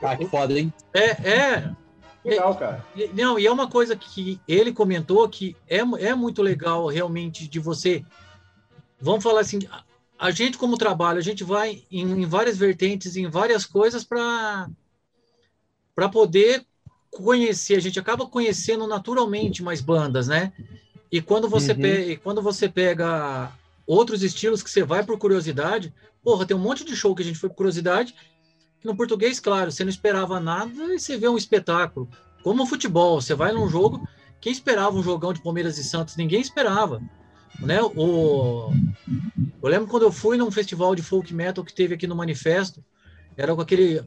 Ah, 0.01 0.16
que 0.18 0.26
foda, 0.26 0.60
hein? 0.60 0.74
É, 0.93 1.10
é. 1.10 1.72
Legal, 2.26 2.56
cara. 2.56 2.86
E, 2.95 3.08
não, 3.08 3.39
e 3.39 3.47
é 3.47 3.51
uma 3.51 3.70
coisa 3.70 3.95
que 3.95 4.39
ele 4.45 4.74
comentou 4.74 5.28
que 5.30 5.56
é, 5.68 5.78
é 5.78 6.14
muito 6.14 6.41
legal 6.41 6.88
realmente 6.88 7.47
de 7.47 7.60
você. 7.60 8.04
Vamos 8.99 9.24
falar 9.24 9.39
assim, 9.39 9.60
a 10.20 10.32
gente, 10.32 10.58
como 10.58 10.78
trabalho, 10.78 11.20
a 11.20 11.24
gente 11.24 11.43
vai 11.43 11.84
em, 11.89 12.01
em 12.01 12.26
várias 12.26 12.58
vertentes, 12.58 13.16
em 13.16 13.30
várias 13.30 13.66
coisas 13.66 14.04
para 14.04 14.70
para 15.95 16.10
poder 16.10 16.66
conhecer. 17.10 17.76
A 17.76 17.82
gente 17.82 17.99
acaba 17.99 18.26
conhecendo 18.26 18.86
naturalmente 18.86 19.64
mais 19.64 19.80
bandas, 19.80 20.28
né? 20.28 20.51
E 21.10 21.22
quando 21.22 21.47
você, 21.47 21.72
uhum. 21.72 21.80
pega, 21.80 22.18
quando 22.18 22.41
você 22.41 22.68
pega 22.68 23.51
outros 23.86 24.23
estilos 24.23 24.63
que 24.63 24.69
você 24.69 24.84
vai 24.84 25.03
por 25.03 25.17
curiosidade, 25.17 25.93
porra, 26.23 26.45
tem 26.45 26.55
um 26.55 26.59
monte 26.59 26.86
de 26.86 26.95
show 26.95 27.13
que 27.13 27.21
a 27.21 27.25
gente 27.25 27.39
foi 27.39 27.49
por 27.49 27.55
curiosidade, 27.55 28.15
que 28.79 28.88
no 28.88 28.95
português, 28.95 29.39
claro, 29.39 29.71
você 29.71 29.84
não 29.84 29.89
esperava 29.89 30.39
nada 30.39 30.93
e 30.93 30.99
você 30.99 31.17
vê 31.17 31.27
um 31.27 31.38
espetáculo. 31.38 32.09
Como 32.43 32.63
o 32.63 32.65
futebol, 32.65 33.21
você 33.21 33.34
vai 33.34 33.51
num 33.51 33.69
jogo, 33.69 34.05
quem 34.41 34.51
esperava 34.51 34.95
um 34.95 35.03
jogão 35.03 35.31
de 35.31 35.41
Palmeiras 35.41 35.77
e 35.77 35.84
Santos? 35.84 36.17
Ninguém 36.17 36.41
esperava. 36.41 37.01
Né? 37.59 37.81
O... 37.81 38.73
Eu 39.61 39.69
lembro 39.69 39.88
quando 39.88 40.03
eu 40.03 40.11
fui 40.11 40.38
num 40.38 40.51
festival 40.51 40.95
de 40.95 41.01
folk 41.01 41.34
metal 41.34 41.63
que 41.63 41.73
teve 41.73 41.95
aqui 41.95 42.07
no 42.07 42.15
Manifesto, 42.15 42.84
era 43.38 43.55
com 43.55 43.61
aquele 43.61 44.03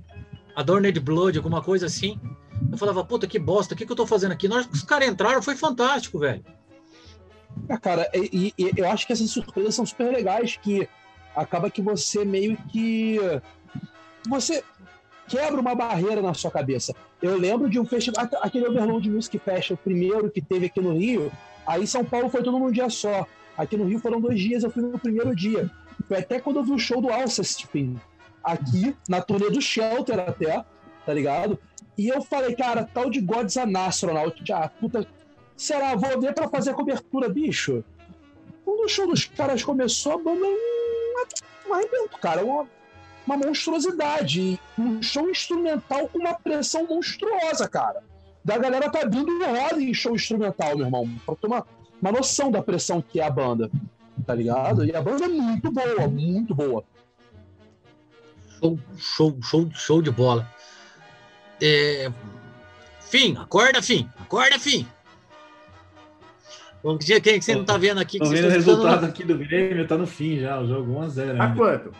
Adorned 0.55 1.01
Blood, 1.01 1.39
alguma 1.39 1.63
coisa 1.63 1.87
assim. 1.87 2.21
Eu 2.71 2.77
falava, 2.77 3.05
puta, 3.05 3.27
que 3.27 3.39
bosta, 3.39 3.75
o 3.75 3.77
que, 3.77 3.87
que 3.87 3.93
eu 3.93 3.97
tô 3.97 4.07
fazendo 4.07 4.33
aqui? 4.33 4.49
Que 4.49 4.55
os 4.55 4.83
caras 4.83 5.09
entraram, 5.09 5.43
foi 5.43 5.57
fantástico, 5.57 6.19
velho. 6.19 6.45
É, 7.69 7.77
cara, 7.77 8.09
e, 8.15 8.53
e, 8.57 8.73
eu 8.77 8.89
acho 8.89 9.07
que 9.07 9.13
essas 9.13 9.31
surpresas 9.31 9.75
são 9.75 9.87
super 9.87 10.13
legais, 10.13 10.57
que 10.57 10.89
acaba 11.35 11.71
que 11.71 11.83
você 11.83 12.25
meio 12.25 12.57
que. 12.69 13.19
Você 14.29 14.63
quebra 15.29 15.61
uma 15.61 15.75
barreira 15.75 16.23
na 16.23 16.35
sua 16.35 16.51
cabeça. 16.51 16.95
Eu 17.21 17.37
lembro 17.37 17.69
de 17.69 17.81
um 17.81 17.85
festival, 17.85 18.29
aquele 18.41 18.67
Overload 18.67 19.11
Music 19.11 19.39
Festival, 19.39 19.79
o 19.81 19.85
primeiro 19.85 20.31
que 20.31 20.41
teve 20.41 20.67
aqui 20.67 20.81
no 20.81 20.97
Rio, 20.97 21.33
aí 21.67 21.87
São 21.87 22.05
Paulo 22.05 22.29
foi 22.29 22.43
todo 22.43 22.59
num 22.59 22.71
dia 22.71 22.89
só. 22.89 23.27
Aqui 23.57 23.77
no 23.77 23.85
Rio 23.85 23.99
foram 23.99 24.21
dois 24.21 24.39
dias, 24.39 24.63
eu 24.63 24.71
fui 24.71 24.83
no 24.83 24.99
primeiro 24.99 25.35
dia. 25.35 25.71
Foi 26.07 26.19
até 26.19 26.39
quando 26.39 26.57
eu 26.57 26.65
vi 26.65 26.73
o 26.73 26.79
show 26.79 27.01
do 27.01 27.11
Alcest, 27.11 27.67
aqui, 28.45 28.95
na 29.09 29.21
turnê 29.21 29.51
do 29.51 29.61
Shelter 29.61 30.21
até, 30.21 30.65
tá 31.05 31.13
ligado? 31.13 31.59
E 31.99 32.09
eu 32.09 32.21
falei, 32.23 32.55
cara, 32.55 32.85
tal 32.85 33.09
de 33.09 33.21
Gods 33.21 33.57
a 33.57 33.65
Astronaut, 33.87 34.53
ah, 34.53 34.69
puta, 34.69 35.07
será? 35.57 35.95
Vou 35.95 36.21
ver 36.21 36.35
pra 36.35 36.49
fazer 36.49 36.71
a 36.71 36.75
cobertura, 36.75 37.29
bicho. 37.29 37.85
Quando 38.65 38.85
o 38.85 38.89
show 38.89 39.07
dos 39.07 39.25
caras 39.25 39.63
começou, 39.63 40.13
a 40.13 40.19
banda 40.19 40.47
um 41.69 41.75
arrebento, 41.75 42.19
cara, 42.21 42.45
uma, 42.45 42.67
uma 43.27 43.37
monstruosidade. 43.37 44.59
Um 44.79 45.03
show 45.03 45.29
instrumental 45.29 46.09
com 46.09 46.19
uma 46.19 46.35
pressão 46.35 46.87
monstruosa, 46.87 47.69
cara. 47.69 48.03
Da 48.45 48.57
galera 48.57 48.91
tá 48.91 49.01
vindo 49.01 49.33
roda 49.45 49.83
em 49.83 49.93
show 49.93 50.15
instrumental, 50.15 50.77
meu 50.77 50.87
irmão. 50.87 51.09
Pra 51.25 51.35
tomar 51.35 51.67
uma 52.01 52.13
noção 52.13 52.51
da 52.51 52.63
pressão 52.63 53.03
que 53.03 53.21
é 53.21 53.25
a 53.25 53.31
banda, 53.31 53.71
tá 54.25 54.35
ligado? 54.35 54.85
E 54.85 54.95
a 54.95 55.03
banda 55.03 55.25
é 55.25 55.29
muito 55.29 55.73
boa, 55.73 56.09
muito 56.09 56.55
boa. 56.55 56.85
Show, 58.61 58.79
show, 58.97 59.39
show, 59.43 59.71
show 59.75 60.03
de 60.03 60.11
bola. 60.11 60.49
É... 61.61 62.11
Fim, 63.01 63.37
acorda, 63.37 63.83
fim, 63.83 64.09
acorda, 64.19 64.59
fim. 64.59 64.87
Bom 66.87 66.97
dia, 66.97 67.21
quem 67.21 67.41
que 67.41 67.45
você 67.45 67.53
não 67.53 67.65
tá 67.65 67.77
vendo 67.77 67.99
aqui? 67.99 68.17
Tô 68.17 68.27
vendo 68.27 68.47
o 68.47 68.49
resultado 68.49 69.07
aqui 69.07 69.25
do 69.25 69.37
Grêmio, 69.37 69.89
tá 69.89 69.99
no 69.99 70.07
fim 70.07 70.39
já, 70.39 70.61
o 70.61 70.69
jogo 70.69 71.01
1x0. 71.01 71.41
A 71.41 71.53
quanto? 71.53 71.93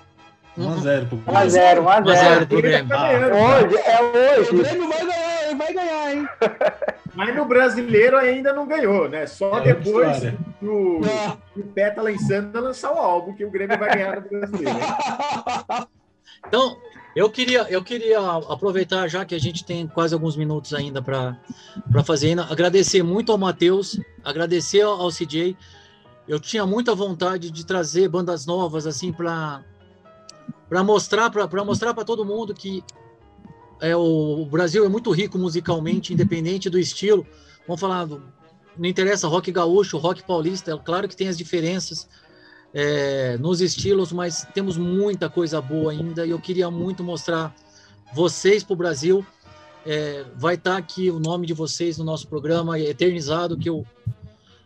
1x0 0.57 1.09
pro 1.09 1.19
1x0, 1.19 1.83
1x0. 1.83 2.07
Hoje, 3.35 3.77
é 3.85 4.39
hoje. 4.39 4.51
O 4.51 4.59
Grêmio 4.63 4.89
vai 4.89 5.05
ganhar, 5.05 5.57
vai 5.57 5.75
ganhar, 5.75 6.15
hein? 6.15 6.29
Mas 7.17 7.35
no 7.35 7.45
brasileiro 7.47 8.17
ainda 8.17 8.53
não 8.53 8.65
ganhou, 8.65 9.09
né? 9.09 9.27
Só 9.27 9.59
é 9.59 9.75
depois 9.75 10.23
do, 10.63 11.01
do 11.57 11.65
Pétala 11.75 12.13
em 12.13 12.19
Santa 12.19 12.61
lançar 12.61 12.93
o 12.93 12.99
álbum 12.99 13.35
que 13.35 13.45
o 13.45 13.51
Grêmio 13.51 13.77
vai 13.77 13.93
ganhar 13.93 14.21
no 14.21 14.29
brasileiro. 14.29 14.79
Então, 16.47 16.77
eu 17.17 17.31
queria, 17.31 17.63
eu 17.71 17.83
queria 17.83 18.21
aproveitar, 18.21 19.09
já 19.09 19.25
que 19.25 19.35
a 19.35 19.39
gente 19.41 19.65
tem 19.65 19.89
quase 19.89 20.13
alguns 20.13 20.37
minutos 20.37 20.75
ainda 20.75 21.01
para 21.01 21.35
fazer, 22.05 22.29
ainda, 22.29 22.45
agradecer 22.45 23.03
muito 23.03 23.33
ao 23.33 23.39
Matheus, 23.39 23.99
agradecer 24.23 24.83
ao 24.83 25.09
CJ. 25.11 25.57
Eu 26.29 26.39
tinha 26.39 26.67
muita 26.67 26.95
vontade 26.95 27.51
de 27.51 27.65
trazer 27.65 28.07
bandas 28.11 28.45
novas 28.45 28.87
assim 28.87 29.15
para 29.15 29.65
mostrar 30.85 31.31
para 31.31 31.65
mostrar 31.65 31.95
para 31.95 32.05
todo 32.05 32.23
mundo 32.23 32.53
que 32.53 32.85
é, 33.81 33.97
o 33.97 34.47
Brasil 34.51 34.85
é 34.85 34.89
muito 34.89 35.11
rico 35.11 35.39
musicalmente, 35.39 36.13
independente 36.13 36.69
do 36.69 36.79
estilo. 36.79 37.27
Vamos 37.67 37.81
falar, 37.81 38.07
não 38.07 38.85
interessa 38.85 39.27
rock 39.27 39.51
gaúcho, 39.51 39.97
rock 39.97 40.23
paulista, 40.23 40.73
é 40.73 40.77
claro 40.77 41.09
que 41.09 41.17
tem 41.17 41.29
as 41.29 41.39
diferenças 41.39 42.07
é, 42.79 43.39
nos 43.39 43.63
estilos, 43.63 44.13
mas 44.13 44.47
temos 44.53 44.77
muita 44.77 45.31
coisa 45.31 45.63
boa 45.63 45.93
ainda 45.93 46.27
e 46.27 46.31
eu 46.31 46.39
queria 46.39 46.71
muito 46.71 47.03
mostrar 47.03 47.57
vocês 48.15 48.63
para 48.63 48.75
o 48.75 48.77
Brasil. 48.77 49.27
É, 49.87 50.27
vai 50.37 50.57
estar 50.57 50.73
tá 50.73 50.77
aqui 50.77 51.11
o 51.11 51.19
nome 51.19 51.47
de 51.47 51.55
vocês 51.55 51.97
no 51.97 52.05
nosso 52.05 52.29
programa, 52.29 52.79
eternizado, 52.79 53.57
que 53.57 53.71
eu 53.71 53.87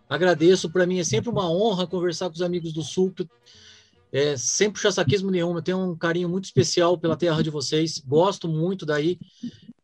agradeço. 0.08 0.68
Para 0.68 0.86
mim 0.86 0.98
é 0.98 1.04
sempre 1.04 1.30
uma 1.30 1.48
honra 1.48 1.86
conversar 1.86 2.28
com 2.28 2.34
os 2.34 2.42
amigos 2.42 2.72
do 2.72 2.82
Sul, 2.82 3.14
é, 4.11 4.36
sem 4.36 4.68
puxar 4.72 4.90
saquismo 4.90 5.30
nenhum, 5.30 5.54
eu 5.54 5.62
tenho 5.62 5.78
um 5.78 5.96
carinho 5.96 6.28
muito 6.28 6.46
especial 6.46 6.98
pela 6.98 7.16
terra 7.16 7.40
de 7.44 7.50
vocês, 7.50 8.02
gosto 8.04 8.48
muito 8.48 8.84
daí, 8.84 9.20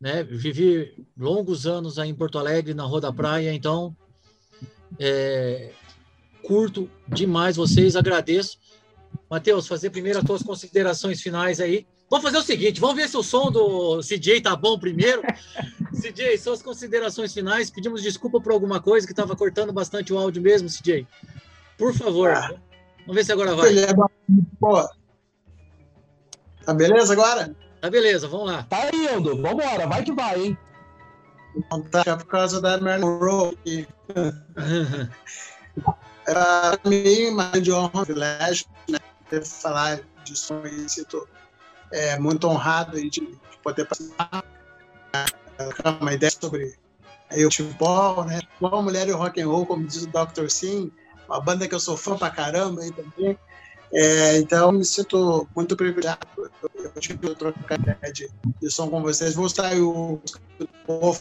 né? 0.00 0.24
Vivi 0.24 1.06
longos 1.16 1.64
anos 1.64 1.96
aí 1.96 2.10
em 2.10 2.14
Porto 2.14 2.40
Alegre, 2.40 2.74
na 2.74 2.82
Rua 2.82 3.00
da 3.00 3.12
Praia, 3.12 3.54
então 3.54 3.96
é, 4.98 5.70
curto 6.46 6.90
demais 7.08 7.56
vocês, 7.56 7.96
agradeço. 7.96 8.58
Matheus, 9.30 9.66
fazer 9.66 9.90
primeiro 9.90 10.18
as 10.18 10.24
tuas 10.24 10.42
considerações 10.42 11.20
finais 11.20 11.60
aí 11.60 11.86
Vamos 12.08 12.24
fazer 12.24 12.38
o 12.38 12.42
seguinte, 12.42 12.80
vamos 12.80 12.96
ver 12.96 13.08
se 13.08 13.16
o 13.16 13.22
som 13.22 13.50
do 13.50 14.00
CJ 14.00 14.40
tá 14.40 14.54
bom 14.54 14.78
primeiro. 14.78 15.22
CJ, 16.00 16.38
suas 16.38 16.62
considerações 16.62 17.34
finais. 17.34 17.68
Pedimos 17.70 18.02
desculpa 18.02 18.40
por 18.40 18.52
alguma 18.52 18.80
coisa 18.80 19.06
que 19.06 19.12
estava 19.12 19.34
cortando 19.34 19.72
bastante 19.72 20.12
o 20.12 20.18
áudio 20.18 20.40
mesmo, 20.40 20.68
CJ. 20.68 21.06
Por 21.76 21.92
favor. 21.94 22.30
Ah, 22.30 22.54
vamos 23.00 23.16
ver 23.16 23.24
se 23.24 23.32
agora 23.32 23.56
vai. 23.56 23.72
Pô. 24.60 24.88
Tá 26.64 26.74
beleza 26.74 27.12
agora? 27.12 27.56
Tá 27.80 27.90
beleza, 27.90 28.28
vamos 28.28 28.52
lá. 28.52 28.62
Tá 28.62 28.88
indo, 28.94 29.40
vambora, 29.42 29.86
vai 29.86 30.04
que 30.04 30.12
vai, 30.12 30.40
hein? 30.40 30.58
Não 31.70 31.82
tá 31.82 32.02
é 32.06 32.16
por 32.16 32.26
causa 32.26 32.60
da 32.60 32.80
Marilyn 32.80 33.06
Monroe. 33.06 33.58
Para 36.24 36.78
mim, 36.84 37.30
mais 37.30 37.62
de 37.62 37.72
honra, 37.72 38.04
privilégio, 38.04 38.66
né? 38.88 38.98
Falar 39.44 40.00
disso 40.24 40.54
e 40.66 40.88
sinto 40.88 41.26
é, 41.92 42.18
muito 42.18 42.46
honrado 42.48 42.96
de, 42.96 43.08
de 43.10 43.38
poder 43.62 43.86
participar, 43.86 44.44
uma 46.00 46.12
ideia 46.12 46.30
sobre 46.30 46.74
o 47.30 47.42
futebol, 47.42 48.24
né? 48.24 48.40
Futebol, 48.58 48.82
mulher 48.82 49.08
e 49.08 49.12
rock 49.12 49.40
and 49.40 49.48
roll, 49.48 49.66
como 49.66 49.86
diz 49.86 50.02
o 50.02 50.08
Dr. 50.08 50.48
Sim, 50.48 50.90
uma 51.28 51.40
banda 51.40 51.68
que 51.68 51.74
eu 51.74 51.80
sou 51.80 51.96
fã 51.96 52.16
pra 52.16 52.30
caramba 52.30 52.82
aí 52.82 52.92
também. 52.92 53.38
É, 53.92 54.38
então, 54.38 54.72
me 54.72 54.84
sinto 54.84 55.48
muito 55.54 55.76
privilegiado. 55.76 56.26
Eu 56.74 57.00
tive 57.00 57.34
trocar 57.34 57.78
ideia 57.78 58.12
de, 58.12 58.28
de 58.60 58.70
som 58.70 58.88
com 58.88 59.00
vocês. 59.02 59.34
Vou 59.34 59.48
sair 59.48 59.80
o, 59.80 60.20
o 60.86 61.12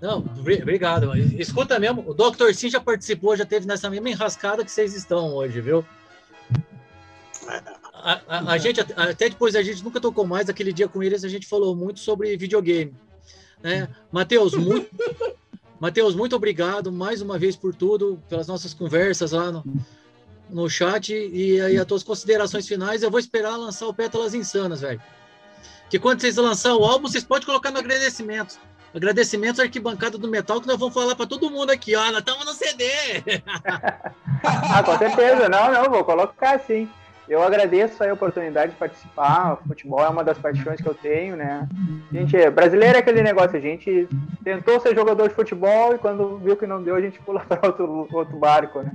não, 0.00 0.18
obrigado. 0.38 1.16
Escuta 1.16 1.78
mesmo, 1.78 2.04
o 2.06 2.14
Dr. 2.14 2.52
Sim 2.54 2.68
já 2.68 2.80
participou, 2.80 3.36
já 3.36 3.44
teve 3.44 3.66
nessa 3.66 3.88
mesma 3.90 4.10
enrascada 4.10 4.64
que 4.64 4.70
vocês 4.70 4.94
estão 4.94 5.34
hoje, 5.34 5.60
viu? 5.60 5.84
A, 7.94 8.20
a, 8.28 8.52
a, 8.52 8.58
gente, 8.58 8.80
até 8.80 9.28
depois 9.28 9.56
a 9.56 9.62
gente 9.62 9.82
nunca 9.82 10.00
tocou 10.00 10.26
mais, 10.26 10.48
aquele 10.48 10.72
dia 10.72 10.88
com 10.88 11.02
eles 11.02 11.24
a 11.24 11.28
gente 11.28 11.46
falou 11.46 11.74
muito 11.74 12.00
sobre 12.00 12.36
videogame. 12.36 12.94
Né? 13.62 13.88
Matheus, 14.12 14.54
muito, 14.54 14.88
Mateus, 15.80 16.14
muito 16.14 16.36
obrigado 16.36 16.92
mais 16.92 17.20
uma 17.20 17.38
vez 17.38 17.56
por 17.56 17.74
tudo, 17.74 18.22
pelas 18.28 18.46
nossas 18.46 18.72
conversas 18.72 19.32
lá 19.32 19.50
no, 19.50 19.64
no 20.48 20.68
chat 20.68 21.12
e 21.12 21.60
aí 21.60 21.76
as 21.76 21.86
tuas 21.86 22.02
considerações 22.02 22.66
finais. 22.66 23.02
Eu 23.02 23.10
vou 23.10 23.20
esperar 23.20 23.56
lançar 23.56 23.86
o 23.86 23.94
Pétalas 23.94 24.34
Insanas, 24.34 24.80
velho. 24.80 25.00
Que 25.90 25.98
quando 25.98 26.20
vocês 26.20 26.36
lançar 26.36 26.74
o 26.74 26.84
álbum, 26.84 27.08
vocês 27.08 27.24
podem 27.24 27.46
colocar 27.46 27.70
no 27.70 27.78
agradecimento. 27.78 28.58
Agradecimentos 28.94 29.60
à 29.60 29.64
arquibancada 29.64 30.16
do 30.16 30.28
metal, 30.28 30.60
que 30.60 30.66
nós 30.66 30.78
vamos 30.78 30.94
falar 30.94 31.14
para 31.14 31.26
todo 31.26 31.50
mundo 31.50 31.70
aqui, 31.70 31.94
ó. 31.94 32.04
Nós 32.10 32.18
estamos 32.18 32.44
no 32.44 32.52
CD. 32.52 32.84
ah, 34.42 34.82
com 34.82 34.96
certeza, 34.98 35.48
não, 35.48 35.70
não, 35.70 35.90
vou 35.90 36.04
colocar 36.04 36.58
sim. 36.60 36.88
Eu 37.28 37.42
agradeço 37.42 38.02
a 38.04 38.12
oportunidade 38.12 38.72
de 38.72 38.78
participar. 38.78 39.54
O 39.54 39.68
futebol 39.68 40.00
é 40.00 40.08
uma 40.08 40.22
das 40.22 40.38
paixões 40.38 40.80
que 40.80 40.88
eu 40.88 40.94
tenho, 40.94 41.36
né? 41.36 41.68
Gente, 42.12 42.50
brasileiro 42.50 42.96
é 42.96 43.00
aquele 43.00 43.22
negócio, 43.22 43.56
a 43.56 43.60
gente 43.60 44.08
tentou 44.44 44.78
ser 44.80 44.94
jogador 44.94 45.28
de 45.28 45.34
futebol 45.34 45.94
e 45.94 45.98
quando 45.98 46.38
viu 46.38 46.56
que 46.56 46.66
não 46.66 46.82
deu, 46.82 46.94
a 46.94 47.00
gente 47.00 47.20
pula 47.20 47.40
para 47.46 47.66
outro, 47.66 48.08
outro 48.12 48.36
barco, 48.38 48.80
né? 48.80 48.92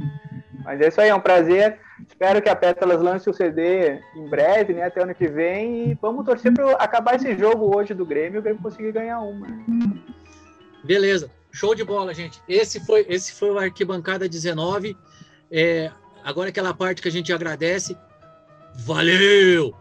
Mas 0.63 0.79
é 0.79 0.87
isso 0.87 1.01
aí, 1.01 1.09
é 1.09 1.15
um 1.15 1.19
prazer. 1.19 1.79
Espero 2.07 2.41
que 2.41 2.49
a 2.49 2.55
Pétalas 2.55 3.01
lance 3.01 3.29
o 3.29 3.33
CD 3.33 3.99
em 4.15 4.29
breve, 4.29 4.73
né? 4.73 4.83
Até 4.83 5.01
ano 5.01 5.15
que 5.15 5.27
vem. 5.27 5.91
E 5.91 5.97
vamos 6.01 6.25
torcer 6.25 6.53
para 6.53 6.71
acabar 6.73 7.15
esse 7.15 7.35
jogo 7.37 7.75
hoje 7.75 7.93
do 7.93 8.05
Grêmio 8.05 8.37
e 8.37 8.39
o 8.39 8.41
Grêmio 8.41 8.61
conseguir 8.61 8.91
ganhar 8.91 9.19
uma. 9.19 9.47
Beleza. 10.83 11.29
Show 11.51 11.75
de 11.75 11.83
bola, 11.83 12.13
gente. 12.13 12.41
Esse 12.47 12.79
foi, 12.85 13.05
esse 13.09 13.33
foi 13.33 13.51
o 13.51 13.59
Arquibancada 13.59 14.29
19. 14.29 14.95
É, 15.51 15.91
agora 16.23 16.49
aquela 16.49 16.73
parte 16.73 17.01
que 17.01 17.07
a 17.07 17.11
gente 17.11 17.33
agradece. 17.33 17.97
Valeu! 18.75 19.75